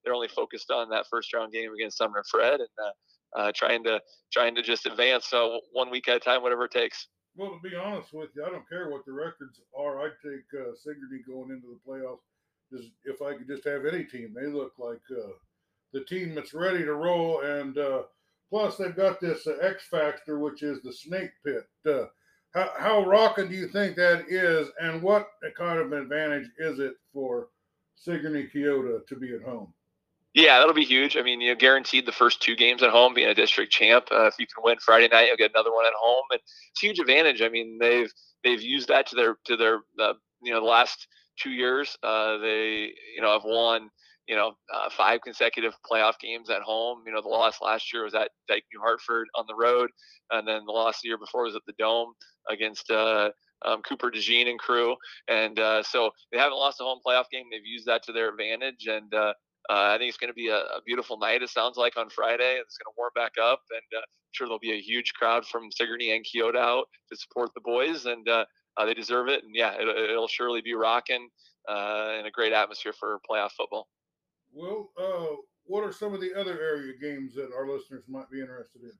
they're 0.03 0.13
only 0.13 0.27
focused 0.27 0.71
on 0.71 0.89
that 0.89 1.05
first 1.09 1.33
round 1.33 1.53
game 1.53 1.71
against 1.73 1.97
Sumner 1.97 2.23
Fred 2.29 2.59
and 2.59 3.55
trying 3.55 3.83
to 3.83 4.01
trying 4.33 4.55
to 4.55 4.61
just 4.61 4.85
advance 4.85 5.31
one 5.71 5.89
week 5.91 6.07
at 6.07 6.17
a 6.17 6.19
time, 6.19 6.41
whatever 6.41 6.65
it 6.65 6.71
takes. 6.71 7.07
Well, 7.37 7.51
to 7.51 7.69
be 7.69 7.75
honest 7.75 8.13
with 8.13 8.29
you, 8.35 8.45
I 8.45 8.49
don't 8.49 8.67
care 8.69 8.89
what 8.89 9.05
the 9.05 9.11
records 9.11 9.59
are. 9.77 10.01
I'd 10.01 10.11
take 10.23 10.45
uh, 10.57 10.71
going 11.27 11.51
into 11.51 11.67
the 11.67 11.79
playoffs 11.85 12.19
is 12.71 12.89
if 13.03 13.21
I 13.21 13.33
could 13.33 13.47
just 13.47 13.65
have 13.65 13.85
any 13.85 14.05
team. 14.05 14.33
They 14.33 14.47
look 14.47 14.73
like 14.77 15.01
uh, 15.11 15.31
the 15.93 16.03
team 16.05 16.33
that's 16.33 16.53
ready 16.53 16.83
to 16.83 16.93
roll, 16.93 17.41
and 17.41 17.77
uh, 17.77 18.03
plus 18.49 18.77
they've 18.77 18.95
got 18.95 19.19
this 19.19 19.47
uh, 19.47 19.57
X 19.61 19.87
factor, 19.89 20.39
which 20.39 20.63
is 20.63 20.81
the 20.81 20.93
snake 20.93 21.31
pit. 21.45 21.63
How, 22.55 22.71
how 22.77 23.05
rocking 23.05 23.49
do 23.49 23.55
you 23.55 23.67
think 23.67 23.97
that 23.97 24.25
is, 24.29 24.69
and 24.79 25.01
what 25.01 25.27
kind 25.57 25.77
of 25.77 25.91
advantage 25.91 26.49
is 26.57 26.79
it 26.79 26.93
for 27.13 27.49
Sigourney 27.95 28.49
Keota 28.53 29.05
to 29.07 29.15
be 29.17 29.35
at 29.35 29.41
home? 29.41 29.73
Yeah, 30.33 30.59
that'll 30.59 30.73
be 30.73 30.85
huge. 30.85 31.17
I 31.17 31.21
mean, 31.21 31.41
you 31.41 31.49
know, 31.53 31.59
guaranteed 31.59 32.05
the 32.05 32.11
first 32.11 32.41
two 32.41 32.55
games 32.55 32.81
at 32.81 32.89
home, 32.89 33.13
being 33.13 33.27
a 33.27 33.33
district 33.33 33.71
champ. 33.71 34.05
Uh, 34.11 34.27
if 34.27 34.35
you 34.39 34.47
can 34.47 34.63
win 34.63 34.77
Friday 34.79 35.07
night, 35.09 35.27
you'll 35.27 35.37
get 35.37 35.51
another 35.53 35.73
one 35.73 35.85
at 35.85 35.93
home, 36.01 36.23
and 36.31 36.39
it's 36.41 36.83
a 36.83 36.85
huge 36.85 36.99
advantage. 36.99 37.41
I 37.41 37.49
mean, 37.49 37.77
they've 37.79 38.11
they've 38.43 38.61
used 38.61 38.87
that 38.87 39.07
to 39.07 39.15
their 39.15 39.37
to 39.45 39.57
their 39.57 39.79
uh, 39.99 40.13
you 40.41 40.53
know 40.53 40.59
the 40.61 40.65
last 40.65 41.07
two 41.37 41.51
years. 41.51 41.97
Uh, 42.03 42.37
they, 42.37 42.91
you 43.15 43.21
know, 43.21 43.31
have 43.31 43.43
won, 43.45 43.89
you 44.27 44.35
know, 44.35 44.53
uh, 44.73 44.89
five 44.89 45.21
consecutive 45.21 45.73
playoff 45.89 46.19
games 46.19 46.49
at 46.49 46.61
home. 46.61 47.03
You 47.05 47.13
know, 47.13 47.21
the 47.21 47.27
loss 47.27 47.61
last 47.61 47.93
year 47.93 48.03
was 48.03 48.15
at 48.15 48.31
Dike 48.47 48.63
New 48.73 48.79
Hartford 48.81 49.27
on 49.35 49.45
the 49.47 49.55
road, 49.55 49.89
and 50.31 50.47
then 50.47 50.65
the 50.65 50.71
loss 50.71 51.01
the 51.01 51.09
year 51.09 51.17
before 51.17 51.43
was 51.43 51.55
at 51.55 51.61
the 51.67 51.73
Dome 51.77 52.13
against 52.49 52.89
uh, 52.89 53.29
um, 53.65 53.81
Cooper 53.83 54.11
DeJean 54.11 54.49
and 54.49 54.59
crew. 54.59 54.95
And 55.27 55.59
uh, 55.59 55.83
so 55.83 56.11
they 56.31 56.39
haven't 56.39 56.57
lost 56.57 56.81
a 56.81 56.83
home 56.83 56.99
playoff 57.05 57.25
game. 57.31 57.45
They've 57.51 57.65
used 57.65 57.85
that 57.85 58.03
to 58.03 58.13
their 58.13 58.29
advantage, 58.29 58.87
and 58.87 59.13
uh, 59.13 59.33
uh, 59.69 59.93
I 59.93 59.97
think 59.97 60.09
it's 60.09 60.17
going 60.17 60.29
to 60.29 60.35
be 60.35 60.49
a, 60.49 60.57
a, 60.57 60.81
beautiful 60.85 61.17
night. 61.17 61.41
It 61.41 61.49
sounds 61.49 61.77
like 61.77 61.97
on 61.97 62.09
Friday. 62.09 62.57
It's 62.59 62.77
going 62.77 62.91
to 62.91 62.97
warm 62.97 63.11
back 63.15 63.33
up, 63.41 63.61
and 63.71 63.99
uh, 63.99 64.01
I'm 64.01 64.31
sure 64.33 64.47
there'll 64.47 64.59
be 64.59 64.73
a 64.73 64.81
huge 64.81 65.13
crowd 65.13 65.45
from 65.45 65.71
Sigourney 65.71 66.11
and 66.11 66.25
Keota 66.25 66.57
out 66.57 66.85
to 67.11 67.17
support 67.17 67.49
the 67.55 67.61
boys. 67.61 68.05
And 68.05 68.25
they 68.25 68.93
deserve 68.93 69.29
it, 69.29 69.43
and 69.43 69.55
yeah, 69.55 69.73
it, 69.79 70.15
will 70.15 70.27
surely 70.27 70.61
be 70.61 70.73
rocking 70.73 71.29
and 71.67 72.27
a 72.27 72.31
great 72.31 72.53
atmosphere 72.53 72.93
for 72.93 73.19
playoff 73.29 73.51
football. 73.51 73.87
Well, 74.55 74.89
uh, 74.97 75.35
what 75.65 75.83
are 75.83 75.91
some 75.91 76.13
of 76.13 76.21
the 76.21 76.33
other 76.33 76.59
area 76.61 76.93
games 76.99 77.35
that 77.35 77.51
our 77.53 77.67
listeners 77.67 78.05
might 78.07 78.31
be 78.31 78.39
interested 78.39 78.83
in? 78.83 78.91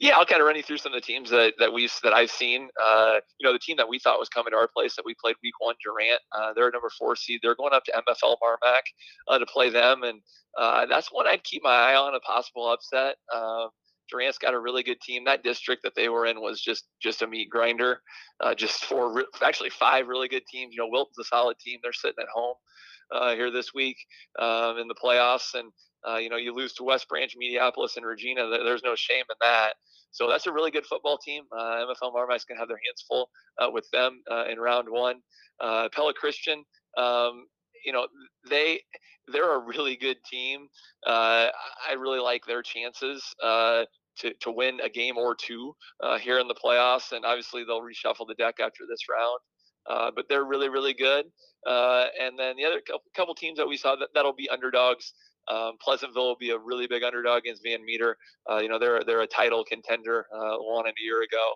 Yeah, 0.00 0.16
I'll 0.16 0.26
kind 0.26 0.40
of 0.40 0.46
run 0.46 0.56
you 0.56 0.62
through 0.62 0.78
some 0.78 0.92
of 0.92 1.00
the 1.00 1.06
teams 1.06 1.30
that 1.30 1.54
that 1.58 1.72
we 1.72 1.88
that 2.02 2.12
I've 2.12 2.30
seen. 2.30 2.68
Uh, 2.80 3.14
you 3.38 3.46
know, 3.46 3.52
the 3.52 3.58
team 3.58 3.76
that 3.78 3.88
we 3.88 3.98
thought 3.98 4.18
was 4.18 4.28
coming 4.28 4.52
to 4.52 4.56
our 4.56 4.68
place 4.68 4.94
that 4.96 5.04
we 5.04 5.14
played 5.20 5.36
week 5.42 5.54
one, 5.60 5.74
Durant. 5.82 6.20
Uh, 6.32 6.52
they're 6.54 6.68
a 6.68 6.72
number 6.72 6.90
four 6.98 7.16
seed. 7.16 7.40
They're 7.42 7.56
going 7.56 7.72
up 7.72 7.84
to 7.84 7.92
MFL 7.92 8.36
Marmac 8.42 8.82
uh, 9.28 9.38
to 9.38 9.46
play 9.46 9.70
them, 9.70 10.04
and 10.04 10.20
uh, 10.56 10.86
that's 10.86 11.08
one 11.12 11.26
I'd 11.26 11.42
keep 11.42 11.62
my 11.64 11.70
eye 11.70 11.96
on 11.96 12.14
a 12.14 12.20
possible 12.20 12.70
upset. 12.70 13.16
Um, 13.34 13.70
Durant's 14.08 14.38
got 14.38 14.54
a 14.54 14.60
really 14.60 14.84
good 14.84 15.00
team. 15.00 15.24
That 15.24 15.42
district 15.42 15.82
that 15.82 15.94
they 15.96 16.08
were 16.08 16.26
in 16.26 16.40
was 16.40 16.60
just 16.60 16.84
just 17.02 17.22
a 17.22 17.26
meat 17.26 17.50
grinder. 17.50 18.00
Uh, 18.40 18.54
just 18.54 18.84
four, 18.84 19.24
actually 19.42 19.70
five 19.70 20.06
really 20.06 20.28
good 20.28 20.46
teams. 20.46 20.74
You 20.74 20.82
know, 20.82 20.88
Wilton's 20.90 21.18
a 21.18 21.24
solid 21.24 21.58
team. 21.58 21.80
They're 21.82 21.92
sitting 21.92 22.22
at 22.22 22.28
home 22.32 22.54
uh, 23.12 23.34
here 23.34 23.50
this 23.50 23.74
week 23.74 23.96
um, 24.38 24.78
in 24.78 24.88
the 24.88 24.94
playoffs, 24.94 25.54
and 25.54 25.70
uh, 26.08 26.16
you 26.16 26.30
know, 26.30 26.36
you 26.36 26.54
lose 26.54 26.74
to 26.74 26.84
West 26.84 27.08
Branch, 27.08 27.32
Mediapolis, 27.40 27.96
and 27.96 28.06
Regina. 28.06 28.48
There's 28.48 28.82
no 28.84 28.94
shame 28.94 29.24
in 29.28 29.36
that. 29.40 29.74
So 30.10 30.28
that's 30.28 30.46
a 30.46 30.52
really 30.52 30.70
good 30.70 30.86
football 30.86 31.18
team. 31.18 31.42
Uh, 31.52 31.84
MFL 31.84 32.12
Marmac's 32.12 32.44
going 32.44 32.56
to 32.56 32.60
have 32.60 32.68
their 32.68 32.80
hands 32.86 33.04
full 33.06 33.28
uh, 33.58 33.68
with 33.70 33.86
them 33.92 34.22
uh, 34.30 34.44
in 34.50 34.58
round 34.58 34.88
one. 34.88 35.16
Pella 35.60 36.14
Christian, 36.14 36.64
um, 36.96 37.46
you 37.84 37.92
know, 37.92 38.06
they 38.48 38.80
they're 39.32 39.54
a 39.54 39.58
really 39.58 39.96
good 39.96 40.16
team. 40.30 40.68
Uh, 41.06 41.48
I 41.88 41.94
really 41.98 42.20
like 42.20 42.42
their 42.46 42.62
chances 42.62 43.22
uh, 43.42 43.84
to, 44.18 44.32
to 44.40 44.50
win 44.50 44.78
a 44.82 44.88
game 44.88 45.16
or 45.16 45.34
two 45.34 45.74
uh, 46.02 46.18
here 46.18 46.38
in 46.38 46.48
the 46.48 46.54
playoffs. 46.54 47.12
And 47.12 47.24
obviously, 47.24 47.64
they'll 47.64 47.82
reshuffle 47.82 48.26
the 48.26 48.34
deck 48.38 48.56
after 48.60 48.84
this 48.88 49.00
round. 49.10 49.38
Uh, 49.88 50.10
but 50.14 50.26
they're 50.28 50.44
really, 50.44 50.68
really 50.68 50.94
good. 50.94 51.26
Uh, 51.66 52.06
and 52.20 52.38
then 52.38 52.56
the 52.56 52.64
other 52.64 52.80
couple, 52.80 53.02
couple, 53.16 53.34
teams 53.34 53.58
that 53.58 53.66
we 53.68 53.76
saw 53.76 53.96
that, 53.96 54.08
that'll 54.14 54.34
be 54.34 54.48
underdogs 54.48 55.12
Um, 55.48 55.72
Pleasantville 55.80 56.28
will 56.28 56.36
be 56.36 56.50
a 56.50 56.58
really 56.58 56.86
big 56.86 57.02
underdog 57.02 57.40
against 57.40 57.62
Van 57.64 57.84
Meter. 57.84 58.16
Uh, 58.50 58.58
you 58.58 58.68
know, 58.68 58.78
they're 58.78 59.02
they're 59.04 59.22
a 59.22 59.26
title 59.26 59.64
contender, 59.64 60.26
uh, 60.34 60.56
won 60.60 60.86
a 60.86 60.92
year 61.02 61.22
ago, 61.22 61.54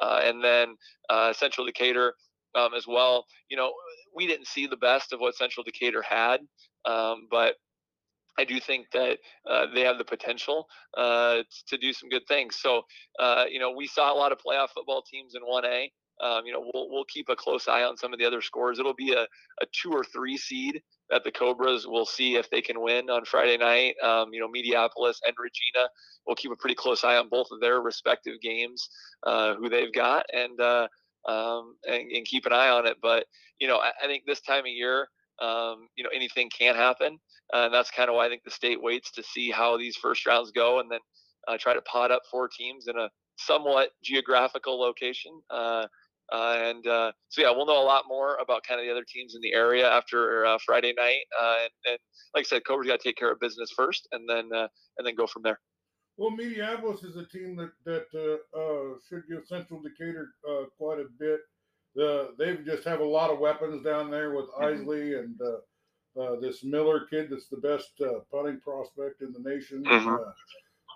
uh, 0.00 0.20
and 0.24 0.42
then 0.42 0.76
uh, 1.10 1.32
Central 1.32 1.66
Decatur 1.66 2.14
um, 2.54 2.74
as 2.74 2.86
well. 2.86 3.26
You 3.50 3.56
know, 3.56 3.72
we 4.16 4.26
didn't 4.26 4.46
see 4.48 4.66
the 4.66 4.76
best 4.78 5.12
of 5.12 5.20
what 5.20 5.36
Central 5.36 5.64
Decatur 5.64 6.02
had, 6.02 6.40
um, 6.86 7.28
but 7.30 7.56
I 8.38 8.44
do 8.44 8.58
think 8.60 8.86
that 8.92 9.18
uh, 9.48 9.66
they 9.74 9.82
have 9.82 9.98
the 9.98 10.04
potential 10.04 10.66
uh, 10.96 11.42
to 11.68 11.78
do 11.78 11.92
some 11.92 12.08
good 12.08 12.26
things. 12.26 12.56
So, 12.60 12.82
uh, 13.18 13.44
you 13.50 13.60
know, 13.60 13.72
we 13.72 13.86
saw 13.86 14.12
a 14.12 14.16
lot 14.16 14.32
of 14.32 14.38
playoff 14.38 14.70
football 14.70 15.02
teams 15.02 15.34
in 15.34 15.42
1A. 15.42 15.90
Um, 16.22 16.42
you 16.46 16.52
know, 16.52 16.70
we'll, 16.72 16.88
we'll 16.90 17.04
keep 17.04 17.28
a 17.28 17.36
close 17.36 17.66
eye 17.68 17.82
on 17.82 17.96
some 17.96 18.12
of 18.12 18.18
the 18.18 18.24
other 18.24 18.40
scores. 18.40 18.78
It'll 18.78 18.94
be 18.94 19.12
a, 19.12 19.22
a 19.22 19.66
two 19.72 19.90
or 19.90 20.04
three 20.04 20.36
seed 20.36 20.80
that 21.10 21.24
the 21.24 21.32
Cobras 21.32 21.86
will 21.86 22.06
see 22.06 22.36
if 22.36 22.48
they 22.50 22.62
can 22.62 22.80
win 22.80 23.10
on 23.10 23.24
Friday 23.24 23.56
night. 23.56 23.94
Um, 24.02 24.32
you 24.32 24.40
know, 24.40 24.48
Mediapolis 24.48 25.16
and 25.26 25.34
Regina 25.38 25.88
will 26.26 26.36
keep 26.36 26.52
a 26.52 26.56
pretty 26.56 26.76
close 26.76 27.04
eye 27.04 27.16
on 27.16 27.28
both 27.28 27.48
of 27.50 27.60
their 27.60 27.80
respective 27.80 28.40
games, 28.40 28.88
uh, 29.26 29.54
who 29.56 29.68
they've 29.68 29.92
got, 29.92 30.24
and, 30.32 30.60
uh, 30.60 30.88
um, 31.28 31.76
and, 31.86 32.10
and 32.12 32.26
keep 32.26 32.46
an 32.46 32.52
eye 32.52 32.68
on 32.68 32.86
it. 32.86 32.96
But 33.02 33.26
you 33.60 33.68
know, 33.68 33.78
I, 33.78 33.92
I 34.02 34.06
think 34.06 34.24
this 34.26 34.40
time 34.40 34.60
of 34.60 34.66
year, 34.66 35.08
um, 35.42 35.88
you 35.96 36.04
know, 36.04 36.10
anything 36.14 36.50
can 36.56 36.74
happen, 36.74 37.18
uh, 37.52 37.64
and 37.66 37.74
that's 37.74 37.90
kind 37.90 38.08
of 38.08 38.14
why 38.16 38.26
I 38.26 38.28
think 38.28 38.42
the 38.44 38.50
state 38.50 38.82
waits 38.82 39.10
to 39.12 39.22
see 39.22 39.50
how 39.50 39.76
these 39.76 39.96
first 39.96 40.26
rounds 40.26 40.52
go, 40.52 40.80
and 40.80 40.90
then 40.90 41.00
uh, 41.48 41.58
try 41.58 41.74
to 41.74 41.82
pot 41.82 42.10
up 42.10 42.22
four 42.30 42.48
teams 42.48 42.86
in 42.88 42.96
a 42.96 43.08
somewhat 43.36 43.90
geographical 44.02 44.78
location. 44.78 45.32
Uh, 46.32 46.56
and 46.58 46.86
uh, 46.86 47.12
so 47.28 47.42
yeah, 47.42 47.50
we'll 47.50 47.66
know 47.66 47.82
a 47.82 47.84
lot 47.84 48.04
more 48.08 48.36
about 48.36 48.62
kind 48.66 48.80
of 48.80 48.86
the 48.86 48.90
other 48.90 49.04
teams 49.06 49.34
in 49.34 49.40
the 49.40 49.52
area 49.52 49.90
after 49.90 50.46
uh, 50.46 50.58
Friday 50.64 50.94
night. 50.96 51.22
Uh, 51.40 51.56
and, 51.62 51.92
and, 51.92 51.98
like 52.34 52.42
I 52.46 52.48
said, 52.48 52.62
Cobra's 52.66 52.88
got 52.88 53.00
to 53.00 53.08
take 53.08 53.16
care 53.16 53.30
of 53.30 53.40
business 53.40 53.70
first, 53.76 54.08
and 54.12 54.28
then 54.28 54.50
uh, 54.52 54.68
and 54.98 55.06
then 55.06 55.14
go 55.14 55.26
from 55.26 55.42
there. 55.42 55.60
Well, 56.16 56.30
Mediapolis 56.30 57.04
is 57.04 57.16
a 57.16 57.26
team 57.26 57.56
that 57.56 57.72
that 57.84 58.40
uh, 58.56 58.98
should 59.08 59.24
give 59.28 59.46
Central 59.46 59.80
Decatur 59.80 60.30
quite 60.78 60.98
a 60.98 61.06
bit. 61.18 61.40
they 62.38 62.56
just 62.64 62.84
have 62.84 63.00
a 63.00 63.04
lot 63.04 63.30
of 63.30 63.38
weapons 63.38 63.84
down 63.84 64.10
there 64.10 64.34
with 64.34 64.46
mm-hmm. 64.46 64.82
Isley 64.82 65.14
and 65.14 65.38
this 66.40 66.64
Miller 66.64 67.06
kid 67.10 67.28
that's 67.30 67.48
the 67.48 67.58
best 67.58 68.00
punting 68.32 68.60
prospect 68.60 69.22
in 69.22 69.32
the 69.32 69.48
nation. 69.48 69.84
Mm-hmm. 69.84 70.16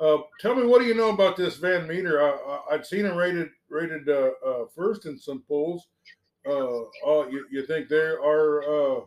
Uh, 0.01 0.18
tell 0.40 0.55
me, 0.55 0.64
what 0.64 0.80
do 0.80 0.86
you 0.86 0.94
know 0.94 1.11
about 1.11 1.36
this 1.36 1.57
Van 1.57 1.86
Meter? 1.86 2.22
I, 2.22 2.61
would 2.70 2.86
seen 2.86 3.05
him 3.05 3.16
rated 3.16 3.49
rated 3.68 4.09
uh, 4.09 4.30
uh, 4.46 4.64
first 4.74 5.07
in 5.07 5.18
some 5.18 5.42
polls. 5.49 5.88
Uh, 6.46 6.86
oh, 7.05 7.28
you, 7.30 7.46
you 7.51 7.66
think 7.66 7.88
they 7.88 7.96
are 7.96 8.62
uh, 8.62 9.01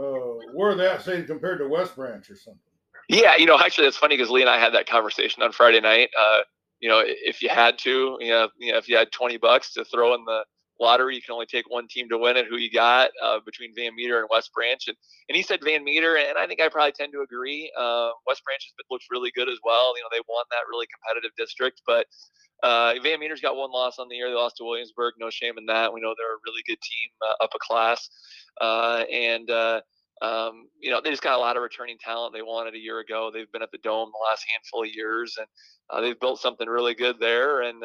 uh, 0.00 0.38
where 0.54 0.74
that 0.74 1.02
say 1.02 1.22
compared 1.22 1.58
to 1.58 1.68
West 1.68 1.96
Branch 1.96 2.28
or 2.30 2.36
something? 2.36 2.60
Yeah, 3.08 3.36
you 3.36 3.46
know, 3.46 3.58
actually, 3.58 3.86
that's 3.86 3.96
funny 3.96 4.16
because 4.16 4.30
Lee 4.30 4.40
and 4.40 4.50
I 4.50 4.58
had 4.58 4.74
that 4.74 4.88
conversation 4.88 5.42
on 5.42 5.52
Friday 5.52 5.80
night. 5.80 6.10
you 6.80 6.88
know, 6.88 7.02
if 7.04 7.42
you 7.42 7.48
had 7.48 7.78
to, 7.78 8.16
you 8.20 8.30
know, 8.30 8.48
you 8.58 8.72
know, 8.72 8.78
if 8.78 8.88
you 8.88 8.96
had 8.96 9.10
twenty 9.12 9.38
bucks 9.38 9.72
to 9.74 9.84
throw 9.84 10.14
in 10.14 10.24
the 10.24 10.44
lottery. 10.80 11.14
You 11.14 11.22
can 11.22 11.34
only 11.34 11.46
take 11.46 11.68
one 11.68 11.86
team 11.88 12.08
to 12.08 12.18
win 12.18 12.36
it. 12.36 12.46
Who 12.48 12.56
you 12.56 12.70
got 12.70 13.10
uh, 13.22 13.40
between 13.44 13.72
Van 13.76 13.94
Meter 13.94 14.18
and 14.20 14.28
West 14.30 14.50
Branch? 14.54 14.82
And 14.86 14.96
and 15.28 15.36
he 15.36 15.42
said 15.42 15.60
Van 15.64 15.84
Meter, 15.84 16.16
and 16.16 16.38
I 16.38 16.46
think 16.46 16.60
I 16.60 16.68
probably 16.68 16.92
tend 16.92 17.12
to 17.12 17.22
agree. 17.22 17.70
Uh, 17.76 18.10
West 18.26 18.44
Branch 18.44 18.62
has 18.62 18.86
looks 18.90 19.06
really 19.10 19.30
good 19.34 19.48
as 19.48 19.58
well. 19.64 19.96
You 19.96 20.02
know, 20.02 20.08
they 20.12 20.22
won 20.28 20.44
that 20.50 20.68
really 20.70 20.86
competitive 20.86 21.34
district, 21.36 21.82
but 21.86 22.06
uh, 22.62 22.94
Van 23.02 23.20
Meter's 23.20 23.40
got 23.40 23.56
one 23.56 23.70
loss 23.70 23.98
on 23.98 24.08
the 24.08 24.16
year. 24.16 24.28
They 24.28 24.36
lost 24.36 24.56
to 24.58 24.64
Williamsburg. 24.64 25.14
No 25.18 25.30
shame 25.30 25.58
in 25.58 25.66
that. 25.66 25.92
We 25.92 26.00
know 26.00 26.14
they're 26.16 26.34
a 26.34 26.44
really 26.46 26.62
good 26.66 26.80
team, 26.80 27.10
uh, 27.28 27.44
up 27.44 27.50
a 27.54 27.58
class, 27.60 28.08
uh, 28.60 29.04
and. 29.12 29.50
Uh, 29.50 29.80
um, 30.22 30.68
you 30.80 30.90
know, 30.90 31.02
they 31.04 31.10
just 31.10 31.22
got 31.22 31.36
a 31.36 31.38
lot 31.38 31.58
of 31.58 31.62
returning 31.62 31.98
talent 31.98 32.32
they 32.32 32.40
wanted 32.40 32.74
a 32.74 32.78
year 32.78 33.00
ago. 33.00 33.30
They've 33.30 33.52
been 33.52 33.60
at 33.60 33.70
the 33.70 33.76
Dome 33.76 34.10
the 34.10 34.26
last 34.30 34.46
handful 34.50 34.82
of 34.82 34.88
years, 34.88 35.36
and 35.38 36.02
they've 36.02 36.18
built 36.18 36.40
something 36.40 36.66
really 36.66 36.94
good 36.94 37.16
there. 37.20 37.60
And 37.60 37.82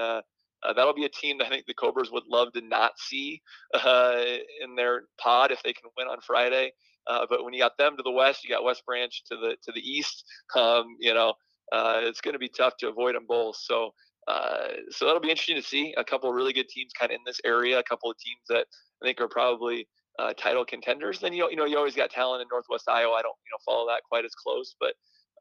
uh, 0.64 0.74
that'll 0.74 0.93
be 0.93 1.05
a 1.05 1.09
team 1.09 1.38
that 1.38 1.47
I 1.47 1.49
think 1.49 1.66
the 1.66 1.74
Cobras 1.74 2.12
would 2.12 2.24
love 2.28 2.53
to 2.53 2.62
not 2.62 2.91
see 2.97 3.41
uh, 3.74 4.24
in 4.64 4.76
their 4.76 5.03
pod 5.20 5.51
if 5.51 5.62
they 5.64 5.74
can 5.74 5.89
win 5.97 6.07
on 6.07 6.18
Friday. 6.22 6.72
Uh, 7.07 7.26
but 7.30 7.43
when 7.43 7.53
you 7.53 7.59
got 7.59 7.78
them 7.78 7.97
to 7.97 8.03
the 8.03 8.12
west, 8.12 8.43
you 8.43 8.49
got 8.49 8.64
West 8.64 8.84
Branch 8.86 9.24
to 9.32 9.36
the 9.36 9.55
to 9.64 9.72
the 9.72 9.82
east. 9.82 10.24
Um, 10.55 10.95
you 10.99 11.14
know, 11.14 11.34
uh, 11.72 12.01
it's 12.03 12.22
going 12.22 12.34
to 12.34 12.39
be 12.39 12.49
tough 12.49 12.78
to 12.78 12.89
avoid 12.89 13.16
them 13.16 13.26
both. 13.28 13.55
So, 13.57 13.91
uh, 14.28 14.68
so 14.89 15.05
that'll 15.05 15.22
be 15.22 15.32
interesting 15.32 15.55
to 15.55 15.64
see 15.64 15.95
a 15.97 16.03
couple 16.03 16.30
of 16.30 16.36
really 16.36 16.53
good 16.53 16.70
teams 16.70 16.91
kind 16.97 17.12
of 17.12 17.16
in 17.16 17.22
this 17.26 17.39
area. 17.43 17.80
A 17.80 17.84
couple 17.84 18.12
of 18.12 18.18
teams 18.18 18.41
that 18.49 18.68
I 19.01 19.05
think 19.05 19.20
are 19.20 19.28
probably 19.28 19.88
uh, 20.20 20.34
title 20.38 20.64
contenders. 20.64 21.20
Then 21.20 21.34
you 21.34 21.41
know, 21.41 21.49
you 21.49 21.55
know, 21.55 21.66
you 21.66 21.78
always 21.78 21.95
got 21.95 22.12
talent 22.12 22.43
in 22.43 22.47
Northwest 22.51 22.88
Iowa. 22.88 23.14
I 23.14 23.22
don't 23.22 23.38
you 23.45 23.51
know 23.51 23.59
follow 23.66 23.88
that 23.88 24.03
quite 24.07 24.26
as 24.26 24.36
close, 24.36 24.76
but 24.80 24.93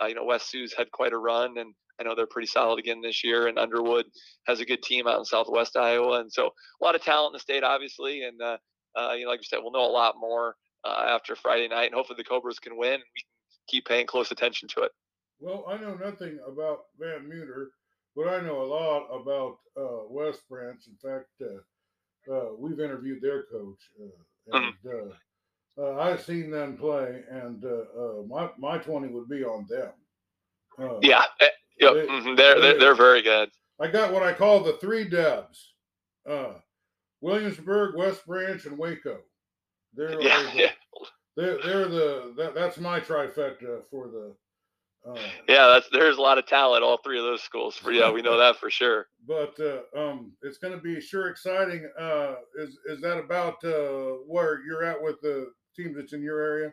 you 0.07 0.15
know, 0.15 0.25
West 0.25 0.53
Sioux's 0.53 0.75
had 0.77 0.91
quite 0.91 1.13
a 1.13 1.19
run, 1.19 1.59
and 1.59 1.75
I 2.01 2.05
know 2.05 2.15
they're 2.15 2.27
pretty 2.27 2.47
solid 2.47 2.79
again 2.79 3.01
this 3.03 3.23
year, 3.23 3.47
and 3.47 3.59
Underwood 3.59 4.07
has 4.47 4.61
a 4.61 4.65
good 4.65 4.83
team 4.83 5.07
out 5.07 5.19
in 5.19 5.25
Southwest 5.25 5.77
Iowa, 5.77 6.21
and 6.21 6.33
so 6.33 6.47
a 6.47 6.85
lot 6.85 6.95
of 6.95 7.03
talent 7.03 7.33
in 7.33 7.33
the 7.35 7.41
state, 7.41 7.63
obviously. 7.63 8.23
And 8.23 8.41
uh, 8.41 8.57
uh, 8.97 9.13
you 9.13 9.25
know, 9.25 9.31
like 9.31 9.41
you 9.41 9.45
said, 9.45 9.59
we'll 9.63 9.73
know 9.73 9.85
a 9.85 9.93
lot 9.93 10.15
more 10.19 10.57
uh, 10.85 11.07
after 11.09 11.37
Friday 11.37 11.69
night, 11.69 11.87
and 11.87 11.95
hopefully 11.95 12.17
the 12.17 12.25
Cobras 12.25 12.59
can 12.59 12.77
win, 12.77 12.95
and 12.95 13.03
we 13.03 13.21
can 13.21 13.29
keep 13.69 13.87
paying 13.87 14.07
close 14.07 14.31
attention 14.31 14.69
to 14.77 14.83
it. 14.83 14.93
Well, 15.39 15.65
I 15.69 15.77
know 15.77 15.95
nothing 15.95 16.39
about 16.47 16.87
Van 16.99 17.29
Meter, 17.29 17.71
but 18.17 18.29
I 18.29 18.41
know 18.41 18.63
a 18.63 18.65
lot 18.65 19.07
about 19.09 19.59
uh, 19.77 20.07
West 20.09 20.49
Branch. 20.49 20.81
In 20.87 20.97
fact, 20.97 21.29
uh, 21.43 22.33
uh, 22.33 22.51
we've 22.59 22.81
interviewed 22.81 23.23
their 23.23 23.45
coach, 23.45 23.79
mm-hmm. 24.01 24.57
and 24.57 24.75
mm-hmm. 24.75 25.11
I've 25.79 26.23
seen 26.23 26.51
them 26.51 26.77
play, 26.77 27.23
and 27.31 27.65
my 28.29 28.51
my 28.59 28.79
twenty 28.79 29.09
would 29.09 29.29
be 29.29 29.45
on 29.45 29.67
them. 29.69 30.99
yeah, 31.03 31.23
eh, 31.41 31.49
Yep, 31.81 31.95
they, 31.95 32.07
mm-hmm. 32.07 32.35
they're, 32.35 32.61
they're 32.61 32.79
they're 32.79 32.95
very 32.95 33.23
good. 33.23 33.51
I 33.81 33.89
got 33.89 34.13
what 34.13 34.23
I 34.23 34.33
call 34.33 34.61
the 34.61 34.75
three 34.75 35.09
dubs: 35.09 35.73
uh, 36.29 36.55
Williamsburg, 37.21 37.97
West 37.97 38.27
Branch, 38.27 38.65
and 38.67 38.77
Waco. 38.77 39.19
They're 39.95 40.21
yeah, 40.21 40.43
the, 40.43 40.59
yeah. 40.59 40.71
They're, 41.37 41.59
they're 41.63 41.89
the 41.89 42.35
that, 42.37 42.55
that's 42.55 42.79
my 42.79 43.01
trifecta 43.01 43.83
for 43.91 44.09
the. 44.09 44.35
Uh, 45.09 45.19
yeah, 45.49 45.67
that's 45.67 45.89
there's 45.91 46.19
a 46.19 46.21
lot 46.21 46.37
of 46.37 46.47
talent 46.47 46.85
all 46.85 46.99
three 46.99 47.19
of 47.19 47.25
those 47.25 47.43
schools. 47.43 47.75
For 47.75 47.91
yeah, 47.91 48.13
we 48.13 48.21
know 48.21 48.37
that 48.37 48.57
for 48.57 48.69
sure. 48.69 49.07
But 49.27 49.55
uh, 49.61 49.81
um, 49.97 50.33
it's 50.43 50.59
going 50.59 50.75
to 50.75 50.81
be 50.81 51.01
sure 51.01 51.29
exciting. 51.29 51.89
Uh, 51.99 52.35
is 52.59 52.79
is 52.87 53.01
that 53.01 53.19
about 53.19 53.63
uh, 53.65 54.19
where 54.27 54.61
you're 54.67 54.85
at 54.85 55.01
with 55.01 55.21
the 55.23 55.51
team 55.83 55.95
that's 55.97 56.13
in 56.13 56.23
your 56.23 56.41
area? 56.41 56.73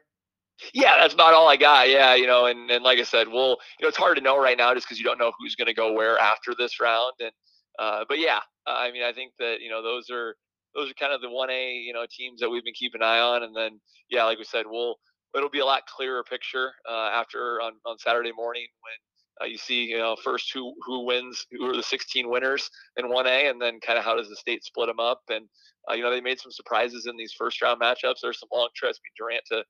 Yeah, 0.74 0.96
that's 1.00 1.14
about 1.14 1.34
all 1.34 1.48
I 1.48 1.56
got. 1.56 1.90
Yeah, 1.90 2.16
you 2.16 2.26
know, 2.26 2.48
and, 2.48 2.70
and 2.72 2.84
like 2.84 3.00
I 3.00 3.04
said, 3.04 3.28
well, 3.28 3.58
you 3.80 3.84
know, 3.84 3.90
it's 3.90 3.98
hard 3.98 4.18
to 4.18 4.24
know 4.24 4.42
right 4.42 4.58
now 4.58 4.74
just 4.74 4.88
because 4.88 4.98
you 5.00 5.06
don't 5.06 5.20
know 5.20 5.32
who's 5.38 5.56
going 5.56 5.68
to 5.68 5.74
go 5.74 5.94
where 5.94 6.18
after 6.18 6.56
this 6.58 6.80
round. 6.80 7.14
And 7.20 7.32
uh, 7.78 8.06
but 8.10 8.20
yeah, 8.20 8.40
I 8.66 8.92
mean, 8.92 9.04
I 9.04 9.14
think 9.14 9.34
that 9.40 9.58
you 9.62 9.70
know 9.70 9.84
those 9.84 10.10
are 10.10 10.36
those 10.76 10.90
are 10.90 10.96
kind 10.96 11.14
of 11.14 11.22
the 11.22 11.30
one 11.30 11.52
A 11.52 11.74
you 11.74 11.94
know 11.94 12.06
teams 12.10 12.40
that 12.40 12.50
we've 12.50 12.64
been 12.64 12.74
keeping 12.74 13.02
an 13.02 13.08
eye 13.08 13.20
on. 13.20 13.44
And 13.44 13.56
then 13.56 13.80
yeah, 14.10 14.24
like 14.24 14.40
we 14.40 14.46
said, 14.46 14.66
we'll 14.68 14.96
it'll 15.36 15.50
be 15.50 15.60
a 15.60 15.66
lot 15.66 15.84
clearer 15.86 16.24
picture 16.24 16.72
uh, 16.90 17.10
after 17.14 17.62
on, 17.62 17.74
on 17.86 17.98
Saturday 18.00 18.32
morning 18.36 18.66
when 18.82 18.98
uh, 19.42 19.46
you 19.46 19.58
see 19.58 19.84
you 19.86 19.98
know 19.98 20.16
first 20.24 20.52
who 20.54 20.74
who 20.86 21.06
wins 21.06 21.46
who 21.52 21.70
are 21.70 21.76
the 21.76 21.84
16 21.84 22.30
winners 22.30 22.70
in 22.98 23.06
1A 23.06 23.50
and 23.50 23.62
then 23.62 23.80
kind 23.80 24.00
of 24.00 24.06
how 24.06 24.16
does 24.16 24.30
the 24.30 24.36
state 24.36 24.64
split 24.64 24.88
them 24.88 25.00
up 25.00 25.22
and 25.30 25.46
uh, 25.90 25.94
you 25.94 26.04
know 26.04 26.12
they 26.12 26.22
made 26.22 26.40
some 26.40 26.52
surprises 26.52 27.06
in 27.08 27.16
these 27.18 27.34
first 27.38 27.62
round 27.62 27.80
matchups 27.82 28.22
there's 28.22 28.40
some 28.40 28.50
long 28.52 28.70
trips 28.76 29.00
Durant 29.18 29.44
to 29.52 29.64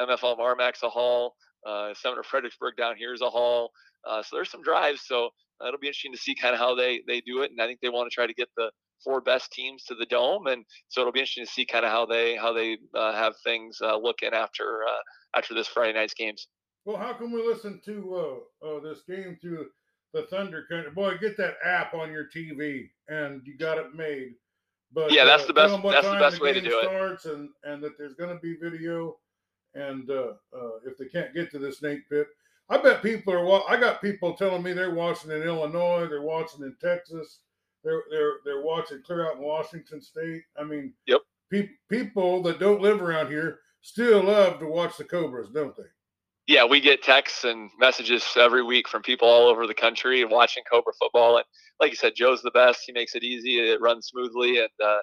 MFL 0.00 0.38
Marmac's 0.38 0.82
a 0.82 0.88
haul. 0.88 1.34
Uh, 1.66 1.94
Sumner 1.94 2.22
Fredericksburg 2.22 2.76
down 2.76 2.96
here 2.96 3.14
is 3.14 3.22
a 3.22 3.30
haul. 3.30 3.70
Uh, 4.06 4.22
so 4.22 4.36
there's 4.36 4.50
some 4.50 4.62
drives. 4.62 5.02
So 5.06 5.30
uh, 5.62 5.68
it'll 5.68 5.80
be 5.80 5.86
interesting 5.86 6.12
to 6.12 6.18
see 6.18 6.34
kind 6.34 6.54
of 6.54 6.60
how 6.60 6.74
they 6.74 7.02
they 7.06 7.20
do 7.20 7.42
it. 7.42 7.50
And 7.50 7.60
I 7.60 7.66
think 7.66 7.80
they 7.80 7.88
want 7.88 8.10
to 8.10 8.14
try 8.14 8.26
to 8.26 8.34
get 8.34 8.48
the 8.56 8.70
four 9.02 9.20
best 9.20 9.52
teams 9.52 9.84
to 9.84 9.94
the 9.94 10.06
dome. 10.06 10.46
And 10.46 10.64
so 10.88 11.00
it'll 11.00 11.12
be 11.12 11.20
interesting 11.20 11.46
to 11.46 11.50
see 11.50 11.64
kind 11.64 11.84
of 11.84 11.90
how 11.90 12.06
they 12.06 12.36
how 12.36 12.52
they 12.52 12.78
uh, 12.94 13.14
have 13.14 13.34
things 13.44 13.78
uh, 13.82 13.96
looking 13.96 14.32
after 14.32 14.82
after 15.34 15.54
this 15.54 15.68
Friday 15.68 15.92
night's 15.94 16.14
games. 16.14 16.48
Well, 16.84 16.96
how 16.96 17.12
can 17.14 17.32
we 17.32 17.46
listen 17.46 17.80
to 17.84 18.42
this 18.82 19.02
game 19.02 19.38
through 19.40 19.66
the 20.12 20.22
Thunder 20.22 20.66
Country? 20.70 20.90
Boy, 20.90 21.16
get 21.18 21.36
that 21.38 21.56
app 21.64 21.94
on 21.94 22.12
your 22.12 22.26
TV, 22.28 22.90
and 23.08 23.42
you 23.46 23.56
got 23.56 23.78
it 23.78 23.94
made. 23.94 24.34
But 24.92 25.12
yeah, 25.12 25.24
that's 25.24 25.46
the 25.46 25.52
best. 25.52 25.82
That's 25.82 26.06
the 26.06 26.18
best 26.18 26.36
the 26.36 26.42
way 26.42 26.52
to 26.52 26.60
do 26.60 26.78
it. 26.78 26.84
Starts 26.84 27.24
and 27.24 27.48
and 27.64 27.82
that 27.82 27.98
there's 27.98 28.14
going 28.14 28.34
to 28.34 28.40
be 28.40 28.56
video 28.56 29.16
and 29.74 30.08
uh, 30.10 30.34
uh, 30.56 30.76
if 30.86 30.96
they 30.96 31.06
can't 31.06 31.34
get 31.34 31.50
to 31.50 31.58
the 31.58 31.72
snake 31.72 32.08
pit, 32.08 32.28
I 32.68 32.78
bet 32.78 33.02
people 33.02 33.34
are. 33.34 33.70
I 33.70 33.78
got 33.78 34.00
people 34.00 34.34
telling 34.34 34.62
me 34.62 34.72
they're 34.72 34.94
watching 34.94 35.30
in 35.30 35.42
Illinois, 35.42 36.06
they're 36.06 36.22
watching 36.22 36.62
in 36.62 36.76
Texas, 36.80 37.40
they're 37.82 38.02
they're 38.10 38.34
they're 38.44 38.62
watching 38.62 39.02
clear 39.02 39.26
out 39.26 39.36
in 39.36 39.42
Washington 39.42 40.00
State. 40.00 40.44
I 40.58 40.64
mean, 40.64 40.92
yep. 41.06 41.20
Pe- 41.50 41.68
people 41.90 42.42
that 42.42 42.58
don't 42.58 42.80
live 42.80 43.02
around 43.02 43.28
here 43.28 43.58
still 43.82 44.22
love 44.22 44.58
to 44.60 44.66
watch 44.66 44.96
the 44.96 45.04
Cobras, 45.04 45.50
don't 45.50 45.76
they? 45.76 45.82
Yeah, 46.48 46.64
we 46.66 46.80
get 46.80 47.02
texts 47.02 47.44
and 47.44 47.70
messages 47.80 48.24
every 48.36 48.62
week 48.64 48.88
from 48.88 49.02
people 49.02 49.28
all 49.28 49.48
over 49.48 49.66
the 49.66 49.74
country 49.74 50.24
watching 50.26 50.64
Cobra 50.70 50.92
football. 51.00 51.36
And 51.38 51.46
like 51.80 51.90
you 51.90 51.96
said, 51.96 52.14
Joe's 52.16 52.42
the 52.42 52.52
best. 52.52 52.82
He 52.86 52.92
makes 52.92 53.14
it 53.16 53.24
easy. 53.24 53.58
It 53.60 53.80
runs 53.80 54.08
smoothly, 54.08 54.58
and 54.60 54.70
uh, 54.84 54.98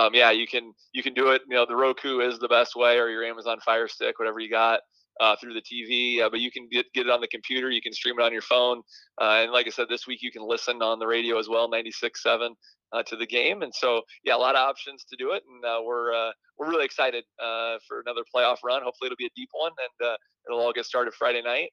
um, 0.00 0.14
yeah, 0.14 0.32
you 0.32 0.46
can 0.48 0.72
you 0.92 1.02
can 1.02 1.14
do 1.14 1.30
it. 1.30 1.42
You 1.48 1.56
know, 1.56 1.66
the 1.66 1.76
Roku 1.76 2.20
is 2.20 2.38
the 2.40 2.48
best 2.48 2.76
way, 2.76 2.98
or 2.98 3.08
your 3.10 3.24
Amazon 3.24 3.58
Fire 3.64 3.88
Stick, 3.88 4.18
whatever 4.18 4.40
you 4.40 4.50
got. 4.50 4.80
uh, 5.20 5.36
through 5.40 5.54
the 5.54 5.62
TV, 5.62 6.22
uh, 6.24 6.30
but 6.30 6.40
you 6.40 6.50
can 6.50 6.68
get, 6.70 6.86
get 6.94 7.06
it 7.06 7.10
on 7.10 7.20
the 7.20 7.28
computer. 7.28 7.70
You 7.70 7.82
can 7.82 7.92
stream 7.92 8.18
it 8.18 8.22
on 8.24 8.32
your 8.32 8.42
phone. 8.42 8.82
Uh, 9.20 9.42
and 9.44 9.52
like 9.52 9.66
I 9.66 9.70
said, 9.70 9.86
this 9.88 10.06
week 10.06 10.22
you 10.22 10.32
can 10.32 10.42
listen 10.46 10.82
on 10.82 10.98
the 10.98 11.06
radio 11.06 11.38
as 11.38 11.48
well, 11.48 11.70
96.7 11.70 12.50
uh, 12.92 13.02
to 13.04 13.16
the 13.16 13.26
game. 13.26 13.62
And 13.62 13.72
so, 13.74 14.02
yeah, 14.24 14.36
a 14.36 14.38
lot 14.38 14.56
of 14.56 14.68
options 14.68 15.04
to 15.04 15.16
do 15.16 15.32
it. 15.32 15.42
And 15.48 15.64
uh, 15.64 15.80
we're 15.84 16.12
uh, 16.12 16.32
we're 16.58 16.68
really 16.68 16.84
excited 16.84 17.24
for 17.38 18.00
another 18.04 18.22
playoff 18.34 18.58
run. 18.64 18.82
Hopefully, 18.82 19.06
it'll 19.06 19.16
be 19.16 19.26
a 19.26 19.36
deep 19.36 19.50
one, 19.52 19.72
and 19.78 20.16
it'll 20.46 20.60
all 20.60 20.72
get 20.72 20.84
started 20.84 21.14
Friday 21.14 21.42
night 21.42 21.70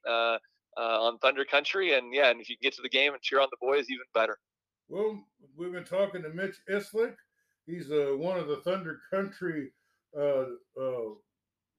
on 0.77 1.17
Thunder 1.19 1.45
Country. 1.45 1.93
And 1.93 2.13
yeah, 2.13 2.29
and 2.29 2.39
if 2.41 2.49
you 2.49 2.57
can 2.57 2.67
get 2.67 2.75
to 2.75 2.81
the 2.81 2.89
game 2.89 3.13
and 3.13 3.21
cheer 3.21 3.39
on 3.41 3.47
the 3.51 3.57
boys, 3.59 3.89
even 3.89 4.05
better. 4.13 4.37
Well, 4.89 5.23
we've 5.57 5.73
been 5.73 5.83
talking 5.83 6.23
to 6.23 6.29
Mitch 6.29 6.55
Islick. 6.69 7.15
He's 7.65 7.89
one 7.89 8.39
of 8.39 8.47
the 8.47 8.61
Thunder 8.63 9.01
Country 9.11 9.71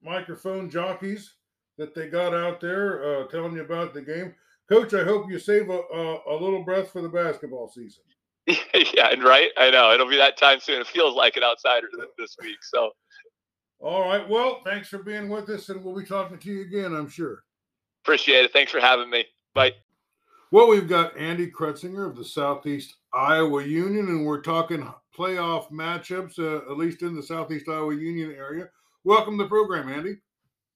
microphone 0.01 0.69
jockeys 0.69 1.33
that 1.77 1.95
they 1.95 2.07
got 2.07 2.33
out 2.33 2.59
there 2.61 3.21
uh, 3.21 3.27
telling 3.27 3.53
you 3.53 3.61
about 3.61 3.93
the 3.93 4.01
game. 4.01 4.35
Coach, 4.69 4.93
I 4.93 5.03
hope 5.03 5.29
you 5.29 5.39
save 5.39 5.69
a, 5.69 5.79
a, 5.93 6.19
a 6.29 6.35
little 6.39 6.63
breath 6.63 6.91
for 6.91 7.01
the 7.01 7.09
basketball 7.09 7.69
season. 7.69 8.03
yeah, 8.95 9.09
and 9.11 9.23
right, 9.23 9.49
I 9.57 9.69
know 9.69 9.93
it'll 9.93 10.09
be 10.09 10.17
that 10.17 10.37
time 10.37 10.59
soon. 10.59 10.81
It 10.81 10.87
feels 10.87 11.15
like 11.15 11.37
it 11.37 11.43
outsider 11.43 11.87
this 12.17 12.35
week. 12.41 12.57
So, 12.61 12.91
all 13.79 14.07
right. 14.07 14.27
Well, 14.27 14.61
thanks 14.65 14.87
for 14.87 14.99
being 14.99 15.29
with 15.29 15.49
us, 15.49 15.69
and 15.69 15.83
we'll 15.83 15.95
be 15.95 16.05
talking 16.05 16.37
to 16.37 16.49
you 16.49 16.61
again. 16.61 16.93
I'm 16.93 17.09
sure. 17.09 17.43
Appreciate 18.03 18.45
it. 18.45 18.53
Thanks 18.53 18.71
for 18.71 18.79
having 18.79 19.09
me. 19.09 19.25
Bye. 19.53 19.73
Well, 20.51 20.67
we've 20.67 20.87
got 20.87 21.15
Andy 21.15 21.51
Kretzinger 21.51 22.09
of 22.09 22.15
the 22.15 22.25
Southeast 22.25 22.95
Iowa 23.13 23.63
Union, 23.63 24.07
and 24.07 24.25
we're 24.25 24.41
talking 24.41 24.91
playoff 25.15 25.69
matchups, 25.71 26.39
uh, 26.39 26.71
at 26.71 26.77
least 26.77 27.03
in 27.03 27.15
the 27.15 27.21
Southeast 27.21 27.69
Iowa 27.69 27.93
Union 27.93 28.31
area. 28.31 28.69
Welcome 29.03 29.37
to 29.37 29.43
the 29.43 29.49
program, 29.49 29.89
Andy. 29.89 30.17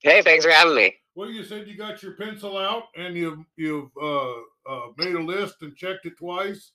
Hey, 0.02 0.22
thanks 0.22 0.46
for 0.46 0.52
having 0.52 0.76
me. 0.76 0.94
Well, 1.16 1.30
you 1.30 1.44
said 1.44 1.68
you 1.68 1.78
got 1.78 2.04
your 2.04 2.14
pencil 2.14 2.58
out 2.58 2.84
and 2.96 3.16
you've 3.16 3.40
you've 3.56 3.90
uh, 4.02 4.32
uh, 4.70 4.88
made 4.98 5.16
a 5.16 5.22
list 5.22 5.56
and 5.62 5.76
checked 5.76 6.06
it 6.06 6.18
twice. 6.18 6.72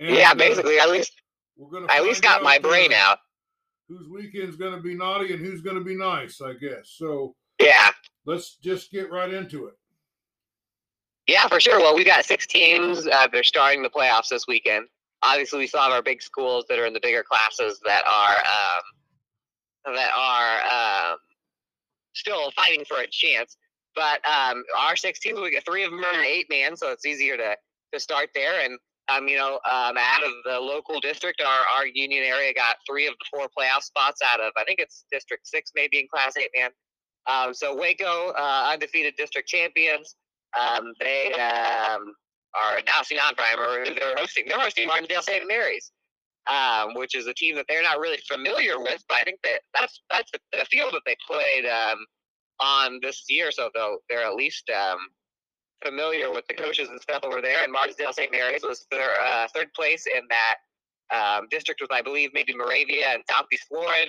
And, 0.00 0.16
yeah, 0.16 0.34
basically, 0.34 0.78
at 0.78 0.90
least 0.90 1.12
we're 1.56 1.70
gonna. 1.70 1.92
I 1.92 1.98
at 1.98 2.02
least 2.02 2.22
got 2.22 2.42
my 2.42 2.58
brain 2.58 2.92
out. 2.92 3.18
Whose 3.88 4.08
weekend's 4.08 4.56
going 4.56 4.74
to 4.74 4.80
be 4.80 4.94
naughty 4.94 5.32
and 5.32 5.44
who's 5.44 5.60
going 5.60 5.76
to 5.76 5.84
be 5.84 5.96
nice, 5.96 6.40
I 6.40 6.54
guess. 6.54 6.94
So 6.96 7.34
yeah, 7.60 7.90
let's 8.24 8.56
just 8.56 8.90
get 8.90 9.10
right 9.10 9.32
into 9.32 9.66
it. 9.66 9.74
Yeah, 11.26 11.46
for 11.48 11.60
sure. 11.60 11.78
Well, 11.78 11.94
we 11.94 12.04
got 12.04 12.24
six 12.24 12.46
teams. 12.46 13.06
Uh, 13.06 13.28
they're 13.30 13.42
starting 13.42 13.82
the 13.82 13.90
playoffs 13.90 14.28
this 14.28 14.46
weekend. 14.48 14.86
Obviously, 15.22 15.58
we 15.58 15.66
saw 15.66 15.90
our 15.90 16.02
big 16.02 16.22
schools 16.22 16.64
that 16.68 16.78
are 16.78 16.86
in 16.86 16.94
the 16.94 17.00
bigger 17.00 17.22
classes 17.22 17.78
that 17.84 18.04
are 18.06 18.36
um, 18.36 19.94
that 19.94 20.12
are 20.16 21.12
um, 21.12 21.18
still 22.14 22.50
fighting 22.52 22.84
for 22.86 22.98
a 23.00 23.06
chance. 23.10 23.56
But 23.94 24.20
um, 24.26 24.62
our 24.78 24.96
six 24.96 25.20
teams, 25.20 25.40
we 25.40 25.52
got 25.52 25.64
three 25.64 25.84
of 25.84 25.90
them 25.90 26.00
are 26.00 26.20
an 26.20 26.24
eight 26.24 26.46
man, 26.48 26.76
so 26.76 26.90
it's 26.90 27.04
easier 27.04 27.36
to 27.36 27.56
to 27.92 28.00
start 28.00 28.30
there. 28.34 28.64
And 28.64 28.78
um, 29.10 29.28
you 29.28 29.36
know, 29.36 29.54
um, 29.70 29.96
out 29.98 30.22
of 30.22 30.32
the 30.44 30.58
local 30.58 31.00
district, 31.00 31.40
our 31.40 31.60
our 31.78 31.86
union 31.86 32.24
area 32.24 32.52
got 32.54 32.76
three 32.88 33.06
of 33.06 33.14
the 33.18 33.24
four 33.30 33.48
playoff 33.56 33.82
spots 33.82 34.20
out 34.22 34.40
of 34.40 34.52
I 34.56 34.64
think 34.64 34.78
it's 34.78 35.04
District 35.10 35.46
Six, 35.46 35.72
maybe 35.74 35.98
in 35.98 36.06
Class 36.12 36.36
Eight 36.36 36.50
man. 36.56 36.70
Um, 37.26 37.54
so 37.54 37.76
Waco, 37.76 38.30
uh, 38.30 38.70
undefeated 38.72 39.14
district 39.16 39.48
champions. 39.48 40.16
Um, 40.58 40.94
they 41.00 41.32
um, 41.34 42.14
are 42.54 43.04
seen 43.04 43.18
on 43.18 43.34
primer. 43.34 43.84
They're 43.84 44.16
hosting. 44.16 44.44
They're 44.48 44.58
hosting 44.58 44.88
Martensdale 44.88 45.22
St. 45.22 45.46
Mary's 45.46 45.92
um, 46.50 46.94
which 46.94 47.14
is 47.14 47.26
a 47.26 47.34
team 47.34 47.54
that 47.56 47.66
they're 47.68 47.82
not 47.82 47.98
really 47.98 48.18
familiar 48.28 48.78
with. 48.80 49.02
But 49.08 49.18
I 49.18 49.24
think 49.24 49.40
that 49.44 49.60
that's 49.74 50.00
that's 50.10 50.30
the, 50.52 50.64
field 50.70 50.92
that 50.94 51.02
they 51.06 51.16
played 51.26 51.66
um, 51.66 51.98
on 52.60 52.98
this 53.02 53.24
year, 53.28 53.50
so 53.50 53.70
they'll 53.74 53.98
they're 54.08 54.26
at 54.26 54.34
least 54.34 54.70
um, 54.70 54.98
familiar 55.84 56.30
with 56.30 56.46
the 56.48 56.54
coaches 56.54 56.88
and 56.88 57.00
stuff 57.00 57.22
over 57.24 57.40
there. 57.40 57.62
And 57.62 57.74
Martensdale 57.74 58.12
St. 58.12 58.30
Mary's 58.30 58.62
was 58.62 58.86
their 58.90 59.10
uh, 59.20 59.48
third 59.54 59.72
place 59.74 60.06
in 60.06 60.22
that 60.30 60.56
um, 61.12 61.46
district 61.50 61.80
with 61.80 61.92
I 61.92 62.02
believe 62.02 62.30
maybe 62.32 62.54
Moravia 62.54 63.08
and 63.08 63.22
Southeast 63.28 63.66
Warren. 63.70 64.08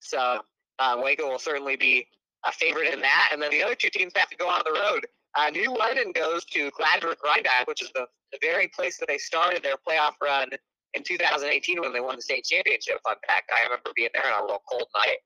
So 0.00 0.40
um, 0.78 1.02
Waco 1.02 1.28
will 1.28 1.38
certainly 1.38 1.76
be 1.76 2.06
a 2.46 2.52
favorite 2.52 2.92
in 2.92 3.00
that, 3.00 3.30
and 3.32 3.42
then 3.42 3.50
the 3.50 3.62
other 3.62 3.74
two 3.74 3.90
teams 3.90 4.12
have 4.16 4.30
to 4.30 4.36
go 4.36 4.48
on 4.48 4.62
the 4.64 4.72
road. 4.72 5.06
Uh, 5.36 5.50
New 5.50 5.76
London 5.76 6.12
goes 6.12 6.44
to 6.46 6.70
Gladbrook 6.70 7.18
Reinbeck, 7.22 7.66
which 7.66 7.82
is 7.82 7.90
the, 7.94 8.06
the 8.32 8.38
very 8.40 8.68
place 8.68 8.98
that 8.98 9.06
they 9.06 9.18
started 9.18 9.62
their 9.62 9.76
playoff 9.86 10.12
run 10.22 10.48
in 10.94 11.02
2018 11.02 11.80
when 11.80 11.92
they 11.92 12.00
won 12.00 12.16
the 12.16 12.22
state 12.22 12.44
championship. 12.44 12.98
Fun 13.04 13.16
fact, 13.26 13.50
I 13.54 13.64
remember 13.64 13.90
being 13.94 14.08
there 14.14 14.32
on 14.32 14.40
a 14.40 14.44
little 14.44 14.62
cold 14.68 14.86
night. 14.96 15.18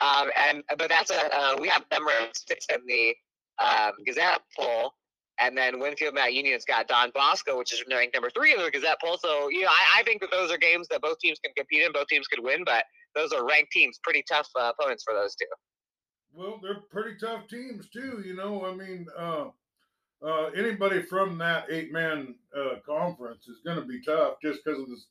Um, 0.00 0.30
and 0.36 0.64
but 0.76 0.88
that's 0.88 1.10
a 1.10 1.36
uh, 1.36 1.56
we 1.60 1.68
have 1.68 1.84
them 1.90 2.06
ranked 2.06 2.48
six 2.48 2.66
in 2.68 2.80
the 2.86 3.14
um, 3.58 3.92
Gazette 4.06 4.40
poll, 4.56 4.92
and 5.40 5.56
then 5.56 5.80
Winfield 5.80 6.14
Mount 6.14 6.32
Union's 6.32 6.64
got 6.64 6.88
Don 6.88 7.10
Bosco, 7.14 7.58
which 7.58 7.72
is 7.72 7.82
ranked 7.90 8.14
number 8.14 8.30
three 8.30 8.52
in 8.52 8.58
the 8.62 8.70
Gazette 8.70 8.98
poll. 9.02 9.18
So 9.18 9.48
you 9.48 9.62
know, 9.62 9.68
I, 9.68 10.00
I, 10.00 10.02
think 10.02 10.20
that 10.20 10.30
those 10.30 10.50
are 10.50 10.58
games 10.58 10.88
that 10.88 11.00
both 11.02 11.18
teams 11.18 11.38
can 11.44 11.52
compete 11.56 11.82
in, 11.82 11.92
both 11.92 12.06
teams 12.08 12.26
could 12.28 12.42
win, 12.42 12.64
but 12.64 12.84
those 13.14 13.32
are 13.32 13.46
ranked 13.46 13.72
teams, 13.72 13.98
pretty 14.02 14.24
tough 14.28 14.48
uh, 14.58 14.72
opponents 14.76 15.04
for 15.04 15.14
those 15.14 15.34
two. 15.34 15.46
Well, 16.32 16.58
they're 16.62 16.82
pretty 16.90 17.16
tough 17.20 17.46
teams 17.48 17.88
too. 17.88 18.22
You 18.24 18.34
know, 18.34 18.66
I 18.66 18.74
mean, 18.74 19.06
uh, 19.16 19.46
uh, 20.24 20.46
anybody 20.56 21.02
from 21.02 21.38
that 21.38 21.66
eight 21.70 21.92
man 21.92 22.34
uh, 22.56 22.76
conference 22.86 23.46
is 23.46 23.60
going 23.64 23.78
to 23.78 23.84
be 23.84 24.00
tough 24.00 24.34
just 24.42 24.64
because 24.64 24.80
of 24.80 24.88
this, 24.88 25.06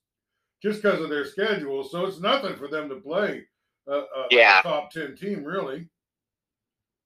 just 0.61 0.81
because 0.81 1.01
of 1.01 1.09
their 1.09 1.25
schedule. 1.25 1.83
So 1.83 2.05
it's 2.05 2.19
nothing 2.19 2.55
for 2.55 2.67
them 2.67 2.89
to 2.89 2.95
play 2.95 3.45
a, 3.87 3.93
a 3.93 4.27
yeah. 4.31 4.61
top 4.61 4.91
ten 4.91 5.15
team, 5.15 5.43
really. 5.43 5.87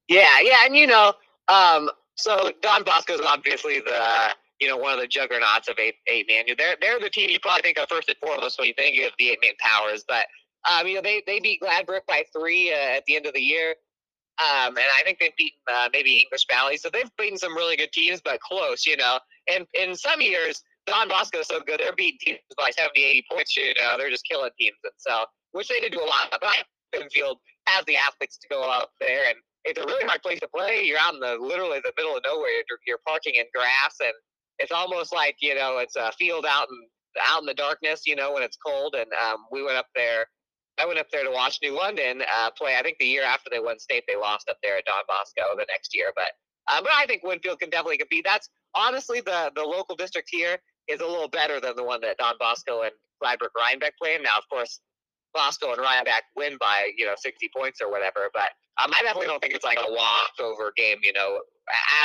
Yeah, 0.07 0.39
yeah, 0.41 0.65
and 0.65 0.75
you 0.75 0.87
know, 0.87 1.13
um, 1.47 1.89
so 2.15 2.51
Don 2.61 2.83
Bosco 2.83 3.13
is 3.13 3.21
obviously 3.21 3.79
the 3.79 4.29
you 4.59 4.67
know 4.67 4.77
one 4.77 4.93
of 4.93 4.99
the 4.99 5.07
juggernauts 5.07 5.67
of 5.67 5.77
eight 5.79 5.95
eight 6.07 6.27
man. 6.27 6.45
They're 6.57 6.75
they're 6.81 6.99
the 6.99 7.09
team 7.09 7.29
you 7.29 7.39
probably 7.39 7.61
think 7.61 7.79
of 7.79 7.89
first 7.89 8.09
and 8.09 8.17
foremost 8.17 8.59
when 8.59 8.67
you 8.67 8.73
think 8.75 8.97
of 9.05 9.11
the 9.19 9.29
eight 9.29 9.39
man 9.41 9.53
powers. 9.59 10.03
But 10.07 10.25
um, 10.69 10.87
you 10.87 10.95
know, 10.95 11.01
they 11.01 11.23
they 11.25 11.39
beat 11.39 11.61
Gladbrook 11.61 12.05
by 12.07 12.23
three 12.33 12.73
uh, 12.73 12.97
at 12.97 13.05
the 13.05 13.15
end 13.15 13.25
of 13.25 13.33
the 13.33 13.41
year. 13.41 13.75
Um, 14.39 14.77
and 14.77 14.85
I 14.95 15.01
think 15.03 15.17
they've 15.19 15.35
beaten 15.35 15.59
uh, 15.67 15.89
maybe 15.91 16.17
English 16.17 16.45
Valley. 16.51 16.77
So 16.77 16.89
they've 16.91 17.09
beaten 17.17 17.39
some 17.39 17.55
really 17.55 17.75
good 17.75 17.91
teams, 17.91 18.21
but 18.23 18.39
close, 18.39 18.85
you 18.85 18.95
know. 18.95 19.19
And 19.47 19.65
in 19.73 19.95
some 19.95 20.21
years, 20.21 20.61
Don 20.85 21.09
Bosco 21.09 21.39
is 21.39 21.47
so 21.47 21.59
good, 21.59 21.79
they're 21.79 21.95
beating 21.95 22.19
teams 22.21 22.39
by 22.55 22.69
70, 22.69 23.03
80 23.03 23.25
points, 23.31 23.57
you 23.57 23.73
know. 23.75 23.95
They're 23.97 24.11
just 24.11 24.27
killing 24.29 24.51
teams. 24.59 24.77
And 24.83 24.93
so, 24.97 25.25
which 25.53 25.69
they 25.69 25.79
did 25.79 25.91
do 25.91 26.01
a 26.01 26.05
lot. 26.05 26.29
But 26.29 26.65
Winfield 26.95 27.39
has 27.65 27.83
the 27.85 27.97
athletes 27.97 28.37
to 28.37 28.47
go 28.47 28.69
out 28.69 28.89
there. 28.99 29.27
And 29.27 29.37
it's 29.67 29.79
a 29.79 29.85
really 29.85 30.05
hard 30.05 30.21
place 30.21 30.39
to 30.39 30.47
play. 30.47 30.83
You're 30.83 30.99
out 30.99 31.13
in 31.13 31.19
the 31.19 31.37
literally 31.39 31.79
the 31.83 31.91
middle 31.97 32.15
of 32.15 32.23
nowhere. 32.25 32.49
You're, 32.69 32.79
you're 32.87 32.99
parking 33.05 33.35
in 33.35 33.45
grass. 33.53 33.95
And 34.01 34.13
it's 34.59 34.71
almost 34.71 35.13
like, 35.13 35.35
you 35.41 35.55
know, 35.55 35.77
it's 35.77 35.95
a 35.95 36.11
field 36.13 36.45
out 36.47 36.67
in, 36.69 36.77
out 37.21 37.41
in 37.41 37.45
the 37.45 37.53
darkness, 37.53 38.03
you 38.05 38.15
know, 38.15 38.33
when 38.33 38.43
it's 38.43 38.57
cold. 38.57 38.95
And 38.95 39.11
um, 39.13 39.45
we 39.51 39.63
went 39.63 39.77
up 39.77 39.87
there 39.95 40.27
I 40.77 40.85
went 40.85 40.99
up 40.99 41.09
there 41.11 41.23
to 41.23 41.31
watch 41.31 41.59
New 41.61 41.75
London 41.75 42.21
uh, 42.31 42.51
play. 42.51 42.77
I 42.77 42.83
think 42.83 42.97
the 42.99 43.05
year 43.05 43.23
after 43.23 43.49
they 43.49 43.59
won 43.59 43.79
state, 43.79 44.03
they 44.07 44.15
lost 44.15 44.47
up 44.49 44.57
there 44.61 44.77
at 44.77 44.85
Don 44.85 45.03
Bosco 45.07 45.57
the 45.57 45.65
next 45.69 45.95
year. 45.95 46.11
But 46.15 46.31
uh, 46.67 46.81
but 46.81 46.91
I 46.93 47.05
think 47.05 47.23
Winfield 47.23 47.59
can 47.59 47.69
definitely 47.69 47.97
compete. 47.97 48.25
That's 48.25 48.49
honestly 48.75 49.21
the 49.21 49.51
the 49.55 49.63
local 49.63 49.95
district 49.95 50.29
here 50.31 50.57
is 50.87 51.01
a 51.01 51.05
little 51.05 51.27
better 51.27 51.59
than 51.59 51.75
the 51.75 51.83
one 51.83 52.01
that 52.01 52.17
Don 52.17 52.35
Bosco 52.39 52.83
and 52.83 52.91
Gladbrook 53.21 53.51
Reinbeck 53.57 53.91
play 53.99 54.15
in. 54.15 54.23
Now, 54.23 54.37
of 54.37 54.47
course, 54.49 54.79
Bosco 55.37 55.71
and 55.71 55.79
Reinbeck 55.79 56.25
win 56.35 56.57
by 56.59 56.89
you 56.97 57.05
know 57.05 57.13
60 57.15 57.49
points 57.55 57.79
or 57.81 57.91
whatever. 57.91 58.29
But 58.33 58.49
um, 58.81 58.91
I 58.97 59.01
definitely 59.03 59.27
don't 59.27 59.41
think 59.41 59.53
it's 59.53 59.65
like 59.65 59.77
a 59.77 59.91
walkover 59.91 60.73
game. 60.75 60.97
You 61.03 61.13
know, 61.13 61.39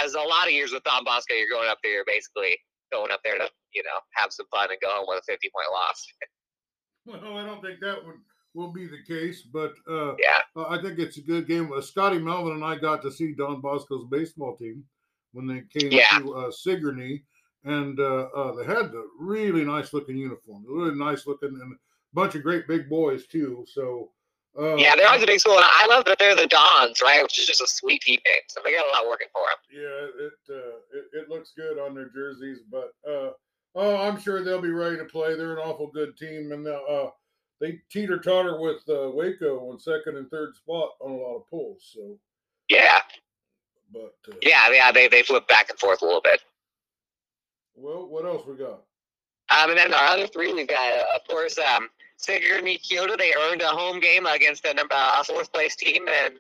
as 0.05 0.13
a 0.13 0.21
lot 0.21 0.47
of 0.47 0.53
years 0.53 0.73
with 0.73 0.85
Don 0.85 1.05
Bosco, 1.05 1.35
you're 1.35 1.49
going 1.49 1.71
up 1.71 1.79
there, 1.83 1.93
you're 1.93 2.05
basically 2.07 2.59
going 2.93 3.11
up 3.11 3.21
there 3.25 3.39
to 3.39 3.49
you 3.73 3.83
know 3.83 3.99
have 4.15 4.33
some 4.33 4.47
fun 4.51 4.71
and 4.71 4.81
go 4.81 4.91
home 4.91 5.07
with 5.09 5.25
a 5.27 5.33
50 5.33 5.51
point 5.55 5.69
loss. 5.73 6.07
Well, 7.05 7.37
I 7.37 7.45
don't 7.45 7.61
think 7.61 7.81
that 7.81 7.97
would 8.07 8.15
will 8.55 8.73
be 8.73 8.87
the 8.87 9.03
case. 9.07 9.43
But 9.43 9.73
uh, 9.91 10.15
yeah, 10.19 10.39
uh, 10.57 10.69
I 10.69 10.81
think 10.81 10.99
it's 10.99 11.19
a 11.19 11.23
good 11.23 11.47
game. 11.47 11.73
Uh, 11.73 11.81
Scotty 11.81 12.19
Melvin 12.19 12.55
and 12.55 12.65
I 12.65 12.77
got 12.77 13.03
to 13.03 13.11
see 13.11 13.35
Don 13.35 13.61
Bosco's 13.61 14.07
baseball 14.11 14.57
team 14.57 14.85
when 15.33 15.47
they 15.47 15.63
came 15.81 15.91
yeah. 15.91 16.19
to 16.19 16.35
uh, 16.35 16.51
Sigourney, 16.51 17.25
and 17.65 17.99
uh, 17.99 18.29
uh, 18.35 18.55
they 18.55 18.65
had 18.65 18.93
the 18.93 19.07
really 19.19 19.65
nice 19.65 19.93
looking 19.93 20.17
uniform, 20.17 20.65
really 20.69 20.95
nice 20.95 21.27
looking, 21.27 21.49
and 21.49 21.75
bunch 22.15 22.35
of 22.35 22.43
great 22.43 22.67
big 22.69 22.89
boys 22.89 23.27
too. 23.27 23.65
So. 23.73 24.11
Uh, 24.59 24.77
yeah, 24.77 24.95
they're 24.95 25.07
always 25.07 25.23
a 25.23 25.27
big 25.27 25.41
school. 25.41 25.57
And 25.57 25.65
I 25.67 25.87
love 25.87 26.05
that 26.05 26.19
they're 26.19 26.37
the 26.37 26.47
Dons, 26.47 27.01
right? 27.03 27.23
Which 27.23 27.39
is 27.39 27.47
just 27.47 27.63
a 27.63 27.67
sweet 27.67 28.03
team 28.03 28.21
name. 28.29 28.43
So 28.49 28.61
they 28.63 28.73
got 28.73 28.87
a 28.87 28.91
lot 28.91 29.09
working 29.09 29.29
for 29.33 29.41
them. 29.41 29.57
Yeah, 29.73 30.27
it 30.27 30.33
uh, 30.51 30.77
it, 30.93 31.23
it 31.23 31.29
looks 31.31 31.53
good 31.57 31.79
on 31.79 31.95
their 31.95 32.11
jerseys, 32.11 32.59
but 32.71 32.93
uh, 33.09 33.31
oh, 33.75 33.97
I'm 33.97 34.21
sure 34.21 34.45
they'll 34.45 34.61
be 34.61 34.69
ready 34.69 34.99
to 34.99 35.07
play. 35.07 35.37
They're 35.37 35.53
an 35.53 35.59
awful 35.59 35.87
good 35.87 36.19
team, 36.19 36.53
and 36.53 36.67
uh, 36.67 37.11
they 37.63 37.81
teeter 37.91 38.19
totter 38.19 38.61
with 38.61 38.83
uh, 38.89 39.11
Waco 39.11 39.71
on 39.71 39.79
second 39.79 40.17
and 40.17 40.29
third 40.31 40.57
spot 40.57 40.91
on 41.01 41.13
a 41.13 41.15
lot 41.15 41.37
of 41.37 41.49
pulls. 41.49 41.91
So 41.95 42.19
yeah, 42.69 43.01
but 43.93 44.17
uh, 44.29 44.37
yeah, 44.43 44.69
yeah, 44.71 44.93
they 44.93 45.09
they 45.09 45.23
flip 45.23 45.47
back 45.49 45.71
and 45.71 45.79
forth 45.79 46.03
a 46.03 46.05
little 46.05 46.21
bit. 46.21 46.43
Well, 47.75 48.07
what 48.09 48.25
else 48.25 48.45
we 48.47 48.57
got? 48.57 48.83
Um, 49.51 49.71
and 49.71 49.79
then 49.79 49.95
our 49.95 50.07
other 50.07 50.27
three, 50.27 50.53
we've 50.53 50.67
got 50.67 50.93
uh, 50.93 51.05
of 51.15 51.27
course 51.29 51.57
um, 51.59 51.89
Sigourney 52.23 52.79
Keota. 52.79 53.17
They 53.19 53.33
earned 53.35 53.63
a 53.63 53.69
home 53.69 54.01
game 54.01 54.27
against 54.27 54.65
a 54.65 54.75
a 55.21 55.25
fourth 55.25 55.53
place 55.53 55.77
team, 55.77 56.07
and 56.09 56.35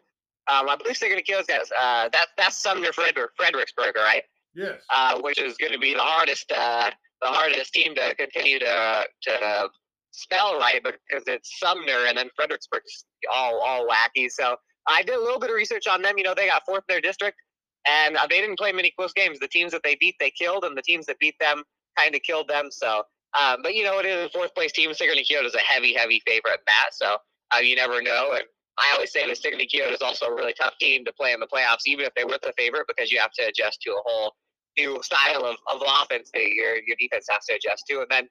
Um, 0.48 0.68
I 0.68 0.76
believe 0.76 0.96
Sigourney 0.96 1.22
Keota's 1.22 1.46
got 1.46 1.62
uh, 1.76 2.08
that 2.12 2.28
that's 2.36 2.60
Sumner 2.62 2.92
Frederick, 2.92 3.30
Fredericksburg, 3.36 3.94
right? 3.96 4.24
Yes. 4.54 4.82
Uh, 4.90 5.20
which 5.20 5.38
is 5.40 5.56
going 5.56 5.72
to 5.72 5.78
be 5.78 5.94
the 5.94 6.00
hardest 6.00 6.50
uh, 6.52 6.90
the 7.20 7.28
hardest 7.28 7.72
team 7.72 7.94
to 7.94 8.14
continue 8.16 8.58
to 8.58 9.06
to 9.22 9.70
spell 10.10 10.58
right 10.58 10.82
because 10.82 11.24
it's 11.26 11.58
Sumner 11.58 12.06
and 12.08 12.18
then 12.18 12.28
Fredericksburg's 12.36 13.04
all 13.32 13.60
all 13.60 13.86
wacky. 13.88 14.30
So 14.30 14.56
I 14.86 15.02
did 15.02 15.14
a 15.14 15.20
little 15.20 15.38
bit 15.38 15.50
of 15.50 15.56
research 15.56 15.86
on 15.86 16.02
them. 16.02 16.18
You 16.18 16.24
know, 16.24 16.34
they 16.34 16.48
got 16.48 16.64
fourth 16.66 16.84
in 16.88 16.94
their 16.94 17.00
district, 17.00 17.38
and 17.86 18.16
uh, 18.16 18.26
they 18.28 18.40
didn't 18.40 18.58
play 18.58 18.72
many 18.72 18.90
close 18.98 19.12
games. 19.12 19.38
The 19.38 19.48
teams 19.48 19.72
that 19.72 19.82
they 19.84 19.96
beat, 20.00 20.16
they 20.18 20.30
killed, 20.30 20.64
and 20.64 20.76
the 20.76 20.82
teams 20.82 21.06
that 21.06 21.18
beat 21.20 21.36
them 21.40 21.62
kind 21.96 22.14
of 22.14 22.22
killed 22.22 22.48
them. 22.48 22.68
So, 22.70 23.04
um, 23.38 23.58
but 23.62 23.74
you 23.74 23.84
know, 23.84 23.98
it 23.98 24.06
is 24.06 24.26
a 24.26 24.30
fourth 24.30 24.54
place 24.54 24.72
team. 24.72 24.92
Sigourney 24.92 25.24
Keota 25.24 25.46
is 25.46 25.54
a 25.54 25.58
heavy, 25.58 25.94
heavy 25.94 26.22
favorite 26.26 26.54
at 26.54 26.60
that. 26.66 26.90
So 26.92 27.16
uh, 27.54 27.58
you 27.58 27.76
never 27.76 28.02
know. 28.02 28.32
And 28.34 28.44
I 28.78 28.92
always 28.94 29.12
say 29.12 29.26
that 29.26 29.36
Sigourney 29.36 29.66
Keota 29.66 29.92
is 29.92 30.02
also 30.02 30.26
a 30.26 30.34
really 30.34 30.54
tough 30.54 30.74
team 30.78 31.04
to 31.04 31.12
play 31.12 31.32
in 31.32 31.40
the 31.40 31.46
playoffs, 31.46 31.86
even 31.86 32.04
if 32.04 32.14
they 32.14 32.24
were 32.24 32.38
the 32.42 32.52
favorite, 32.56 32.86
because 32.88 33.10
you 33.10 33.18
have 33.20 33.32
to 33.32 33.46
adjust 33.46 33.80
to 33.82 33.90
a 33.90 34.02
whole 34.04 34.34
new 34.78 35.02
style 35.02 35.44
of, 35.44 35.56
of 35.70 35.82
offense 35.86 36.30
that 36.32 36.48
your 36.48 36.76
your 36.86 36.96
defense 36.98 37.26
has 37.30 37.44
to 37.46 37.54
adjust 37.54 37.84
to. 37.88 38.00
And 38.00 38.06
then 38.10 38.28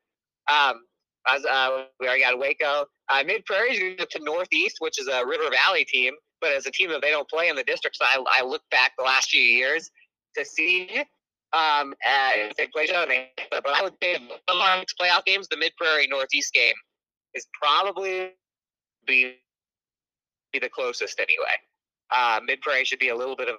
um, 0.51 0.81
as 1.27 1.45
uh, 1.45 1.85
we 1.99 2.07
already 2.07 2.21
got 2.21 2.39
Waco, 2.39 2.85
uh, 3.09 3.23
Mid 3.25 3.45
Prairie 3.45 3.95
to 3.97 4.19
Northeast, 4.23 4.77
which 4.79 4.99
is 4.99 5.07
a 5.07 5.25
River 5.25 5.49
Valley 5.51 5.85
team, 5.85 6.13
but 6.39 6.51
as 6.51 6.65
a 6.65 6.71
team 6.71 6.89
that 6.89 7.01
they 7.01 7.11
don't 7.11 7.29
play 7.29 7.49
in 7.49 7.55
the 7.55 7.63
district, 7.63 7.97
so 7.97 8.05
I, 8.05 8.23
I 8.31 8.43
look 8.43 8.63
back 8.71 8.93
the 8.97 9.03
last 9.03 9.29
few 9.29 9.41
years 9.41 9.89
to 10.35 10.45
see 10.45 11.03
um, 11.53 11.93
uh, 12.07 12.53
they 12.57 12.67
play 12.67 12.87
but 13.51 13.67
I 13.67 13.83
would 13.83 13.93
say 14.01 14.17
the 14.47 14.77
next 14.77 14.97
playoff 14.97 15.25
games, 15.25 15.47
the 15.49 15.57
Mid 15.57 15.73
Prairie 15.77 16.07
Northeast 16.07 16.53
game 16.53 16.75
is 17.33 17.45
probably 17.61 18.31
be 19.05 19.35
be 20.53 20.59
the 20.59 20.69
closest 20.69 21.19
anyway. 21.19 21.55
Uh, 22.09 22.39
Mid 22.45 22.61
Prairie 22.61 22.85
should 22.85 22.99
be 22.99 23.09
a 23.09 23.15
little 23.15 23.35
bit 23.35 23.49
of 23.49 23.55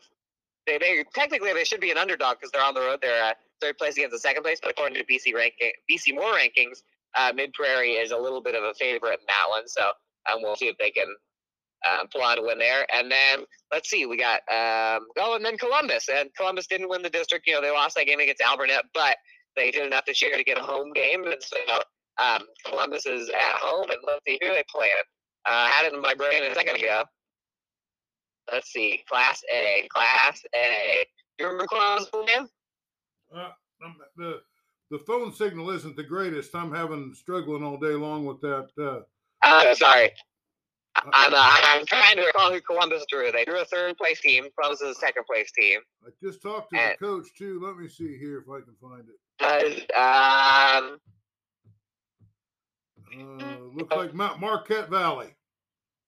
they, 0.67 0.79
they 0.79 1.05
technically 1.15 1.53
they 1.53 1.65
should 1.65 1.81
be 1.81 1.91
an 1.91 1.99
underdog 1.99 2.39
because 2.39 2.51
they're 2.51 2.65
on 2.65 2.75
the 2.75 2.81
road. 2.81 3.01
They're 3.03 3.25
uh, 3.25 3.35
third 3.61 3.79
place 3.79 3.97
against 3.97 4.13
the 4.13 4.19
second 4.19 4.43
place, 4.43 4.59
but 4.63 4.71
according 4.71 4.97
to 4.97 5.05
BC 5.05 5.35
ranking, 5.35 5.73
BC 5.91 6.15
More 6.15 6.33
rankings, 6.33 6.83
uh, 7.15 7.33
Mid 7.35 7.53
Prairie 7.53 7.93
is 7.93 8.11
a 8.11 8.17
little 8.17 8.41
bit 8.41 8.55
of 8.55 8.65
a 8.65 8.75
favorite 8.75 9.21
in 9.21 9.27
that 9.27 9.45
one. 9.49 9.69
So 9.69 9.83
um, 10.31 10.41
we'll 10.41 10.57
see 10.57 10.69
if 10.69 10.79
they 10.79 10.91
can 10.91 11.15
um, 11.89 12.07
pull 12.13 12.23
out 12.23 12.39
a 12.39 12.43
win 12.43 12.59
there. 12.59 12.87
And 12.95 13.11
then 13.11 13.45
let's 13.73 13.91
see, 13.91 14.07
we 14.07 14.17
got 14.17 14.41
um, 14.51 15.07
oh, 15.19 15.35
and 15.37 15.45
then 15.45 15.59
Columbus. 15.59 16.09
And 16.09 16.31
Columbus 16.37 16.67
didn't 16.67 16.89
win 16.89 17.03
the 17.03 17.11
district. 17.11 17.47
You 17.47 17.55
know, 17.55 17.63
they 17.63 17.71
lost 17.71 17.97
that 17.97 18.07
game 18.07 18.21
against 18.21 18.43
Alburnett, 18.43 18.83
but 18.95 19.17
they 19.57 19.71
did 19.71 19.87
enough 19.87 20.05
this 20.07 20.23
year 20.23 20.37
to 20.37 20.45
get 20.45 20.59
a 20.59 20.63
home 20.63 20.93
game. 20.93 21.25
And 21.25 21.37
so 21.41 21.57
um, 22.19 22.43
Columbus 22.65 23.07
is 23.07 23.29
at 23.29 23.57
home, 23.57 23.91
and 23.91 23.99
let's 24.07 24.21
see 24.27 24.39
who 24.41 24.49
they 24.49 24.65
play. 24.69 24.91
Uh, 25.47 25.51
I 25.51 25.69
had 25.71 25.87
it 25.87 25.95
in 25.95 26.01
my 26.01 26.15
brain 26.15 26.43
a 26.45 26.55
second 26.55 26.77
ago. 26.77 27.05
Let's 28.53 28.73
see, 28.73 29.03
Class 29.09 29.43
A, 29.53 29.89
Class 29.93 30.43
A. 30.55 31.07
You 31.39 31.47
remember 31.47 31.67
Columbus 31.67 32.11
game? 32.27 32.47
Uh, 33.35 33.51
the 34.17 34.41
the 34.91 34.99
phone 34.99 35.33
signal 35.33 35.71
isn't 35.71 35.97
the 35.97 36.03
greatest. 36.03 36.55
I'm 36.55 36.73
having 36.73 37.15
struggling 37.15 37.65
all 37.65 37.79
day 37.79 37.95
long 37.95 38.27
with 38.27 38.41
that. 38.43 38.69
Uh, 38.79 39.01
uh 39.43 39.75
sorry. 39.75 40.11
I'm, 40.97 41.35
uh, 41.35 41.57
I'm 41.65 41.87
trying 41.87 42.17
to 42.17 42.23
recall 42.23 42.53
who 42.53 42.61
Columbus 42.61 43.05
drew. 43.09 43.33
They 43.33 43.45
drew 43.45 43.61
a 43.61 43.65
third 43.65 43.97
place 43.97 44.21
team. 44.21 44.47
Columbus 44.59 44.81
is 44.83 44.97
a 44.97 45.01
second 45.01 45.25
place 45.27 45.51
team. 45.53 45.81
I 46.05 46.11
just 46.23 46.43
talked 46.43 46.71
to 46.73 46.79
and, 46.79 46.93
the 46.93 47.05
coach 47.05 47.29
too. 47.37 47.61
Let 47.65 47.77
me 47.77 47.89
see 47.89 48.19
here 48.19 48.39
if 48.39 48.49
I 48.49 48.61
can 48.61 48.75
find 48.81 49.05
it. 49.09 49.91
Uh, 49.97 50.79
um, 50.79 50.99
uh, 53.19 53.61
looks 53.75 53.95
like 53.95 54.15
Mount 54.15 54.41
Marquette 54.41 54.91
Valley. 54.91 55.35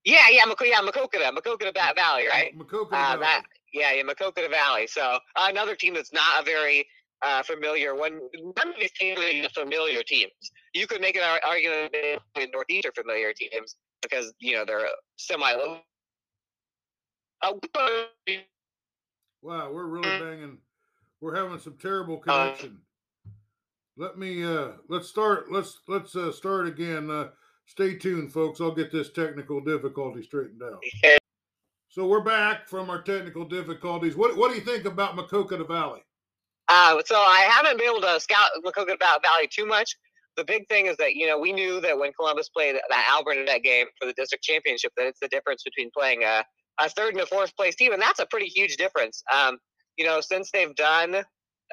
Yeah, 0.04 0.28
yeah, 0.30 0.44
Mac- 0.44 0.60
yeah, 0.62 0.80
Maquoketa, 0.80 1.30
Maquoketa 1.34 1.72
Valley, 1.94 2.26
right? 2.28 2.56
Maquoketa 2.56 2.92
uh, 2.92 3.16
Valley. 3.16 3.20
That, 3.20 3.42
yeah, 3.72 3.92
yeah, 3.92 4.02
Maquoketa 4.02 4.50
Valley. 4.50 4.86
So 4.86 5.18
another 5.36 5.74
team 5.74 5.94
that's 5.94 6.12
not 6.12 6.42
a 6.42 6.44
very 6.44 6.86
uh, 7.22 7.42
familiar 7.42 7.94
one. 7.94 8.20
None 8.34 8.68
of 8.68 8.74
these 8.78 8.92
teams 8.92 9.18
are 9.18 9.48
familiar 9.50 10.02
teams. 10.02 10.32
You 10.74 10.86
could 10.86 11.00
make 11.00 11.16
an 11.16 11.22
argument 11.46 11.94
that 12.34 12.48
Northeast 12.52 12.86
are 12.86 12.92
familiar 12.92 13.32
teams 13.32 13.76
because 14.08 14.32
you 14.38 14.54
know 14.54 14.64
they're 14.64 14.86
semi 15.16 15.52
low. 15.52 15.78
wow, 19.42 19.70
we're 19.72 19.86
really 19.86 20.18
banging. 20.18 20.58
We're 21.20 21.36
having 21.36 21.58
some 21.58 21.76
terrible 21.80 22.18
connection. 22.18 22.80
Let 23.96 24.18
me 24.18 24.44
uh 24.44 24.72
let's 24.88 25.08
start 25.08 25.50
let's 25.52 25.80
let's 25.88 26.16
uh 26.16 26.32
start 26.32 26.66
again. 26.66 27.10
Uh 27.10 27.28
stay 27.66 27.94
tuned 27.96 28.32
folks. 28.32 28.60
I'll 28.60 28.74
get 28.74 28.92
this 28.92 29.10
technical 29.10 29.60
difficulty 29.60 30.22
straightened 30.22 30.62
out. 30.62 30.82
So 31.88 32.06
we're 32.06 32.20
back 32.20 32.68
from 32.68 32.90
our 32.90 33.00
technical 33.00 33.44
difficulties. 33.44 34.16
What 34.16 34.36
what 34.36 34.50
do 34.50 34.56
you 34.56 34.62
think 34.62 34.84
about 34.84 35.16
Maquoketa 35.16 35.66
Valley? 35.66 36.00
Uh, 36.66 37.00
so 37.04 37.16
I 37.16 37.40
haven't 37.40 37.76
been 37.76 37.88
able 37.88 38.00
to 38.00 38.18
scout 38.18 38.48
Maquoketa 38.64 38.98
Valley 39.22 39.46
too 39.48 39.66
much 39.66 39.96
the 40.36 40.44
big 40.44 40.68
thing 40.68 40.86
is 40.86 40.96
that 40.96 41.14
you 41.14 41.26
know 41.26 41.38
we 41.38 41.52
knew 41.52 41.80
that 41.80 41.98
when 41.98 42.12
Columbus 42.12 42.48
played 42.48 42.76
that 42.76 43.06
Alburnett 43.10 43.62
game 43.62 43.86
for 43.98 44.06
the 44.06 44.12
district 44.14 44.44
championship, 44.44 44.92
that 44.96 45.06
it's 45.06 45.20
the 45.20 45.28
difference 45.28 45.62
between 45.62 45.90
playing 45.96 46.22
a, 46.24 46.44
a 46.80 46.88
third 46.88 47.14
and 47.14 47.22
a 47.22 47.26
fourth 47.26 47.54
place 47.56 47.76
team, 47.76 47.92
and 47.92 48.02
that's 48.02 48.20
a 48.20 48.26
pretty 48.26 48.46
huge 48.46 48.76
difference. 48.76 49.22
Um, 49.32 49.58
you 49.96 50.04
know, 50.04 50.20
since 50.20 50.50
they've 50.50 50.74
done 50.74 51.24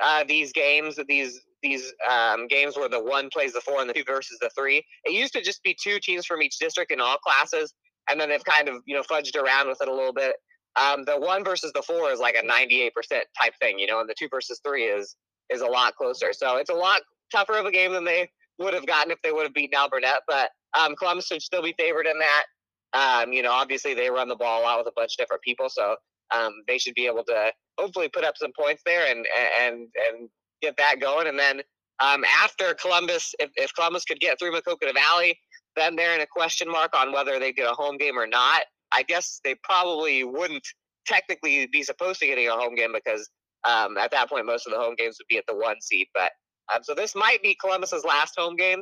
uh, 0.02 0.24
these 0.28 0.52
games, 0.52 1.00
these 1.08 1.40
these 1.64 1.94
um, 2.10 2.48
games 2.48 2.76
where 2.76 2.90
the 2.90 3.04
one 3.04 3.30
plays 3.32 3.54
the 3.54 3.62
four 3.62 3.82
and 3.82 3.90
the 3.90 3.94
two 3.94 4.04
versus 4.06 4.38
the 4.42 4.50
three, 4.58 4.84
it 5.06 5.12
used 5.12 5.34
to 5.34 5.42
just 5.42 5.62
be 5.64 5.76
two 5.82 6.00
teams 6.00 6.26
from 6.26 6.42
each 6.42 6.58
district 6.60 6.92
in 6.92 7.00
all 7.00 7.18
classes, 7.18 7.74
and 8.10 8.20
then 8.20 8.30
they've 8.30 8.44
kind 8.46 8.70
of 8.70 8.78
you 8.86 8.96
know 8.96 9.04
fudged 9.04 9.36
around 9.36 9.68
with 9.68 9.82
it 9.82 9.88
a 9.88 9.94
little 9.94 10.14
bit. 10.14 10.36
Um, 10.80 11.04
the 11.04 11.20
one 11.20 11.44
versus 11.44 11.72
the 11.74 11.82
four 11.82 12.12
is 12.12 12.20
like 12.20 12.36
a 12.36 12.48
98% 12.48 12.92
type 13.12 13.54
thing, 13.60 13.78
you 13.78 13.88
know, 13.88 14.00
and 14.00 14.10
the 14.10 14.16
two 14.18 14.30
versus 14.32 14.62
three 14.66 14.86
is 14.86 15.16
is 15.50 15.62
a 15.62 15.68
lot 15.68 15.96
closer. 15.96 16.32
So 16.32 16.58
it's 16.58 16.70
a 16.70 16.74
lot 16.74 17.02
tougher 17.32 17.58
of 17.58 17.66
a 17.66 17.72
game 17.72 17.92
than 17.92 18.06
they 18.06 18.30
would 18.60 18.74
have 18.74 18.86
gotten 18.86 19.12
if 19.12 19.22
they 19.22 19.32
would 19.32 19.44
have 19.44 19.54
beaten 19.54 19.78
Alburnett. 19.80 20.20
But 20.28 20.50
um, 20.80 20.96
Columbus 20.96 21.30
would 21.32 21.42
still 21.42 21.64
be 21.64 21.76
favored 21.78 22.08
in 22.08 22.20
that. 22.20 22.44
Um, 22.94 23.34
you 23.34 23.42
know, 23.42 23.52
obviously 23.52 23.94
they 23.94 24.10
run 24.10 24.28
the 24.28 24.36
ball 24.36 24.62
a 24.62 24.64
lot 24.64 24.78
with 24.80 24.88
a 24.88 24.94
bunch 24.96 25.14
of 25.14 25.18
different 25.18 25.44
people, 25.44 25.70
so 25.70 25.96
um, 26.32 26.52
they 26.68 26.78
should 26.78 26.94
be 26.94 27.08
able 27.08 27.24
to 27.26 27.52
hopefully 27.78 28.10
put 28.10 28.26
up 28.26 28.38
some 28.38 28.52
points 28.58 28.82
there 28.86 29.10
and 29.10 29.26
and 29.62 29.88
and 30.10 30.30
get 30.62 30.76
that 30.78 31.00
going. 31.00 31.28
And 31.28 31.40
then 31.40 31.62
um, 32.02 32.24
after 32.44 32.74
Columbus, 32.74 33.34
if, 33.40 33.50
if 33.56 33.74
Columbus 33.76 34.06
could 34.06 34.20
get 34.20 34.40
through 34.40 34.52
Maquoketa 34.52 34.94
Valley, 34.94 35.38
then 35.76 35.96
they're 35.96 36.16
in 36.16 36.22
a 36.22 36.28
question 36.28 36.70
mark 36.70 36.96
on 36.96 37.14
whether 37.14 37.40
they 37.40 37.54
get 37.54 37.70
a 37.70 37.74
home 37.74 37.98
game 37.98 38.18
or 38.18 38.28
not. 38.28 38.62
I 38.92 39.04
guess 39.04 39.40
they 39.44 39.56
probably 39.64 40.24
wouldn't 40.24 40.68
technically 41.06 41.68
be 41.72 41.84
supposed 41.84 42.20
to 42.20 42.28
getting 42.28 42.48
a 42.48 42.52
home 42.52 42.76
game 42.76 42.92
because 42.94 43.30
um, 43.64 43.98
at 43.98 44.12
that 44.12 44.30
point 44.30 44.46
most 44.46 44.68
of 44.68 44.74
the 44.74 44.80
home 44.80 44.96
games 44.98 45.18
would 45.20 45.28
be 45.28 45.38
at 45.38 45.46
the 45.48 45.56
one 45.56 45.76
seed. 45.82 46.08
But 46.14 46.32
um, 46.74 46.84
so 46.84 46.94
this 46.94 47.16
might 47.16 47.42
be 47.42 47.56
Columbus's 47.56 48.04
last 48.04 48.36
home 48.38 48.56
game. 48.56 48.80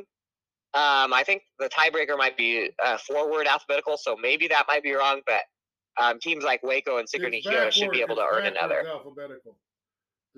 Um, 0.72 1.12
I 1.12 1.24
think 1.24 1.42
the 1.58 1.68
tiebreaker 1.68 2.16
might 2.16 2.36
be 2.36 2.70
uh, 2.84 2.96
forward 2.98 3.46
alphabetical, 3.46 3.96
so 3.96 4.16
maybe 4.20 4.46
that 4.48 4.66
might 4.68 4.82
be 4.82 4.92
wrong. 4.92 5.20
But 5.26 5.40
um, 6.00 6.20
teams 6.20 6.44
like 6.44 6.62
Waco 6.62 6.98
and 6.98 7.08
Sigourney 7.08 7.42
should 7.70 7.90
be 7.90 8.00
able 8.00 8.16
to 8.16 8.26
earn 8.30 8.46
another. 8.46 8.86
Alphabetical. 8.86 9.56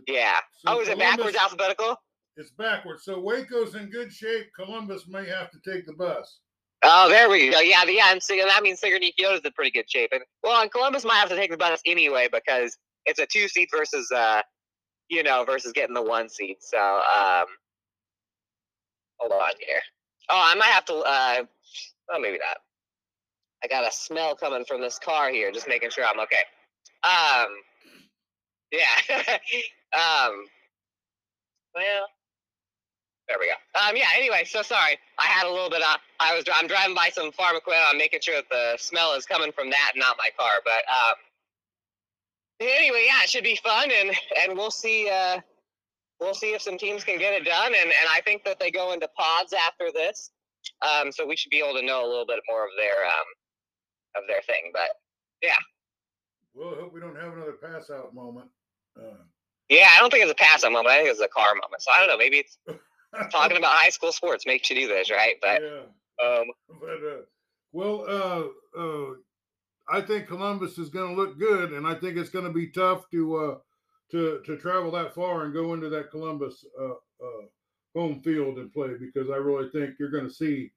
Yeah. 0.07 0.36
So 0.59 0.74
oh, 0.74 0.80
is 0.80 0.88
Columbus, 0.88 0.90
it 0.90 0.99
backwards 0.99 1.36
alphabetical? 1.36 1.97
It's 2.36 2.51
backwards. 2.51 3.05
So 3.05 3.20
Waco's 3.20 3.74
in 3.74 3.90
good 3.90 4.11
shape. 4.11 4.47
Columbus 4.57 5.07
may 5.07 5.28
have 5.28 5.51
to 5.51 5.59
take 5.70 5.86
the 5.86 5.93
bus. 5.93 6.38
Oh, 6.82 7.09
there 7.09 7.28
we 7.28 7.51
go. 7.51 7.61
Yeah, 7.61 7.84
yeah, 7.84 8.11
and 8.11 8.20
so 8.20 8.34
that 8.34 8.62
means 8.62 8.80
Sigourney 8.80 9.12
Keota 9.18 9.34
is 9.34 9.40
in 9.45 9.53
pretty 9.53 9.70
good 9.70 9.88
shape. 9.88 10.11
And 10.12 10.22
well, 10.43 10.61
and 10.62 10.70
Columbus 10.70 11.05
might 11.05 11.16
have 11.16 11.28
to 11.28 11.36
take 11.36 11.51
the 11.51 11.57
bus 11.57 11.80
anyway 11.86 12.28
because 12.32 12.76
it's 13.07 13.20
a 13.20 13.26
two 13.26 13.47
seat 13.49 13.68
versus 13.72 14.11
uh, 14.11 14.43
you 15.12 15.22
know, 15.22 15.44
versus 15.44 15.72
getting 15.72 15.94
the 15.94 16.02
one 16.02 16.26
seed. 16.30 16.56
So, 16.60 16.78
um, 16.78 17.44
hold 19.18 19.32
on 19.32 19.52
here. 19.60 19.82
Oh, 20.30 20.42
I 20.50 20.54
might 20.54 20.68
have 20.68 20.86
to. 20.86 20.94
Uh, 20.94 21.42
oh, 22.10 22.18
maybe 22.18 22.38
not. 22.38 22.56
I 23.62 23.68
got 23.68 23.86
a 23.86 23.92
smell 23.94 24.34
coming 24.34 24.64
from 24.64 24.80
this 24.80 24.98
car 24.98 25.30
here. 25.30 25.52
Just 25.52 25.68
making 25.68 25.90
sure 25.90 26.04
I'm 26.04 26.18
okay. 26.20 26.42
Um, 27.04 27.48
yeah. 28.72 28.86
um, 29.92 30.46
well, 31.74 32.06
there 33.28 33.36
we 33.38 33.48
go. 33.48 33.80
Um, 33.86 33.94
yeah. 33.94 34.06
Anyway, 34.16 34.44
so 34.46 34.62
sorry. 34.62 34.96
I 35.18 35.26
had 35.26 35.46
a 35.46 35.52
little 35.52 35.68
bit. 35.68 35.82
Of, 35.82 36.00
I 36.20 36.34
was. 36.34 36.44
I'm 36.54 36.66
driving 36.66 36.94
by 36.94 37.10
some 37.12 37.32
farm 37.32 37.54
equipment. 37.54 37.86
I'm 37.90 37.98
making 37.98 38.20
sure 38.22 38.36
that 38.36 38.48
the 38.50 38.78
smell 38.78 39.12
is 39.12 39.26
coming 39.26 39.52
from 39.52 39.68
that, 39.68 39.92
not 39.94 40.16
my 40.16 40.30
car. 40.38 40.52
But 40.64 40.84
um, 40.90 41.14
anyway, 42.68 43.04
yeah, 43.06 43.22
it 43.22 43.30
should 43.30 43.44
be 43.44 43.56
fun, 43.56 43.90
and 43.90 44.10
and 44.40 44.56
we'll 44.56 44.70
see. 44.70 45.08
Uh, 45.08 45.40
we'll 46.20 46.34
see 46.34 46.54
if 46.54 46.62
some 46.62 46.78
teams 46.78 47.04
can 47.04 47.18
get 47.18 47.34
it 47.34 47.44
done, 47.44 47.74
and 47.74 47.86
and 47.86 48.08
I 48.10 48.20
think 48.20 48.44
that 48.44 48.58
they 48.60 48.70
go 48.70 48.92
into 48.92 49.08
pods 49.16 49.52
after 49.52 49.90
this, 49.92 50.30
um, 50.82 51.12
so 51.12 51.26
we 51.26 51.36
should 51.36 51.50
be 51.50 51.60
able 51.60 51.78
to 51.78 51.84
know 51.84 52.04
a 52.04 52.08
little 52.08 52.26
bit 52.26 52.40
more 52.48 52.64
of 52.64 52.70
their 52.78 53.04
um, 53.04 54.22
of 54.22 54.22
their 54.28 54.42
thing. 54.42 54.70
But 54.72 54.90
yeah. 55.42 55.56
Well, 56.54 56.74
I 56.74 56.80
hope 56.80 56.92
we 56.92 57.00
don't 57.00 57.16
have 57.16 57.32
another 57.32 57.52
pass 57.52 57.90
out 57.90 58.14
moment. 58.14 58.48
Uh, 58.96 59.24
yeah, 59.68 59.88
I 59.96 60.00
don't 60.00 60.10
think 60.10 60.22
it's 60.22 60.32
a 60.32 60.34
pass 60.34 60.64
out 60.64 60.72
moment. 60.72 60.92
I 60.92 60.98
think 60.98 61.10
it's 61.10 61.20
a 61.20 61.28
car 61.28 61.54
moment. 61.54 61.80
So 61.80 61.90
I 61.90 61.98
don't 61.98 62.08
know. 62.08 62.18
Maybe 62.18 62.38
it's 62.38 62.58
talking 63.32 63.56
about 63.56 63.72
high 63.72 63.88
school 63.88 64.12
sports 64.12 64.44
makes 64.46 64.68
you 64.68 64.76
do 64.76 64.88
this, 64.88 65.10
right? 65.10 65.34
But 65.40 65.62
yeah. 65.62 65.80
Um, 66.22 66.44
but 66.80 66.88
uh, 66.88 67.22
well, 67.72 68.04
uh, 68.06 68.78
uh, 68.78 69.14
I 69.89 70.01
think 70.01 70.28
Columbus 70.28 70.78
is 70.78 70.89
going 70.89 71.14
to 71.14 71.20
look 71.20 71.39
good, 71.39 71.72
and 71.72 71.87
I 71.87 71.95
think 71.95 72.16
it's 72.16 72.30
going 72.30 72.45
to 72.45 72.53
be 72.53 72.68
tough 72.68 73.11
to 73.11 73.37
uh, 73.37 73.59
to 74.11 74.41
to 74.47 74.57
travel 74.57 74.91
that 74.93 75.14
far 75.14 75.45
and 75.45 75.55
go 75.55 75.74
into 75.74 75.89
that 75.91 76.11
Columbus 76.11 76.64
uh, 76.80 76.93
uh, 76.93 77.47
home 77.95 78.20
field 78.22 78.59
and 78.59 78.72
play 78.72 78.91
because 78.99 79.30
I 79.30 79.37
really 79.37 79.68
think 79.70 79.95
you're 79.99 80.11
going 80.11 80.28
to 80.28 80.35
see. 80.35 80.70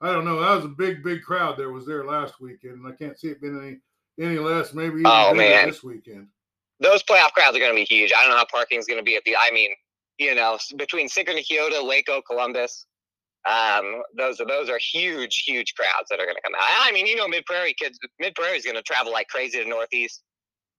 I 0.00 0.12
don't 0.12 0.24
know. 0.24 0.40
That 0.40 0.56
was 0.56 0.64
a 0.64 0.68
big, 0.68 1.02
big 1.02 1.22
crowd 1.22 1.56
there 1.56 1.70
was 1.70 1.86
there 1.86 2.04
last 2.04 2.40
weekend, 2.40 2.74
and 2.74 2.86
I 2.86 2.96
can't 2.96 3.18
see 3.18 3.28
it 3.28 3.40
being 3.40 3.80
any 4.18 4.28
any 4.28 4.38
less. 4.38 4.74
Maybe 4.74 5.00
even 5.00 5.06
oh, 5.06 5.34
man. 5.34 5.68
this 5.68 5.82
weekend. 5.82 6.28
Those 6.80 7.02
playoff 7.02 7.32
crowds 7.32 7.56
are 7.56 7.60
going 7.60 7.72
to 7.72 7.76
be 7.76 7.84
huge. 7.84 8.12
I 8.14 8.22
don't 8.22 8.30
know 8.30 8.36
how 8.36 8.46
parking 8.50 8.78
is 8.78 8.86
going 8.86 8.98
to 8.98 9.04
be 9.04 9.16
at 9.16 9.22
the. 9.24 9.36
I 9.36 9.50
mean, 9.52 9.70
you 10.18 10.34
know, 10.34 10.58
between 10.76 11.08
Sickern, 11.08 11.38
Keota, 11.44 11.86
Waco, 11.86 12.20
Columbus, 12.22 12.86
um, 13.46 14.02
those 14.16 14.40
are 14.40 14.46
those 14.46 14.70
are 14.70 14.78
huge, 14.78 15.44
huge 15.46 15.74
crowds 15.74 16.08
that 16.10 16.18
are 16.18 16.24
going 16.24 16.36
to 16.36 16.42
come 16.42 16.54
out. 16.54 16.62
I 16.62 16.92
mean, 16.92 17.06
you 17.06 17.16
know, 17.16 17.28
Mid 17.28 17.44
Prairie 17.44 17.74
kids, 17.78 17.98
Mid 18.18 18.34
Prairie 18.34 18.56
is 18.56 18.64
going 18.64 18.76
to 18.76 18.82
travel 18.82 19.12
like 19.12 19.28
crazy 19.28 19.62
to 19.62 19.68
Northeast. 19.68 20.22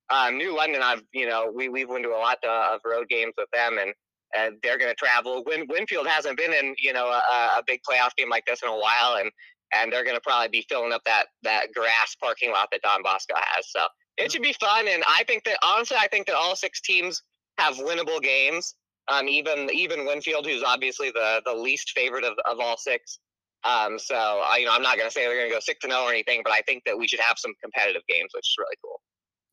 Um, 0.10 0.38
New 0.38 0.56
London, 0.56 0.82
I've 0.84 1.04
you 1.14 1.28
know, 1.28 1.52
we 1.54 1.70
we've 1.70 1.88
been 1.88 2.04
to 2.04 2.10
a 2.10 2.18
lot 2.18 2.38
of 2.44 2.80
road 2.84 3.08
games 3.10 3.34
with 3.38 3.50
them, 3.54 3.78
and 3.80 3.94
and 4.36 4.56
they're 4.64 4.78
going 4.80 4.92
to 4.92 4.96
travel. 4.96 5.44
Win, 5.46 5.68
Winfield 5.70 6.08
hasn't 6.08 6.38
been 6.38 6.54
in 6.54 6.76
you 6.80 6.94
know 6.94 7.08
a, 7.08 7.60
a 7.60 7.64
big 7.68 7.82
playoff 7.88 8.16
game 8.18 8.30
like 8.30 8.46
this 8.46 8.64
in 8.64 8.70
a 8.70 8.76
while, 8.76 9.18
and 9.20 9.32
and 9.74 9.92
they're 9.92 10.04
going 10.04 10.16
to 10.16 10.22
probably 10.22 10.50
be 10.50 10.66
filling 10.68 10.92
up 10.92 11.04
that 11.06 11.26
that 11.44 11.68
grass 11.74 12.16
parking 12.20 12.52
lot 12.52 12.70
that 12.72 12.82
Don 12.82 13.04
Bosco 13.04 13.36
has. 13.36 13.70
So 13.70 13.82
it 14.18 14.32
should 14.32 14.42
be 14.42 14.54
fun, 14.60 14.88
and 14.88 15.04
I 15.08 15.24
think 15.28 15.44
that 15.44 15.60
honestly, 15.64 15.98
I 16.00 16.08
think 16.08 16.26
that 16.28 16.36
all 16.36 16.56
six 16.56 16.82
teams 16.82 17.22
have 17.60 17.76
winnable 17.76 18.22
games. 18.22 18.76
Um, 19.08 19.28
even 19.28 19.70
even 19.72 20.06
Winfield, 20.06 20.46
who's 20.46 20.64
obviously 20.64 21.12
the 21.12 21.42
the 21.46 21.54
least 21.54 21.92
favorite 21.92 22.24
of, 22.24 22.34
of 22.46 22.60
all 22.60 22.78
six. 22.78 23.20
Um, 23.64 23.98
so 23.98 24.16
I, 24.16 24.58
you 24.58 24.66
know, 24.66 24.74
I'm 24.74 24.84
not 24.84 24.98
going 24.98 25.08
to 25.08 25.14
say 25.14 25.26
they're 25.26 25.38
going 25.38 25.50
to 25.50 25.56
go 25.56 25.60
six 25.60 25.80
to 25.82 25.88
zero 25.88 26.04
or 26.04 26.12
anything, 26.12 26.42
but 26.44 26.54
I 26.54 26.62
think 26.62 26.84
that 26.86 26.98
we 26.98 27.08
should 27.08 27.20
have 27.20 27.40
some 27.40 27.54
competitive 27.64 28.04
games, 28.08 28.30
which 28.34 28.46
is 28.46 28.56
really 28.60 28.78
cool. 28.84 29.02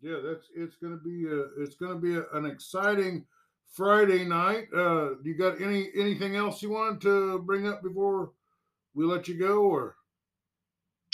Yeah, 0.03 0.19
that's 0.23 0.49
it's 0.55 0.77
going 0.77 0.93
to 0.93 1.03
be 1.03 1.27
a, 1.27 1.63
it's 1.63 1.77
going 1.77 1.95
to 1.95 1.99
be 1.99 2.17
a, 2.17 2.25
an 2.37 2.45
exciting 2.45 3.25
Friday 3.73 4.25
night. 4.25 4.65
Uh, 4.75 5.17
you 5.23 5.35
got 5.39 5.61
any 5.61 5.89
anything 5.99 6.37
else 6.37 6.63
you 6.63 6.71
wanted 6.71 7.01
to 7.03 7.39
bring 7.41 7.67
up 7.67 7.83
before 7.83 8.33
we 8.95 9.05
let 9.05 9.29
you 9.29 9.39
go, 9.39 9.63
or? 9.63 9.97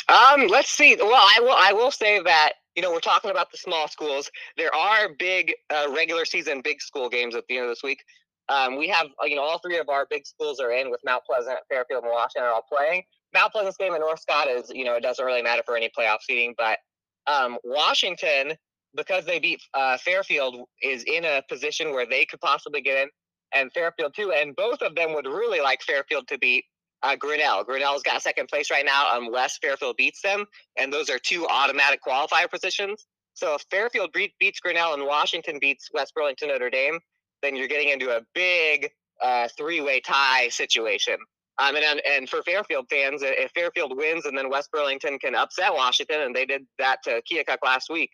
Um, 0.09 0.49
let's 0.49 0.71
see. 0.71 0.97
Well, 0.99 1.13
I 1.15 1.41
will. 1.41 1.57
I 1.57 1.73
will 1.73 1.91
say 1.91 2.21
that 2.23 2.55
you 2.75 2.83
know 2.83 2.91
we're 2.91 3.01
talking 3.01 3.31
about 3.31 3.53
the 3.53 3.59
small 3.59 3.89
schools. 3.89 4.31
There 4.57 4.75
are 4.75 5.11
big 5.19 5.55
uh, 5.71 5.87
regular 5.95 6.25
season 6.25 6.63
big 6.63 6.81
school 6.81 7.09
games 7.09 7.37
at 7.37 7.45
the 7.49 7.59
end 7.59 7.67
of 7.67 7.71
this 7.71 7.83
week. 7.83 8.03
Um, 8.49 8.77
we 8.77 8.89
have, 8.89 9.07
uh, 9.23 9.27
you 9.27 9.37
know, 9.37 9.43
all 9.43 9.59
three 9.59 9.79
of 9.79 9.89
our 9.89 10.07
big 10.09 10.27
schools 10.27 10.59
are 10.61 10.73
in 10.73 10.91
with 10.91 11.01
Mount 11.05 11.25
Pleasant, 11.25 11.59
Fairfield, 11.69 12.05
and 12.05 12.13
Washington 12.13 12.45
are 12.45 12.53
all 12.53 12.65
playing. 12.71 13.03
Mount 13.35 13.53
Pleasant's 13.53 13.77
game 13.77 13.95
in 13.95 14.01
North 14.01 14.21
Scott 14.21 14.49
is, 14.49 14.71
you 14.71 14.85
know, 14.85 14.95
it 14.95 15.03
doesn't 15.03 15.25
really 15.25 15.43
matter 15.43 15.63
for 15.67 15.77
any 15.77 15.91
playoff 15.97 16.19
seeding, 16.23 16.55
but 16.57 16.79
um, 17.27 17.59
Washington, 17.63 18.55
because 18.97 19.27
they 19.27 19.39
beat 19.39 19.61
uh, 19.75 19.99
Fairfield, 19.99 20.67
is 20.83 21.05
in 21.05 21.25
a 21.25 21.43
position 21.49 21.93
where 21.93 22.07
they 22.07 22.25
could 22.25 22.41
possibly 22.41 22.81
get 22.81 23.03
in, 23.03 23.09
and 23.55 23.73
Fairfield 23.73 24.15
too. 24.17 24.33
And 24.33 24.57
both 24.57 24.81
of 24.81 24.95
them 24.95 25.15
would 25.15 25.27
really 25.27 25.61
like 25.61 25.83
Fairfield 25.83 26.27
to 26.29 26.39
beat 26.39 26.65
uh, 27.03 27.17
Grinnell. 27.17 27.65
Grinnell's 27.65 28.03
got 28.03 28.23
second 28.23 28.49
place 28.49 28.71
right 28.71 28.85
now 28.85 29.19
unless 29.19 29.59
Fairfield 29.59 29.97
beats 29.97 30.23
them, 30.23 30.47
and 30.79 30.93
those 30.93 31.11
are 31.11 31.19
two 31.19 31.47
automatic 31.49 32.01
qualifier 32.03 32.51
positions. 32.51 33.07
So 33.35 33.55
if 33.55 33.63
Fairfield 33.71 34.11
beats 34.41 34.59
Grinnell 34.59 34.95
and 34.95 35.05
Washington 35.05 35.59
beats 35.61 35.91
West 35.93 36.15
Burlington 36.15 36.49
Notre 36.49 36.71
Dame, 36.71 36.99
then 37.43 37.57
you're 37.57 37.69
getting 37.69 37.89
into 37.89 38.11
a 38.17 38.21
big 38.35 38.91
uh, 39.23 39.49
three-way 39.57 40.01
tie 40.01 40.49
situation. 40.49 41.17
Um, 41.61 41.75
and 41.75 42.01
and 42.07 42.29
for 42.29 42.43
Fairfield 42.43 42.87
fans, 42.89 43.23
if 43.25 43.51
Fairfield 43.51 43.97
wins 43.97 44.27
and 44.27 44.39
then 44.39 44.49
West 44.49 44.71
Burlington 44.73 45.19
can 45.19 45.35
upset 45.35 45.75
Washington, 45.75 46.21
and 46.21 46.35
they 46.35 46.47
did 46.47 46.63
that 46.79 46.99
to 47.05 47.21
Keokuk 47.31 47.59
last 47.65 47.91
week, 47.91 48.11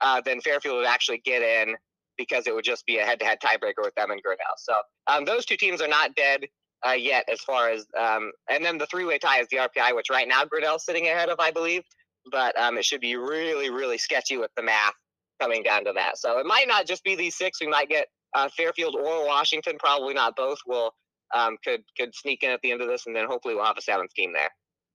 uh, 0.00 0.20
then 0.24 0.40
Fairfield 0.40 0.78
would 0.78 0.86
actually 0.86 1.22
get 1.24 1.42
in 1.42 1.76
because 2.16 2.48
it 2.48 2.54
would 2.54 2.64
just 2.64 2.84
be 2.86 2.98
a 2.98 3.04
head-to-head 3.04 3.38
tiebreaker 3.40 3.84
with 3.84 3.94
them 3.94 4.10
and 4.10 4.20
Grinnell. 4.20 4.56
So 4.56 4.74
um, 5.06 5.24
those 5.24 5.46
two 5.46 5.56
teams 5.56 5.80
are 5.80 5.86
not 5.86 6.16
dead 6.16 6.46
uh, 6.86 6.92
yet 6.92 7.24
as 7.30 7.40
far 7.40 7.70
as 7.70 7.86
um, 7.96 8.32
and 8.50 8.64
then 8.64 8.78
the 8.78 8.86
three-way 8.86 9.18
tie 9.18 9.40
is 9.40 9.46
the 9.52 9.58
RPI, 9.58 9.94
which 9.94 10.10
right 10.10 10.26
now 10.26 10.44
Grinnell's 10.44 10.84
sitting 10.84 11.06
ahead 11.06 11.28
of, 11.28 11.38
I 11.38 11.52
believe, 11.52 11.84
but 12.32 12.58
um, 12.58 12.76
it 12.78 12.84
should 12.84 13.00
be 13.00 13.14
really 13.14 13.70
really 13.70 13.98
sketchy 13.98 14.36
with 14.36 14.50
the 14.56 14.62
math 14.62 14.94
coming 15.40 15.62
down 15.62 15.84
to 15.84 15.92
that. 15.94 16.18
So 16.18 16.38
it 16.38 16.46
might 16.46 16.66
not 16.66 16.86
just 16.86 17.04
be 17.04 17.14
these 17.14 17.36
six. 17.36 17.60
We 17.60 17.68
might 17.68 17.88
get 17.88 18.08
uh, 18.38 18.48
Fairfield 18.56 18.94
or 18.94 19.26
Washington, 19.26 19.76
probably 19.78 20.14
not 20.14 20.36
both, 20.36 20.58
will 20.66 20.94
um, 21.34 21.56
could 21.64 21.82
could 21.98 22.14
sneak 22.14 22.42
in 22.42 22.50
at 22.50 22.60
the 22.62 22.70
end 22.70 22.80
of 22.80 22.88
this, 22.88 23.06
and 23.06 23.14
then 23.14 23.26
hopefully 23.26 23.54
we'll 23.54 23.64
have 23.64 23.78
a 23.78 23.82
seventh 23.82 24.14
team 24.14 24.32
there. 24.32 24.50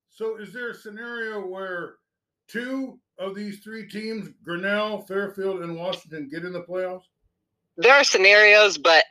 So, 0.09 0.37
is 0.37 0.53
there 0.53 0.69
a 0.69 0.75
scenario 0.75 1.45
where 1.45 1.95
two 2.47 2.99
of 3.19 3.35
these 3.35 3.59
three 3.59 3.87
teams, 3.87 4.29
Grinnell, 4.43 5.01
Fairfield, 5.01 5.61
and 5.61 5.75
Washington, 5.75 6.29
get 6.29 6.45
in 6.45 6.53
the 6.53 6.61
playoffs? 6.61 7.03
There 7.77 7.93
are 7.93 8.03
scenarios, 8.03 8.77
but 8.77 9.03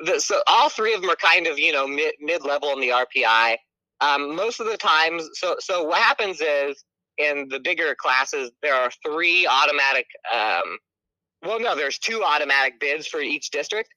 the, 0.00 0.20
so 0.20 0.42
all 0.46 0.68
three 0.68 0.94
of 0.94 1.00
them 1.00 1.10
are 1.10 1.16
kind 1.16 1.46
of 1.46 1.58
you 1.58 1.72
know 1.72 1.86
mid 1.86 2.14
mid 2.20 2.44
level 2.44 2.70
in 2.70 2.80
the 2.80 2.88
RPI. 2.88 3.56
Um, 4.02 4.34
most 4.34 4.60
of 4.60 4.66
the 4.66 4.76
times, 4.76 5.28
so 5.34 5.56
so 5.58 5.84
what 5.84 5.98
happens 5.98 6.40
is 6.40 6.84
in 7.18 7.48
the 7.48 7.60
bigger 7.60 7.94
classes 7.98 8.50
there 8.62 8.74
are 8.74 8.90
three 9.04 9.46
automatic 9.46 10.06
um, 10.34 10.78
well, 11.42 11.60
no, 11.60 11.74
there's 11.74 11.98
two 11.98 12.22
automatic 12.22 12.80
bids 12.80 13.06
for 13.06 13.20
each 13.20 13.50
district, 13.50 13.90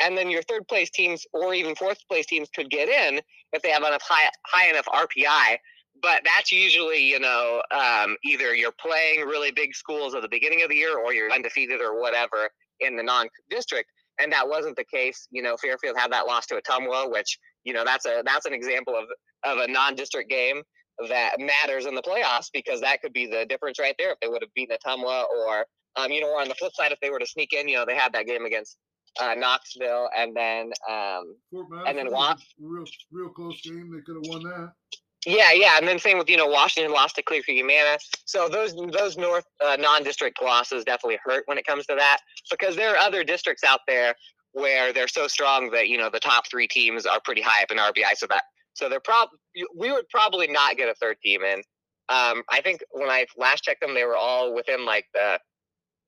and 0.00 0.16
then 0.16 0.30
your 0.30 0.42
third 0.42 0.66
place 0.68 0.90
teams 0.90 1.26
or 1.32 1.54
even 1.54 1.74
fourth 1.74 1.98
place 2.08 2.26
teams 2.26 2.48
could 2.54 2.70
get 2.70 2.88
in 2.88 3.20
if 3.52 3.62
they 3.62 3.70
have 3.70 3.82
enough 3.82 4.02
high 4.02 4.28
high 4.46 4.68
enough 4.70 4.86
RPI. 4.86 5.58
But 6.02 6.22
that's 6.24 6.52
usually, 6.52 7.08
you 7.08 7.18
know, 7.18 7.62
um, 7.70 8.16
either 8.22 8.54
you're 8.54 8.74
playing 8.78 9.20
really 9.20 9.50
big 9.50 9.74
schools 9.74 10.14
at 10.14 10.20
the 10.20 10.28
beginning 10.28 10.62
of 10.62 10.68
the 10.68 10.76
year 10.76 10.98
or 10.98 11.14
you're 11.14 11.32
undefeated 11.32 11.80
or 11.80 11.98
whatever 11.98 12.50
in 12.80 12.96
the 12.96 13.02
non-district. 13.02 13.90
And 14.20 14.30
that 14.32 14.46
wasn't 14.46 14.76
the 14.76 14.84
case. 14.84 15.26
You 15.30 15.42
know, 15.42 15.56
Fairfield 15.56 15.96
had 15.96 16.12
that 16.12 16.26
loss 16.26 16.44
to 16.46 16.60
Ottumwa, 16.60 17.10
which 17.10 17.38
you 17.64 17.72
know 17.72 17.84
that's 17.84 18.06
a 18.06 18.22
that's 18.24 18.46
an 18.46 18.52
example 18.52 18.94
of 18.94 19.06
of 19.44 19.58
a 19.58 19.70
non-district 19.70 20.28
game 20.30 20.62
that 21.08 21.38
matters 21.38 21.86
in 21.86 21.94
the 21.94 22.02
playoffs 22.02 22.48
because 22.52 22.80
that 22.80 23.02
could 23.02 23.12
be 23.12 23.26
the 23.26 23.44
difference 23.46 23.78
right 23.78 23.94
there 23.98 24.12
if 24.12 24.20
they 24.20 24.28
would 24.28 24.42
have 24.42 24.52
beaten 24.54 24.76
Ottumwa 24.86 25.24
or 25.24 25.66
um, 25.96 26.10
you 26.10 26.20
know, 26.20 26.28
or 26.28 26.40
on 26.40 26.48
the 26.48 26.54
flip 26.54 26.72
side, 26.74 26.92
if 26.92 27.00
they 27.00 27.10
were 27.10 27.18
to 27.18 27.26
sneak 27.26 27.52
in, 27.52 27.68
you 27.68 27.76
know, 27.76 27.84
they 27.86 27.96
had 27.96 28.12
that 28.12 28.26
game 28.26 28.44
against 28.44 28.76
uh, 29.20 29.34
Knoxville, 29.34 30.08
and 30.16 30.36
then 30.36 30.72
um, 30.88 31.36
and 31.86 31.96
then 31.96 32.10
Wa- 32.10 32.36
real 32.60 32.84
real 33.10 33.30
close 33.30 33.60
game. 33.62 33.90
They 33.92 34.02
could 34.02 34.16
have 34.16 34.32
won 34.32 34.42
that. 34.44 34.72
Yeah, 35.26 35.52
yeah, 35.52 35.76
and 35.76 35.88
then 35.88 35.98
same 35.98 36.18
with 36.18 36.28
you 36.30 36.36
know 36.36 36.46
Washington 36.46 36.92
lost 36.92 37.16
to 37.16 37.22
Clear 37.22 37.42
Creek 37.42 37.62
Amana. 37.62 37.98
So 38.26 38.48
those 38.48 38.74
those 38.92 39.16
North 39.16 39.44
uh, 39.64 39.76
non-district 39.78 40.40
losses 40.42 40.84
definitely 40.84 41.18
hurt 41.24 41.44
when 41.46 41.58
it 41.58 41.66
comes 41.66 41.86
to 41.86 41.94
that 41.96 42.18
because 42.50 42.76
there 42.76 42.94
are 42.94 42.98
other 42.98 43.24
districts 43.24 43.64
out 43.64 43.80
there 43.88 44.14
where 44.52 44.92
they're 44.92 45.08
so 45.08 45.26
strong 45.26 45.70
that 45.70 45.88
you 45.88 45.98
know 45.98 46.10
the 46.10 46.20
top 46.20 46.44
three 46.48 46.68
teams 46.68 47.06
are 47.06 47.20
pretty 47.24 47.42
high 47.42 47.62
up 47.62 47.70
in 47.70 47.78
RPI. 47.78 48.16
So 48.16 48.26
that 48.28 48.44
so 48.74 48.88
they're 48.88 49.00
probably 49.00 49.38
we 49.76 49.90
would 49.90 50.08
probably 50.10 50.46
not 50.46 50.76
get 50.76 50.88
a 50.88 50.94
third 50.94 51.16
team 51.22 51.42
in. 51.42 51.58
Um, 52.08 52.44
I 52.48 52.60
think 52.62 52.82
when 52.92 53.10
I 53.10 53.26
last 53.36 53.64
checked 53.64 53.80
them, 53.80 53.94
they 53.94 54.04
were 54.04 54.16
all 54.16 54.54
within 54.54 54.86
like 54.86 55.06
the 55.12 55.40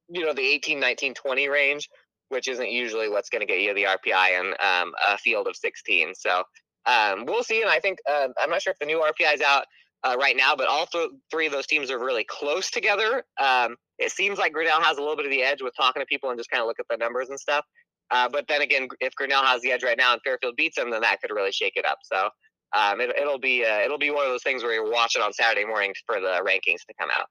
you 0.08 0.24
know 0.24 0.32
the 0.32 0.42
18 0.42 0.80
19 0.80 1.14
20 1.14 1.48
range 1.48 1.88
which 2.30 2.48
isn't 2.48 2.70
usually 2.70 3.08
what's 3.08 3.30
going 3.30 3.40
to 3.40 3.46
get 3.46 3.60
you 3.60 3.74
the 3.74 3.84
rpi 3.84 4.40
in 4.40 4.46
um, 4.60 4.92
a 5.08 5.18
field 5.18 5.46
of 5.46 5.56
16 5.56 6.14
so 6.14 6.42
um, 6.86 7.24
we'll 7.26 7.42
see 7.42 7.62
and 7.62 7.70
i 7.70 7.78
think 7.80 7.98
uh, 8.08 8.28
i'm 8.40 8.50
not 8.50 8.62
sure 8.62 8.72
if 8.72 8.78
the 8.78 8.86
new 8.86 9.00
rpi 9.00 9.34
is 9.34 9.40
out 9.40 9.64
uh, 10.04 10.16
right 10.18 10.36
now 10.36 10.54
but 10.56 10.68
all 10.68 10.86
th- 10.86 11.10
three 11.30 11.46
of 11.46 11.52
those 11.52 11.66
teams 11.66 11.90
are 11.90 11.98
really 11.98 12.24
close 12.24 12.70
together 12.70 13.24
um, 13.42 13.76
it 13.98 14.10
seems 14.10 14.38
like 14.38 14.52
grinnell 14.52 14.80
has 14.80 14.96
a 14.96 15.00
little 15.00 15.16
bit 15.16 15.26
of 15.26 15.32
the 15.32 15.42
edge 15.42 15.62
with 15.62 15.74
talking 15.76 16.00
to 16.00 16.06
people 16.06 16.30
and 16.30 16.38
just 16.38 16.50
kind 16.50 16.60
of 16.60 16.66
look 16.66 16.78
at 16.78 16.86
the 16.88 16.96
numbers 16.96 17.28
and 17.28 17.38
stuff 17.38 17.64
uh, 18.10 18.28
but 18.28 18.46
then 18.48 18.62
again 18.62 18.88
if 19.00 19.14
grinnell 19.14 19.42
has 19.42 19.60
the 19.62 19.72
edge 19.72 19.82
right 19.82 19.98
now 19.98 20.12
and 20.12 20.22
fairfield 20.22 20.54
beats 20.56 20.76
them 20.76 20.90
then 20.90 21.00
that 21.00 21.20
could 21.20 21.30
really 21.30 21.52
shake 21.52 21.74
it 21.76 21.84
up 21.84 21.98
so 22.02 22.28
um, 22.76 23.00
it, 23.00 23.14
will 23.16 23.38
be 23.38 23.64
uh, 23.64 23.78
it'll 23.78 23.98
be 23.98 24.10
one 24.10 24.26
of 24.26 24.30
those 24.30 24.42
things 24.42 24.62
where 24.62 24.74
you're 24.74 24.90
watching 24.90 25.22
on 25.22 25.32
saturday 25.32 25.64
morning 25.64 25.94
for 26.04 26.20
the 26.20 26.42
rankings 26.46 26.84
to 26.86 26.94
come 27.00 27.08
out. 27.10 27.26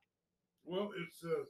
Well 0.65 0.89
it's 0.97 1.23
uh 1.23 1.43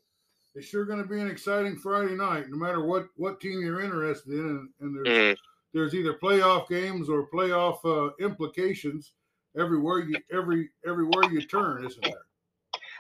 it's 0.56 0.68
sure 0.68 0.86
going 0.86 1.02
to 1.02 1.08
be 1.08 1.20
an 1.20 1.30
exciting 1.30 1.76
Friday 1.76 2.16
night, 2.16 2.50
no 2.50 2.58
matter 2.58 2.84
what 2.84 3.08
what 3.16 3.40
team 3.40 3.62
you're 3.62 3.82
interested 3.82 4.34
in. 4.34 4.40
And, 4.40 4.70
and 4.82 4.96
there's 4.96 5.08
mm-hmm. 5.08 5.34
there's 5.74 5.94
either 5.94 6.14
playoff 6.14 6.68
games 6.68 7.10
or 7.10 7.30
playoff 7.30 7.80
uh, 7.86 8.12
implications 8.20 9.14
everywhere 9.58 10.00
you 10.00 10.18
every 10.32 10.70
everywhere 10.88 11.32
you 11.32 11.42
turn, 11.42 11.86
isn't 11.86 12.04
there? 12.04 12.26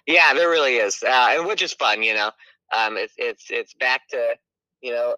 Yeah, 0.05 0.33
there 0.33 0.49
really 0.49 0.75
is, 0.75 1.03
uh, 1.03 1.27
and 1.31 1.47
which 1.47 1.61
is 1.61 1.73
fun, 1.73 2.01
you 2.01 2.13
know. 2.13 2.31
Um, 2.75 2.97
it's 2.97 3.13
it's 3.17 3.45
it's 3.49 3.73
back 3.73 4.07
to 4.09 4.35
you 4.81 4.91
know 4.91 5.15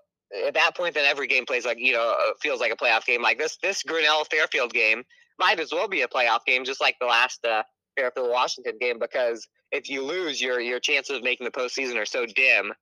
at 0.47 0.53
that 0.53 0.75
point 0.75 0.93
then 0.93 1.05
every 1.05 1.27
game 1.27 1.45
plays 1.45 1.65
like 1.65 1.79
you 1.79 1.93
know 1.93 2.15
uh, 2.17 2.31
feels 2.41 2.59
like 2.59 2.71
a 2.71 2.75
playoff 2.75 3.05
game. 3.05 3.21
Like 3.21 3.37
this 3.37 3.57
this 3.61 3.83
Grinnell 3.83 4.25
Fairfield 4.25 4.73
game 4.73 5.03
might 5.37 5.59
as 5.59 5.71
well 5.71 5.87
be 5.87 6.01
a 6.01 6.07
playoff 6.07 6.45
game, 6.45 6.65
just 6.65 6.81
like 6.81 6.95
the 6.99 7.07
last 7.07 7.43
uh, 7.45 7.63
Fairfield 7.97 8.29
Washington 8.29 8.77
game 8.79 8.99
because 8.99 9.47
if 9.71 9.89
you 9.89 10.03
lose, 10.03 10.41
your 10.41 10.59
your 10.59 10.79
chances 10.79 11.17
of 11.17 11.23
making 11.23 11.45
the 11.45 11.51
postseason 11.51 11.95
are 11.97 12.05
so 12.05 12.25
dim. 12.25 12.73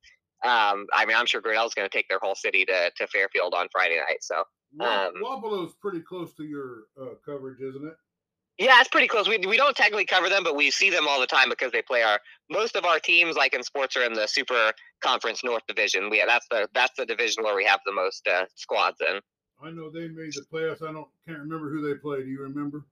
Um, 0.43 0.85
I 0.93 1.05
mean, 1.07 1.17
I'm 1.17 1.25
sure 1.25 1.41
Grinnell's 1.41 1.73
going 1.73 1.89
to 1.89 1.95
take 1.95 2.07
their 2.09 2.19
whole 2.21 2.35
city 2.35 2.63
to, 2.65 2.91
to 2.95 3.07
Fairfield 3.07 3.55
on 3.55 3.67
Friday 3.71 3.97
night. 3.97 4.21
So 4.21 4.43
um, 4.79 5.13
Wapello's 5.23 5.73
pretty 5.81 6.01
close 6.01 6.33
to 6.35 6.43
your 6.43 6.83
uh, 7.01 7.15
coverage, 7.25 7.59
isn't 7.61 7.85
it? 7.85 7.93
Yeah, 8.59 8.79
it's 8.79 8.89
pretty 8.89 9.07
close. 9.07 9.27
We, 9.27 9.37
we 9.37 9.55
don't 9.55 9.75
technically 9.75 10.05
cover 10.05 10.29
them, 10.29 10.43
but 10.43 10.55
we 10.55 10.71
see 10.71 10.89
them 10.89 11.07
all 11.07 11.19
the 11.19 11.27
time 11.27 11.49
because 11.49 11.71
they 11.71 11.83
play 11.83 12.01
our 12.01 12.19
most 12.49 12.75
of 12.75 12.85
our 12.85 12.99
teams, 12.99 13.35
like 13.35 13.53
in 13.53 13.61
sports, 13.63 13.95
are 13.95 14.03
in 14.03 14.13
the 14.13 14.27
Super 14.27 14.71
Conference 14.99 15.43
North 15.43 15.61
Division. 15.67 16.09
We 16.09 16.23
that's 16.25 16.47
the 16.49 16.67
that's 16.73 16.93
the 16.97 17.05
division 17.05 17.43
where 17.43 17.55
we 17.55 17.65
have 17.65 17.79
the 17.85 17.93
most 17.93 18.27
uh, 18.27 18.45
squads 18.55 18.97
in. 19.01 19.19
I 19.63 19.71
know 19.71 19.91
they 19.91 20.07
made 20.07 20.33
the 20.33 20.45
playoffs. 20.51 20.81
I 20.81 20.91
don't 20.91 21.07
can't 21.27 21.39
remember 21.39 21.69
who 21.69 21.87
they 21.87 21.99
played. 21.99 22.25
Do 22.25 22.31
you 22.31 22.41
remember? 22.41 22.85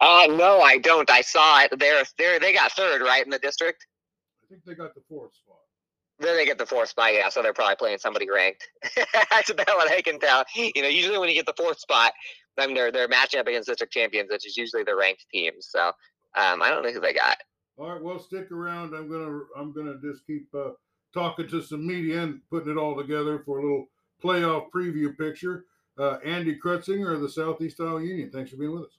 Uh 0.00 0.26
no, 0.30 0.60
I 0.60 0.78
don't. 0.78 1.10
I 1.10 1.22
saw 1.22 1.62
it. 1.62 1.78
They're 1.78 2.04
they're, 2.18 2.38
they 2.38 2.52
got 2.52 2.72
third, 2.72 3.02
right, 3.02 3.24
in 3.24 3.30
the 3.30 3.38
district. 3.38 3.86
I 4.42 4.46
think 4.48 4.64
they 4.64 4.74
got 4.74 4.94
the 4.94 5.02
fourth 5.08 5.34
spot. 5.34 5.56
Then 6.20 6.36
they 6.36 6.46
get 6.46 6.58
the 6.58 6.66
fourth 6.66 6.88
spot, 6.88 7.14
yeah. 7.14 7.28
So 7.28 7.42
they're 7.42 7.52
probably 7.52 7.76
playing 7.76 7.98
somebody 7.98 8.28
ranked. 8.28 8.66
That's 9.30 9.50
about 9.50 9.68
what 9.68 9.90
I 9.90 10.00
can 10.00 10.18
tell. 10.18 10.44
You 10.54 10.82
know, 10.82 10.88
usually 10.88 11.18
when 11.18 11.28
you 11.28 11.34
get 11.34 11.46
the 11.46 11.54
fourth 11.56 11.78
spot, 11.78 12.12
then 12.56 12.74
they're 12.74 12.90
they're 12.90 13.08
matching 13.08 13.40
up 13.40 13.46
against 13.46 13.68
district 13.68 13.92
champions, 13.92 14.30
which 14.30 14.46
is 14.46 14.56
usually 14.56 14.82
the 14.82 14.96
ranked 14.96 15.26
teams. 15.32 15.68
So 15.70 15.88
um, 16.36 16.62
I 16.62 16.70
don't 16.70 16.82
know 16.82 16.92
who 16.92 17.00
they 17.00 17.14
got. 17.14 17.38
All 17.76 17.92
right, 17.92 18.02
well, 18.02 18.18
stick 18.18 18.50
around. 18.50 18.94
I'm 18.94 19.08
gonna 19.08 19.40
I'm 19.56 19.72
gonna 19.72 19.94
just 20.02 20.26
keep 20.26 20.48
uh, 20.54 20.70
talking 21.14 21.48
to 21.48 21.62
some 21.62 21.86
media 21.86 22.22
and 22.22 22.40
putting 22.50 22.72
it 22.72 22.76
all 22.76 22.96
together 22.96 23.40
for 23.44 23.58
a 23.58 23.62
little 23.62 23.86
playoff 24.22 24.70
preview 24.74 25.16
picture. 25.16 25.64
Uh, 25.96 26.18
Andy 26.24 26.58
Krutzinger 26.58 27.14
of 27.14 27.20
the 27.20 27.28
Southeast 27.28 27.80
Iowa 27.80 28.02
Union. 28.02 28.30
Thanks 28.30 28.50
for 28.50 28.56
being 28.56 28.72
with 28.72 28.84
us. 28.84 28.98